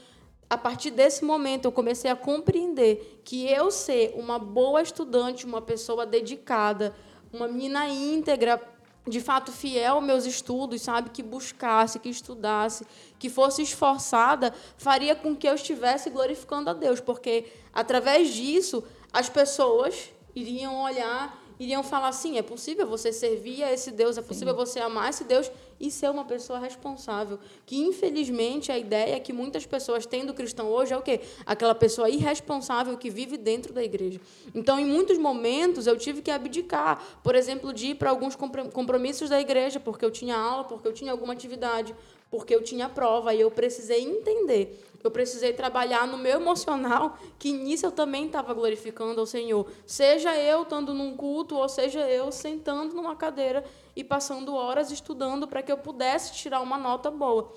a 0.48 0.56
partir 0.56 0.92
desse 0.92 1.24
momento, 1.24 1.64
eu 1.64 1.72
comecei 1.72 2.08
a 2.08 2.14
compreender 2.14 3.20
que 3.24 3.48
eu 3.50 3.68
ser 3.72 4.14
uma 4.16 4.38
boa 4.38 4.80
estudante, 4.80 5.44
uma 5.44 5.60
pessoa 5.60 6.06
dedicada, 6.06 6.94
uma 7.32 7.48
menina 7.48 7.88
íntegra, 7.88 8.62
de 9.06 9.20
fato 9.20 9.52
fiel 9.52 9.94
aos 9.94 10.04
meus 10.04 10.26
estudos, 10.26 10.82
sabe, 10.82 11.10
que 11.10 11.22
buscasse, 11.22 11.98
que 11.98 12.08
estudasse, 12.08 12.86
que 13.18 13.30
fosse 13.30 13.62
esforçada, 13.62 14.52
faria 14.76 15.14
com 15.14 15.34
que 15.34 15.48
eu 15.48 15.54
estivesse 15.54 16.10
glorificando 16.10 16.70
a 16.70 16.72
Deus, 16.72 17.00
porque 17.00 17.46
através 17.72 18.34
disso 18.34 18.82
as 19.12 19.28
pessoas 19.28 20.10
iriam 20.34 20.82
olhar, 20.82 21.45
iriam 21.58 21.82
falar 21.82 22.08
assim, 22.08 22.38
é 22.38 22.42
possível 22.42 22.86
você 22.86 23.12
servir 23.12 23.62
a 23.62 23.72
esse 23.72 23.90
Deus, 23.90 24.18
é 24.18 24.22
possível 24.22 24.54
você 24.54 24.78
amar 24.80 25.10
esse 25.10 25.24
Deus 25.24 25.50
e 25.80 25.90
ser 25.90 26.10
uma 26.10 26.24
pessoa 26.24 26.58
responsável. 26.58 27.38
Que 27.64 27.76
infelizmente 27.76 28.70
a 28.72 28.78
ideia 28.78 29.18
que 29.20 29.32
muitas 29.32 29.66
pessoas 29.66 30.06
têm 30.06 30.24
do 30.24 30.34
cristão 30.34 30.68
hoje 30.68 30.92
é 30.92 30.96
o 30.96 31.02
quê? 31.02 31.20
Aquela 31.44 31.74
pessoa 31.74 32.08
irresponsável 32.08 32.96
que 32.96 33.10
vive 33.10 33.36
dentro 33.36 33.72
da 33.72 33.82
igreja. 33.82 34.20
Então, 34.54 34.78
em 34.78 34.86
muitos 34.86 35.18
momentos 35.18 35.86
eu 35.86 35.96
tive 35.96 36.22
que 36.22 36.30
abdicar, 36.30 37.02
por 37.22 37.34
exemplo, 37.34 37.72
de 37.72 37.88
ir 37.88 37.94
para 37.94 38.10
alguns 38.10 38.36
compro- 38.36 38.70
compromissos 38.70 39.30
da 39.30 39.40
igreja, 39.40 39.80
porque 39.80 40.04
eu 40.04 40.10
tinha 40.10 40.36
aula, 40.36 40.64
porque 40.64 40.86
eu 40.86 40.92
tinha 40.92 41.12
alguma 41.12 41.32
atividade, 41.32 41.94
porque 42.36 42.54
eu 42.54 42.62
tinha 42.62 42.86
prova 42.86 43.32
e 43.32 43.40
eu 43.40 43.50
precisei 43.50 44.02
entender. 44.02 44.84
Eu 45.02 45.10
precisei 45.10 45.54
trabalhar 45.54 46.06
no 46.06 46.18
meu 46.18 46.38
emocional, 46.38 47.18
que 47.38 47.50
nisso 47.50 47.86
eu 47.86 47.90
também 47.90 48.26
estava 48.26 48.52
glorificando 48.52 49.18
ao 49.18 49.26
Senhor. 49.26 49.66
Seja 49.86 50.36
eu 50.36 50.62
estando 50.62 50.92
num 50.92 51.16
culto, 51.16 51.56
ou 51.56 51.66
seja 51.66 52.00
eu 52.00 52.30
sentando 52.30 52.94
numa 52.94 53.16
cadeira 53.16 53.64
e 53.94 54.04
passando 54.04 54.54
horas 54.54 54.90
estudando 54.90 55.48
para 55.48 55.62
que 55.62 55.72
eu 55.72 55.78
pudesse 55.78 56.34
tirar 56.34 56.60
uma 56.60 56.76
nota 56.76 57.10
boa. 57.10 57.54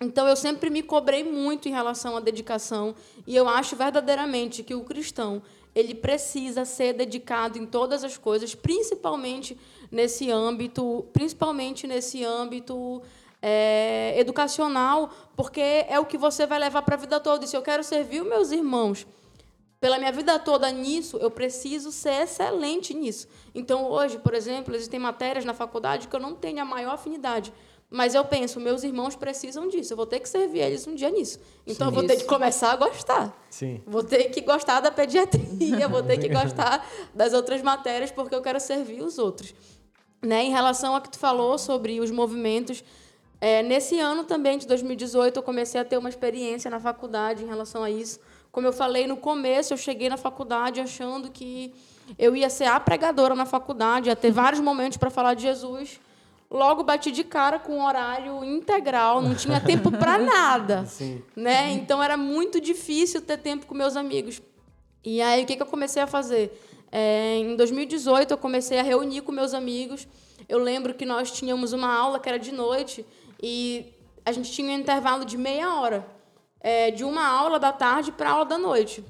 Então 0.00 0.28
eu 0.28 0.36
sempre 0.36 0.70
me 0.70 0.82
cobrei 0.82 1.24
muito 1.24 1.68
em 1.68 1.72
relação 1.72 2.16
à 2.16 2.20
dedicação 2.20 2.94
e 3.26 3.34
eu 3.34 3.48
acho 3.48 3.74
verdadeiramente 3.74 4.62
que 4.62 4.74
o 4.74 4.84
cristão 4.84 5.42
ele 5.74 5.94
precisa 5.94 6.64
ser 6.64 6.92
dedicado 6.92 7.58
em 7.58 7.66
todas 7.66 8.04
as 8.04 8.16
coisas, 8.16 8.54
principalmente 8.54 9.58
nesse 9.90 10.30
âmbito, 10.30 11.04
principalmente 11.12 11.86
nesse 11.86 12.22
âmbito 12.22 13.02
é, 13.46 14.18
educacional, 14.18 15.10
porque 15.36 15.60
é 15.86 16.00
o 16.00 16.06
que 16.06 16.16
você 16.16 16.46
vai 16.46 16.58
levar 16.58 16.80
para 16.80 16.94
a 16.94 16.98
vida 16.98 17.20
toda. 17.20 17.44
E 17.44 17.48
se 17.48 17.54
eu 17.54 17.60
quero 17.60 17.84
servir 17.84 18.22
os 18.22 18.26
meus 18.26 18.50
irmãos 18.50 19.06
pela 19.78 19.98
minha 19.98 20.10
vida 20.10 20.38
toda 20.38 20.70
nisso, 20.70 21.18
eu 21.18 21.30
preciso 21.30 21.92
ser 21.92 22.22
excelente 22.22 22.94
nisso. 22.94 23.28
Então, 23.54 23.84
hoje, 23.84 24.18
por 24.18 24.32
exemplo, 24.32 24.74
existem 24.74 24.98
matérias 24.98 25.44
na 25.44 25.52
faculdade 25.52 26.08
que 26.08 26.16
eu 26.16 26.20
não 26.20 26.34
tenho 26.34 26.62
a 26.62 26.64
maior 26.64 26.94
afinidade. 26.94 27.52
Mas 27.90 28.14
eu 28.14 28.24
penso, 28.24 28.58
meus 28.58 28.82
irmãos 28.82 29.14
precisam 29.14 29.68
disso, 29.68 29.92
eu 29.92 29.96
vou 29.98 30.06
ter 30.06 30.20
que 30.20 30.28
servir 30.28 30.60
eles 30.60 30.86
um 30.86 30.94
dia 30.94 31.10
nisso. 31.10 31.38
Então, 31.66 31.88
eu 31.88 31.92
vou 31.92 32.06
ter 32.06 32.16
que 32.16 32.24
começar 32.24 32.72
a 32.72 32.76
gostar. 32.76 33.46
Sim. 33.50 33.82
Vou 33.86 34.02
ter 34.02 34.30
que 34.30 34.40
gostar 34.40 34.80
da 34.80 34.90
pediatria, 34.90 35.86
vou 35.86 36.02
ter 36.02 36.16
que 36.16 36.30
gostar 36.30 36.82
das 37.14 37.34
outras 37.34 37.60
matérias, 37.60 38.10
porque 38.10 38.34
eu 38.34 38.40
quero 38.40 38.58
servir 38.58 39.02
os 39.02 39.18
outros. 39.18 39.54
Né? 40.22 40.44
Em 40.44 40.50
relação 40.50 40.94
ao 40.94 41.02
que 41.02 41.10
tu 41.10 41.18
falou 41.18 41.58
sobre 41.58 42.00
os 42.00 42.10
movimentos, 42.10 42.82
é, 43.40 43.62
nesse 43.62 43.98
ano 43.98 44.24
também, 44.24 44.58
de 44.58 44.66
2018, 44.66 45.36
eu 45.36 45.42
comecei 45.42 45.80
a 45.80 45.84
ter 45.84 45.98
uma 45.98 46.08
experiência 46.08 46.70
na 46.70 46.80
faculdade 46.80 47.44
em 47.44 47.46
relação 47.46 47.82
a 47.82 47.90
isso. 47.90 48.18
Como 48.50 48.66
eu 48.66 48.72
falei 48.72 49.06
no 49.06 49.16
começo, 49.16 49.72
eu 49.72 49.76
cheguei 49.76 50.08
na 50.08 50.16
faculdade 50.16 50.80
achando 50.80 51.30
que 51.30 51.74
eu 52.18 52.36
ia 52.36 52.48
ser 52.48 52.66
a 52.66 52.78
pregadora 52.78 53.34
na 53.34 53.44
faculdade, 53.44 54.08
ia 54.08 54.16
ter 54.16 54.30
vários 54.30 54.60
momentos 54.60 54.96
para 54.96 55.10
falar 55.10 55.34
de 55.34 55.42
Jesus. 55.42 56.00
Logo 56.50 56.84
bati 56.84 57.10
de 57.10 57.24
cara 57.24 57.58
com 57.58 57.78
um 57.78 57.84
horário 57.84 58.44
integral, 58.44 59.20
não 59.20 59.34
tinha 59.34 59.58
tempo 59.60 59.90
para 59.90 60.18
nada. 60.18 60.86
Sim. 60.86 61.20
Né? 61.34 61.72
Então 61.72 62.02
era 62.02 62.16
muito 62.16 62.60
difícil 62.60 63.20
ter 63.20 63.38
tempo 63.38 63.66
com 63.66 63.74
meus 63.74 63.96
amigos. 63.96 64.40
E 65.04 65.20
aí 65.20 65.42
o 65.42 65.46
que, 65.46 65.56
que 65.56 65.62
eu 65.62 65.66
comecei 65.66 66.02
a 66.02 66.06
fazer? 66.06 66.56
É, 66.92 67.38
em 67.38 67.56
2018 67.56 68.30
eu 68.30 68.38
comecei 68.38 68.78
a 68.78 68.82
reunir 68.82 69.22
com 69.22 69.32
meus 69.32 69.52
amigos. 69.52 70.06
Eu 70.48 70.58
lembro 70.58 70.94
que 70.94 71.04
nós 71.04 71.32
tínhamos 71.32 71.72
uma 71.72 71.92
aula 71.92 72.20
que 72.20 72.28
era 72.28 72.38
de 72.38 72.52
noite 72.52 73.04
e 73.46 73.92
a 74.24 74.32
gente 74.32 74.50
tinha 74.50 74.72
um 74.72 74.78
intervalo 74.80 75.22
de 75.22 75.36
meia 75.36 75.74
hora, 75.74 76.06
é, 76.60 76.90
de 76.90 77.04
uma 77.04 77.28
aula 77.28 77.58
da 77.58 77.72
tarde 77.72 78.10
para 78.10 78.30
aula 78.30 78.46
da 78.46 78.56
noite. 78.56 79.04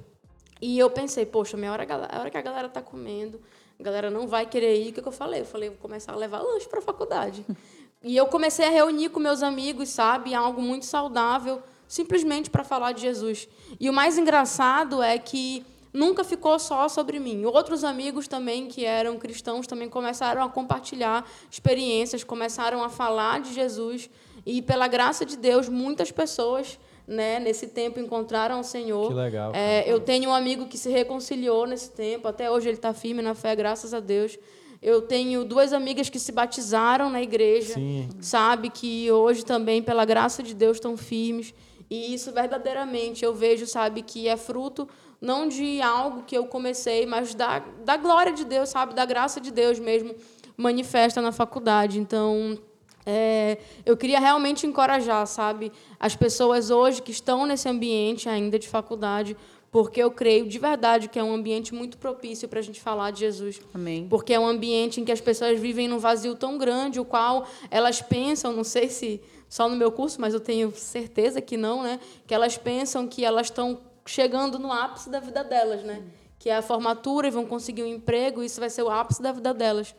E 0.61 0.77
eu 0.77 0.91
pensei, 0.91 1.25
poxa, 1.25 1.57
meia 1.57 1.71
hora, 1.71 1.87
a 2.11 2.19
hora 2.19 2.31
que 2.33 2.37
a 2.37 2.43
galera 2.43 2.69
tá 2.69 2.83
comendo, 2.83 3.41
a 3.79 3.83
galera 3.85 4.11
não 4.11 4.27
vai 4.27 4.45
querer 4.45 4.77
ir. 4.77 4.91
O 4.91 4.93
que, 4.95 5.03
que 5.03 5.07
eu 5.07 5.13
falei? 5.13 5.43
Eu 5.43 5.45
falei, 5.45 5.69
vou 5.69 5.79
começar 5.79 6.15
a 6.15 6.17
levar 6.17 6.43
lanche 6.43 6.69
para 6.69 6.81
a 6.81 6.83
faculdade. 6.83 7.47
e 8.03 8.17
eu 8.17 8.27
comecei 8.27 8.67
a 8.67 8.71
reunir 8.71 9.11
com 9.11 9.21
meus 9.21 9.41
amigos, 9.41 9.89
sabe? 9.91 10.35
Algo 10.35 10.61
muito 10.61 10.85
saudável, 10.85 11.63
simplesmente 11.87 12.51
para 12.51 12.65
falar 12.65 12.91
de 12.91 13.03
Jesus. 13.03 13.49
E 13.79 13.89
o 13.89 13.93
mais 13.93 14.19
engraçado 14.19 15.01
é 15.01 15.17
que 15.17 15.65
nunca 15.95 16.25
ficou 16.25 16.59
só 16.59 16.89
sobre 16.89 17.21
mim. 17.21 17.45
Outros 17.45 17.85
amigos 17.85 18.27
também 18.27 18.67
que 18.67 18.85
eram 18.85 19.17
cristãos 19.17 19.65
também 19.65 19.89
começaram 19.89 20.43
a 20.43 20.49
compartilhar 20.49 21.25
experiências, 21.49 22.25
começaram 22.25 22.83
a 22.83 22.91
falar 22.91 23.41
de 23.41 23.55
Jesus. 23.55 24.11
E 24.45 24.61
pela 24.61 24.89
graça 24.89 25.25
de 25.25 25.37
Deus, 25.37 25.69
muitas 25.69 26.11
pessoas 26.11 26.79
né, 27.07 27.39
nesse 27.39 27.69
tempo 27.69 28.01
encontraram 28.01 28.59
o 28.61 28.65
Senhor. 28.65 29.09
Que 29.09 29.15
legal. 29.15 29.53
É, 29.55 29.91
eu 29.91 30.01
tenho 30.01 30.31
um 30.31 30.35
amigo 30.35 30.67
que 30.67 30.77
se 30.77 30.91
reconciliou 30.91 31.65
nesse 31.67 31.91
tempo, 31.91 32.27
até 32.27 32.51
hoje 32.51 32.69
ele 32.69 32.77
está 32.77 32.93
firme 32.93 33.23
na 33.23 33.35
fé, 33.35 33.55
graças 33.55 33.95
a 33.95 34.01
Deus. 34.01 34.37
Eu 34.83 35.01
tenho 35.01 35.45
duas 35.45 35.73
amigas 35.73 36.11
que 36.11 36.19
se 36.19 36.31
batizaram 36.31 37.09
na 37.09 37.23
igreja, 37.23 37.73
Sim. 37.73 38.07
sabe 38.21 38.69
que 38.69 39.11
hoje 39.11 39.43
também 39.43 39.83
pela 39.83 40.05
graça 40.05 40.43
de 40.43 40.55
Deus 40.55 40.77
estão 40.77 40.95
firmes. 40.95 41.55
E 41.89 42.13
isso 42.13 42.33
verdadeiramente 42.33 43.25
eu 43.25 43.35
vejo, 43.35 43.67
sabe, 43.67 44.03
que 44.03 44.29
é 44.29 44.37
fruto 44.37 44.89
não 45.21 45.49
de 45.49 45.81
algo 45.81 46.23
que 46.23 46.37
eu 46.37 46.47
comecei, 46.47 47.07
mas 47.07 47.35
da, 47.35 47.61
da 47.85 47.97
glória 47.97 48.33
de 48.33 48.45
Deus, 48.45 48.69
sabe, 48.69 48.95
da 48.95 49.05
graça 49.05 49.41
de 49.41 49.51
Deus 49.51 49.79
mesmo 49.79 50.15
manifesta 50.57 51.21
na 51.21 51.33
faculdade. 51.33 51.99
Então, 51.99 52.59
é, 53.07 53.59
eu 53.85 53.97
queria 53.97 54.19
realmente 54.19 54.67
encorajar, 54.67 55.27
sabe, 55.27 55.71
as 55.99 56.17
pessoas 56.17 56.71
hoje 56.71 57.03
que 57.03 57.11
estão 57.11 57.47
nesse 57.47 57.69
ambiente 57.69 58.29
ainda 58.29 58.59
de 58.59 58.69
faculdade, 58.69 59.37
porque 59.71 60.01
eu 60.01 60.11
creio 60.11 60.47
de 60.47 60.59
verdade 60.59 61.09
que 61.09 61.19
é 61.19 61.25
um 61.25 61.35
ambiente 61.35 61.75
muito 61.75 61.99
propício 61.99 62.49
para 62.49 62.61
a 62.61 62.63
gente 62.63 62.81
falar 62.81 63.11
de 63.11 63.21
Jesus. 63.21 63.61
Amém. 63.75 64.07
Porque 64.09 64.33
é 64.33 64.39
um 64.39 64.47
ambiente 64.47 65.01
em 65.01 65.05
que 65.05 65.11
as 65.11 65.21
pessoas 65.21 65.59
vivem 65.59 65.89
num 65.89 65.99
vazio 65.99 66.37
tão 66.37 66.57
grande, 66.57 67.01
o 67.01 67.05
qual 67.05 67.45
elas 67.71 68.01
pensam, 68.01 68.53
não 68.53 68.63
sei 68.63 68.89
se 68.89 69.21
só 69.49 69.69
no 69.69 69.77
meu 69.77 69.91
curso, 69.91 70.21
mas 70.21 70.33
eu 70.33 70.41
tenho 70.41 70.73
certeza 70.77 71.41
que 71.41 71.57
não, 71.57 71.83
né? 71.83 71.99
Que 72.27 72.33
elas 72.33 72.57
pensam 72.57 73.09
que 73.09 73.25
elas 73.25 73.47
estão 73.47 73.81
chegando 74.07 74.59
no 74.59 74.73
ápice 74.73 75.11
da 75.11 75.21
vida 75.21 75.43
delas, 75.43 75.83
né? 75.83 76.03
Que 76.39 76.51
é 76.51 76.57
a 76.57 76.63
formatura 76.63 77.29
e 77.29 77.31
vão 77.31 77.47
conseguir 77.47 77.83
um 77.83 77.87
emprego, 77.87 78.43
e 78.43 78.47
isso 78.47 78.61
vai 78.61 78.71
ser 78.71 78.83
o 78.83 78.91
ápice 78.91 79.23
da 79.23 79.33
vida 79.33 79.55
delas. 79.55 79.95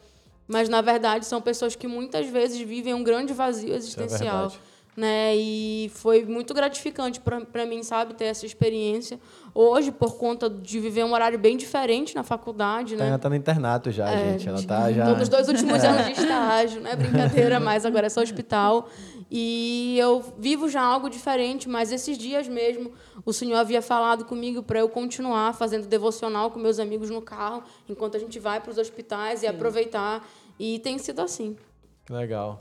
Mas 0.47 0.69
na 0.69 0.81
verdade 0.81 1.25
são 1.25 1.41
pessoas 1.41 1.75
que 1.75 1.87
muitas 1.87 2.27
vezes 2.27 2.59
vivem 2.59 2.93
um 2.93 3.03
grande 3.03 3.33
vazio 3.33 3.73
existencial. 3.73 4.47
É 4.47 4.75
né? 4.95 5.35
E 5.35 5.91
foi 5.93 6.23
muito 6.23 6.53
gratificante 6.53 7.19
para 7.19 7.65
mim, 7.65 7.83
sabe, 7.83 8.13
ter 8.13 8.25
essa 8.25 8.45
experiência. 8.45 9.19
Hoje, 9.53 9.91
por 9.91 10.15
conta 10.15 10.49
de 10.49 10.79
viver 10.79 11.03
um 11.03 11.13
horário 11.13 11.37
bem 11.37 11.57
diferente 11.57 12.15
na 12.15 12.23
faculdade, 12.23 12.95
né? 12.95 13.09
Ela 13.09 13.19
tá 13.19 13.29
no 13.29 13.35
internato 13.35 13.91
já, 13.91 14.09
É, 14.09 14.31
gente. 14.31 14.47
Ela 14.47 14.63
tá 14.63 14.91
já. 14.93 15.13
Nos 15.13 15.27
dois 15.27 15.47
últimos 15.49 15.83
anos 15.83 16.05
de 16.05 16.11
estágio, 16.13 16.81
não 16.81 16.89
é 16.89 16.95
brincadeira 16.95 17.59
mais, 17.59 17.85
agora 17.85 18.07
é 18.07 18.09
só 18.09 18.21
hospital. 18.21 18.87
E 19.29 19.97
eu 19.99 20.23
vivo 20.37 20.69
já 20.69 20.81
algo 20.81 21.09
diferente, 21.09 21.67
mas 21.67 21.91
esses 21.91 22.17
dias 22.17 22.47
mesmo 22.47 22.91
o 23.25 23.33
Senhor 23.33 23.57
havia 23.57 23.81
falado 23.81 24.23
comigo 24.25 24.61
para 24.61 24.79
eu 24.79 24.87
continuar 24.87 25.53
fazendo 25.55 25.87
devocional 25.87 26.51
com 26.51 26.59
meus 26.59 26.79
amigos 26.79 27.09
no 27.09 27.21
carro, 27.21 27.63
enquanto 27.89 28.15
a 28.15 28.19
gente 28.19 28.37
vai 28.39 28.61
para 28.61 28.71
os 28.71 28.77
hospitais 28.77 29.41
e 29.43 29.47
aproveitar. 29.47 30.25
E 30.59 30.79
tem 30.79 30.97
sido 30.97 31.21
assim. 31.21 31.57
Que 32.05 32.13
legal. 32.13 32.59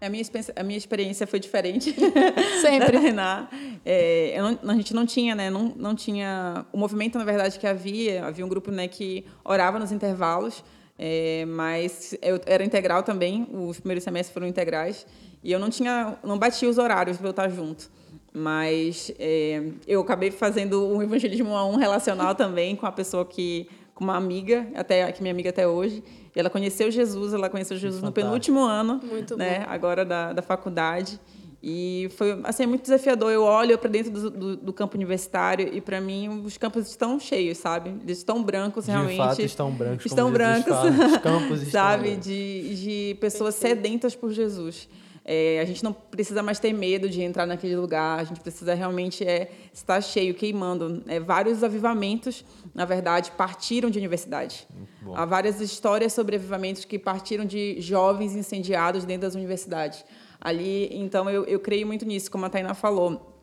A 0.00 0.08
minha, 0.10 0.20
experiência- 0.20 0.52
a 0.56 0.62
minha 0.62 0.76
experiência 0.76 1.26
foi 1.26 1.40
diferente. 1.40 1.94
Sempre. 2.60 2.92
Tainá. 3.00 3.48
É, 3.84 4.38
eu 4.38 4.44
não- 4.62 4.70
a 4.70 4.74
gente 4.74 4.92
não 4.92 5.06
tinha, 5.06 5.34
né? 5.34 5.48
Não, 5.48 5.72
não 5.74 5.94
tinha. 5.94 6.66
O 6.72 6.76
movimento, 6.76 7.16
na 7.18 7.24
verdade, 7.24 7.58
que 7.58 7.66
havia, 7.66 8.26
havia 8.26 8.44
um 8.44 8.48
grupo 8.48 8.70
né, 8.70 8.86
que 8.86 9.24
orava 9.42 9.78
nos 9.78 9.90
intervalos, 9.92 10.62
é, 10.98 11.46
mas 11.46 12.14
eu 12.20 12.38
era 12.44 12.62
integral 12.62 13.02
também. 13.02 13.48
Os 13.50 13.78
primeiros 13.80 14.04
semestres 14.04 14.34
foram 14.34 14.46
integrais. 14.46 15.06
E 15.42 15.50
eu 15.50 15.58
não 15.58 15.70
tinha. 15.70 16.18
Não 16.22 16.38
batia 16.38 16.68
os 16.68 16.76
horários 16.76 17.16
para 17.16 17.26
eu 17.26 17.30
estar 17.30 17.48
junto. 17.48 17.90
Mas 18.36 19.12
é, 19.16 19.62
eu 19.86 20.00
acabei 20.00 20.32
fazendo 20.32 20.84
um 20.88 21.00
evangelismo 21.00 21.54
a 21.56 21.64
um 21.64 21.76
relacional 21.76 22.34
também 22.36 22.74
com 22.74 22.84
a 22.84 22.90
pessoa 22.92 23.24
que. 23.24 23.68
com 23.94 24.02
uma 24.02 24.16
amiga, 24.16 24.66
até, 24.74 25.10
que 25.12 25.20
é 25.20 25.22
minha 25.22 25.32
amiga 25.32 25.50
até 25.50 25.68
hoje. 25.68 26.02
E 26.34 26.40
ela 26.40 26.50
conheceu 26.50 26.90
Jesus, 26.90 27.32
ela 27.32 27.48
conheceu 27.48 27.76
Jesus 27.76 28.02
no 28.02 28.08
fantástico. 28.08 28.26
penúltimo 28.26 28.60
ano 28.64 29.00
Muito 29.08 29.36
né, 29.36 29.64
agora 29.68 30.04
da, 30.04 30.32
da 30.32 30.42
faculdade. 30.42 31.20
E 31.66 32.10
foi 32.16 32.38
assim, 32.44 32.66
muito 32.66 32.82
desafiador. 32.82 33.30
Eu 33.32 33.42
olho 33.44 33.78
para 33.78 33.88
dentro 33.88 34.10
do, 34.10 34.30
do, 34.30 34.56
do 34.56 34.72
campo 34.72 34.96
universitário 34.96 35.70
e, 35.72 35.80
para 35.80 35.98
mim, 35.98 36.42
os 36.44 36.58
campos 36.58 36.86
estão 36.88 37.18
cheios, 37.18 37.56
sabe? 37.56 37.94
Eles 38.02 38.18
estão 38.18 38.42
brancos, 38.42 38.84
De 38.84 38.90
realmente. 38.90 39.16
fato, 39.16 39.40
estão 39.40 39.70
brancos. 39.70 40.04
Estão 40.04 40.30
como 40.30 40.38
Jesus 40.38 40.64
brancos. 40.64 40.92
fala. 40.92 41.06
Os 41.06 41.16
campos 41.22 41.62
estão 41.62 41.80
sabe? 41.80 42.02
brancos. 42.08 42.24
De, 42.26 42.74
de 42.74 43.16
pessoas 43.18 43.54
sedentas 43.54 44.14
por 44.14 44.30
Jesus. 44.30 44.88
É, 45.24 45.58
a 45.60 45.64
gente 45.64 45.82
não 45.82 45.92
precisa 45.92 46.42
mais 46.42 46.58
ter 46.58 46.72
medo 46.72 47.08
de 47.08 47.22
entrar 47.22 47.46
naquele 47.46 47.74
lugar, 47.76 48.20
a 48.20 48.24
gente 48.24 48.40
precisa 48.40 48.74
realmente 48.74 49.24
é, 49.24 49.50
estar 49.72 50.00
cheio, 50.02 50.34
queimando. 50.34 51.02
É, 51.06 51.18
vários 51.18 51.64
avivamentos, 51.64 52.44
na 52.74 52.84
verdade, 52.84 53.30
partiram 53.30 53.88
de 53.88 53.98
universidade. 53.98 54.66
Há 55.14 55.24
várias 55.24 55.60
histórias 55.60 56.12
sobre 56.12 56.36
avivamentos 56.36 56.84
que 56.84 56.98
partiram 56.98 57.44
de 57.44 57.80
jovens 57.80 58.34
incendiados 58.34 59.04
dentro 59.04 59.22
das 59.22 59.34
universidades. 59.34 60.04
Ali, 60.40 60.88
então, 60.92 61.30
eu, 61.30 61.44
eu 61.44 61.58
creio 61.58 61.86
muito 61.86 62.04
nisso, 62.04 62.30
como 62.30 62.44
a 62.44 62.50
Tainá 62.50 62.74
falou 62.74 63.33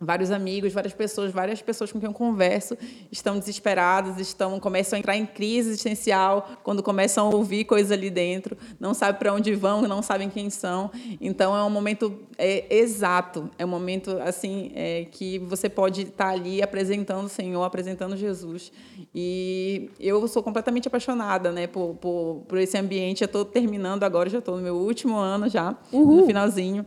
vários 0.00 0.30
amigos, 0.30 0.72
várias 0.72 0.94
pessoas, 0.94 1.30
várias 1.30 1.60
pessoas 1.60 1.92
com 1.92 2.00
quem 2.00 2.08
eu 2.08 2.14
converso 2.14 2.76
estão 3.12 3.38
desesperadas, 3.38 4.18
estão 4.18 4.58
começam 4.58 4.96
a 4.96 5.00
entrar 5.00 5.16
em 5.16 5.26
crise 5.26 5.68
existencial 5.68 6.48
quando 6.62 6.82
começam 6.82 7.26
a 7.26 7.34
ouvir 7.34 7.64
coisas 7.64 7.92
ali 7.92 8.08
dentro, 8.08 8.56
não 8.78 8.94
sabem 8.94 9.18
para 9.18 9.34
onde 9.34 9.54
vão, 9.54 9.82
não 9.82 10.00
sabem 10.02 10.30
quem 10.30 10.48
são. 10.48 10.90
Então 11.20 11.54
é 11.54 11.62
um 11.62 11.70
momento 11.70 12.18
é, 12.38 12.74
exato, 12.74 13.50
é 13.58 13.64
um 13.64 13.68
momento 13.68 14.18
assim 14.22 14.72
é, 14.74 15.06
que 15.10 15.38
você 15.38 15.68
pode 15.68 16.02
estar 16.02 16.28
ali 16.28 16.62
apresentando 16.62 17.26
o 17.26 17.28
Senhor, 17.28 17.62
apresentando 17.62 18.16
Jesus. 18.16 18.72
E 19.14 19.90
eu 20.00 20.26
sou 20.28 20.42
completamente 20.42 20.88
apaixonada, 20.88 21.52
né, 21.52 21.66
por, 21.66 21.94
por, 21.96 22.44
por 22.48 22.58
esse 22.58 22.78
ambiente. 22.78 23.22
Eu 23.22 23.26
estou 23.26 23.44
terminando 23.44 24.04
agora, 24.04 24.30
já 24.30 24.38
estou 24.38 24.56
no 24.56 24.62
meu 24.62 24.76
último 24.76 25.16
ano 25.16 25.48
já, 25.48 25.76
no 25.92 26.26
finalzinho. 26.26 26.86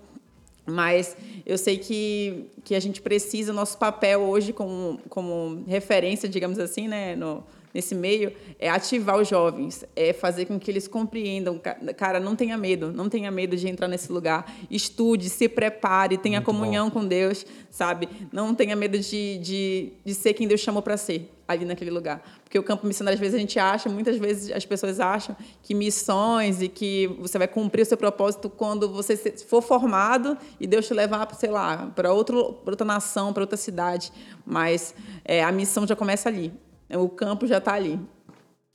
Mas 0.66 1.18
eu 1.46 1.58
sei 1.58 1.78
que, 1.78 2.46
que 2.64 2.74
a 2.74 2.80
gente 2.80 3.02
precisa, 3.02 3.52
nosso 3.52 3.78
papel 3.78 4.22
hoje 4.22 4.54
como, 4.54 5.00
como 5.10 5.64
referência, 5.68 6.30
digamos 6.30 6.58
assim, 6.58 6.88
né, 6.88 7.16
no, 7.16 7.44
nesse 7.74 7.96
meio, 7.96 8.32
é 8.60 8.70
ativar 8.70 9.18
os 9.20 9.28
jovens, 9.28 9.84
é 9.96 10.14
fazer 10.14 10.46
com 10.46 10.60
que 10.60 10.70
eles 10.70 10.88
compreendam. 10.88 11.58
Ca- 11.58 11.76
Cara, 11.98 12.20
não 12.20 12.36
tenha 12.36 12.58
medo, 12.58 12.92
não 12.94 13.10
tenha 13.10 13.32
medo 13.32 13.56
de 13.58 13.68
entrar 13.68 13.88
nesse 13.88 14.12
lugar. 14.12 14.46
Estude, 14.70 15.30
se 15.30 15.50
prepare, 15.50 16.18
tenha 16.18 16.40
Muito 16.40 16.46
comunhão 16.46 16.90
com 16.90 17.06
Deus, 17.06 17.46
sabe? 17.70 18.08
Não 18.32 18.54
tenha 18.54 18.76
medo 18.76 19.00
de, 19.00 19.38
de, 19.40 19.94
de 20.06 20.14
ser 20.14 20.34
quem 20.34 20.48
Deus 20.48 20.62
chamou 20.62 20.82
para 20.84 20.96
ser 20.98 21.30
ali 21.48 21.66
naquele 21.66 21.92
lugar. 21.92 22.24
Porque 22.44 22.58
o 22.58 22.64
campo 22.64 22.86
missionário, 22.88 23.16
às 23.16 23.20
vezes, 23.20 23.36
a 23.36 23.40
gente 23.40 23.60
acha, 23.60 23.90
muitas 23.90 24.18
vezes 24.18 24.52
as 24.52 24.66
pessoas 24.66 25.00
acham 25.00 25.36
que 25.62 25.74
missões 25.74 26.62
e 26.62 26.70
que 26.70 27.08
você 27.20 27.38
vai 27.38 27.48
cumprir 27.48 27.82
o 27.82 27.86
seu 27.86 27.98
propósito 27.98 28.50
quando 28.50 28.90
você 28.90 29.18
for 29.18 29.62
formado 29.62 30.38
e 30.60 30.66
Deus 30.68 30.88
te 30.88 30.94
levar, 30.94 31.28
sei 31.36 31.50
lá, 31.50 31.92
para 31.96 32.14
outra 32.14 32.86
nação, 32.86 33.34
para 33.34 33.44
outra 33.44 33.58
cidade. 33.58 34.12
Mas 34.46 34.94
é, 35.26 35.44
a 35.44 35.52
missão 35.52 35.86
já 35.86 35.96
começa 35.96 36.30
ali. 36.30 36.54
O 36.98 37.10
campo 37.10 37.48
já 37.48 37.58
está 37.58 37.74
ali. 37.74 38.00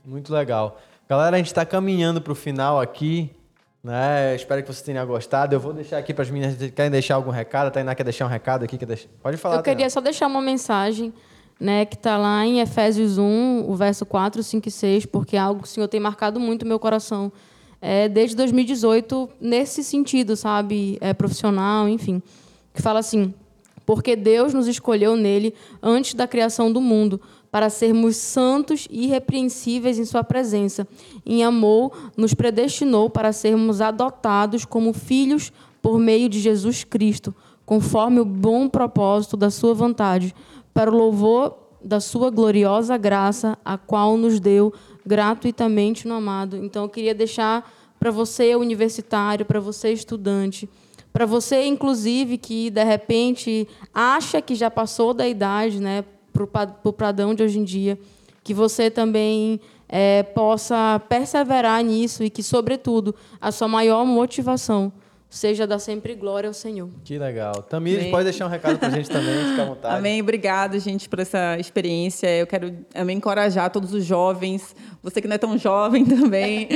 Muito 0.04 0.32
legal. 0.32 0.78
Galera, 1.08 1.36
a 1.36 1.38
gente 1.38 1.46
está 1.46 1.64
caminhando 1.64 2.20
para 2.20 2.32
o 2.32 2.36
final 2.36 2.80
aqui. 2.80 3.30
Né? 3.82 4.34
Espero 4.34 4.62
que 4.62 4.68
vocês 4.68 4.82
tenham 4.82 5.06
gostado. 5.06 5.54
Eu 5.54 5.60
vou 5.60 5.72
deixar 5.72 5.98
aqui 5.98 6.12
para 6.12 6.22
as 6.22 6.30
meninas. 6.30 6.56
Querem 6.70 6.90
deixar 6.90 7.14
algum 7.14 7.30
recado? 7.30 7.68
A 7.68 7.70
Tainá 7.70 7.94
quer 7.94 8.04
deixar 8.04 8.26
um 8.26 8.28
recado 8.28 8.64
aqui? 8.64 8.76
Quer 8.76 8.86
deixar? 8.86 9.08
Pode 9.22 9.36
falar. 9.36 9.56
Eu 9.56 9.62
queria 9.62 9.78
Tainá. 9.78 9.90
só 9.90 10.00
deixar 10.00 10.26
uma 10.26 10.42
mensagem, 10.42 11.12
né, 11.58 11.84
que 11.84 11.94
está 11.94 12.18
lá 12.18 12.44
em 12.44 12.60
Efésios 12.60 13.18
1, 13.18 13.64
o 13.68 13.74
verso 13.74 14.04
4, 14.04 14.42
5 14.42 14.68
e 14.68 14.70
6, 14.70 15.06
porque 15.06 15.36
é 15.36 15.38
algo 15.38 15.62
que 15.62 15.68
o 15.68 15.70
Senhor 15.70 15.88
tem 15.88 16.00
marcado 16.00 16.38
muito 16.38 16.62
o 16.62 16.66
meu 16.66 16.78
coração. 16.78 17.32
É, 17.80 18.08
desde 18.08 18.34
2018, 18.36 19.28
nesse 19.40 19.84
sentido, 19.84 20.36
sabe? 20.36 20.98
É, 21.00 21.14
profissional, 21.14 21.88
enfim. 21.88 22.20
Que 22.74 22.82
fala 22.82 22.98
assim: 22.98 23.32
Porque 23.86 24.16
Deus 24.16 24.52
nos 24.52 24.66
escolheu 24.66 25.16
nele 25.16 25.54
antes 25.80 26.14
da 26.14 26.26
criação 26.26 26.72
do 26.72 26.80
mundo, 26.80 27.20
para 27.50 27.70
sermos 27.70 28.16
santos 28.16 28.86
e 28.90 29.04
irrepreensíveis 29.04 29.98
em 29.98 30.04
Sua 30.04 30.22
presença. 30.22 30.86
Em 31.24 31.42
amor, 31.42 31.92
nos 32.16 32.34
predestinou 32.34 33.08
para 33.08 33.32
sermos 33.32 33.80
adotados 33.80 34.64
como 34.64 34.92
filhos 34.92 35.52
por 35.80 35.98
meio 35.98 36.28
de 36.28 36.40
Jesus 36.40 36.84
Cristo, 36.84 37.34
conforme 37.64 38.20
o 38.20 38.24
bom 38.24 38.68
propósito 38.68 39.36
da 39.36 39.50
Sua 39.50 39.74
vontade, 39.74 40.34
para 40.74 40.90
o 40.90 40.96
louvor 40.96 41.56
da 41.82 42.00
Sua 42.00 42.30
gloriosa 42.30 42.96
graça, 42.96 43.56
a 43.64 43.78
qual 43.78 44.16
nos 44.16 44.40
deu 44.40 44.72
gratuitamente 45.06 46.06
no 46.06 46.14
amado. 46.14 46.56
Então, 46.56 46.82
eu 46.82 46.88
queria 46.88 47.14
deixar 47.14 47.72
para 47.98 48.10
você, 48.10 48.54
universitário, 48.54 49.46
para 49.46 49.58
você, 49.58 49.92
estudante, 49.92 50.68
Para 51.12 51.26
você, 51.26 51.66
inclusive, 51.66 52.38
que 52.38 52.70
de 52.70 52.84
repente 52.84 53.66
acha 53.92 54.40
que 54.40 54.54
já 54.54 54.70
passou 54.70 55.12
da 55.12 55.26
idade, 55.26 55.80
né, 55.80 56.04
para 56.46 56.74
o 56.84 56.92
padrão 56.92 57.34
de 57.34 57.42
hoje 57.42 57.58
em 57.58 57.64
dia, 57.64 57.98
que 58.44 58.54
você 58.54 58.90
também 58.90 59.60
é, 59.88 60.22
possa 60.22 61.00
perseverar 61.08 61.82
nisso 61.82 62.22
e 62.22 62.30
que, 62.30 62.42
sobretudo, 62.42 63.14
a 63.40 63.50
sua 63.50 63.68
maior 63.68 64.04
motivação 64.04 64.92
seja 65.30 65.66
dar 65.66 65.78
sempre 65.78 66.14
glória 66.14 66.48
ao 66.48 66.54
Senhor. 66.54 66.88
Que 67.04 67.18
legal. 67.18 67.62
Tamires, 67.62 68.00
Amém. 68.00 68.10
pode 68.10 68.24
deixar 68.24 68.46
um 68.46 68.48
recado 68.48 68.78
para 68.78 68.88
a 68.88 68.90
gente 68.90 69.10
também, 69.10 69.50
fica 69.50 69.62
à 69.62 69.64
vontade. 69.66 69.96
Amém. 69.96 70.22
Obrigado, 70.22 70.78
gente, 70.78 71.08
por 71.08 71.18
essa 71.18 71.58
experiência. 71.58 72.34
Eu 72.34 72.46
quero 72.46 72.74
me 73.04 73.12
encorajar 73.12 73.70
todos 73.70 73.92
os 73.92 74.04
jovens, 74.04 74.74
você 75.02 75.20
que 75.20 75.28
não 75.28 75.34
é 75.34 75.38
tão 75.38 75.58
jovem 75.58 76.04
também, 76.06 76.68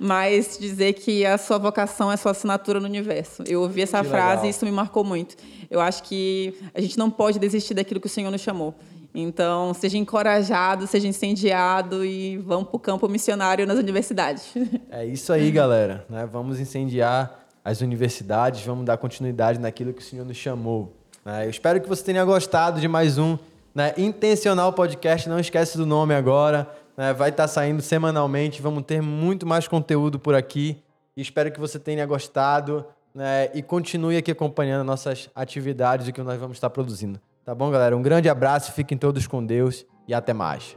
mas 0.00 0.56
dizer 0.58 0.94
que 0.94 1.26
a 1.26 1.36
sua 1.36 1.58
vocação 1.58 2.10
é 2.10 2.14
a 2.14 2.16
sua 2.16 2.32
assinatura 2.32 2.80
no 2.80 2.86
universo. 2.86 3.42
Eu 3.46 3.60
ouvi 3.60 3.82
essa 3.82 4.02
que 4.02 4.08
frase 4.08 4.36
legal. 4.36 4.46
e 4.46 4.50
isso 4.50 4.64
me 4.64 4.72
marcou 4.72 5.04
muito. 5.04 5.36
Eu 5.70 5.80
acho 5.80 6.02
que 6.04 6.54
a 6.74 6.80
gente 6.80 6.96
não 6.96 7.10
pode 7.10 7.38
desistir 7.38 7.74
daquilo 7.74 8.00
que 8.00 8.06
o 8.06 8.10
Senhor 8.10 8.30
nos 8.30 8.40
chamou. 8.40 8.74
Então, 9.20 9.74
seja 9.74 9.98
encorajado, 9.98 10.86
seja 10.86 11.08
incendiado 11.08 12.04
e 12.04 12.36
vamos 12.38 12.68
para 12.68 12.76
o 12.76 12.78
campo 12.78 13.08
missionário 13.08 13.66
nas 13.66 13.76
universidades. 13.76 14.54
É 14.90 15.04
isso 15.04 15.32
aí, 15.32 15.50
galera. 15.50 16.04
Né? 16.08 16.26
Vamos 16.26 16.60
incendiar 16.60 17.46
as 17.64 17.80
universidades, 17.80 18.64
vamos 18.64 18.84
dar 18.84 18.96
continuidade 18.96 19.58
naquilo 19.58 19.92
que 19.92 20.00
o 20.00 20.04
Senhor 20.04 20.24
nos 20.24 20.36
chamou. 20.36 20.94
Né? 21.24 21.46
Eu 21.46 21.50
espero 21.50 21.80
que 21.80 21.88
você 21.88 22.02
tenha 22.04 22.24
gostado 22.24 22.80
de 22.80 22.86
mais 22.86 23.18
um 23.18 23.36
né? 23.74 23.92
Intencional 23.98 24.72
Podcast. 24.72 25.28
Não 25.28 25.38
esquece 25.38 25.76
do 25.76 25.84
nome 25.84 26.14
agora. 26.14 26.68
Né? 26.96 27.12
Vai 27.12 27.30
estar 27.30 27.48
saindo 27.48 27.82
semanalmente. 27.82 28.62
Vamos 28.62 28.84
ter 28.84 29.02
muito 29.02 29.44
mais 29.44 29.66
conteúdo 29.66 30.18
por 30.18 30.34
aqui. 30.34 30.82
E 31.16 31.20
espero 31.20 31.50
que 31.50 31.58
você 31.58 31.78
tenha 31.78 32.06
gostado 32.06 32.84
né? 33.12 33.50
e 33.52 33.62
continue 33.62 34.16
aqui 34.16 34.30
acompanhando 34.30 34.86
nossas 34.86 35.28
atividades 35.34 36.06
e 36.06 36.10
o 36.10 36.12
que 36.12 36.22
nós 36.22 36.38
vamos 36.38 36.56
estar 36.56 36.70
produzindo. 36.70 37.20
Tá 37.48 37.54
bom, 37.54 37.70
galera? 37.70 37.96
Um 37.96 38.02
grande 38.02 38.28
abraço, 38.28 38.72
fiquem 38.72 38.98
todos 38.98 39.26
com 39.26 39.42
Deus 39.42 39.86
e 40.06 40.12
até 40.12 40.34
mais. 40.34 40.76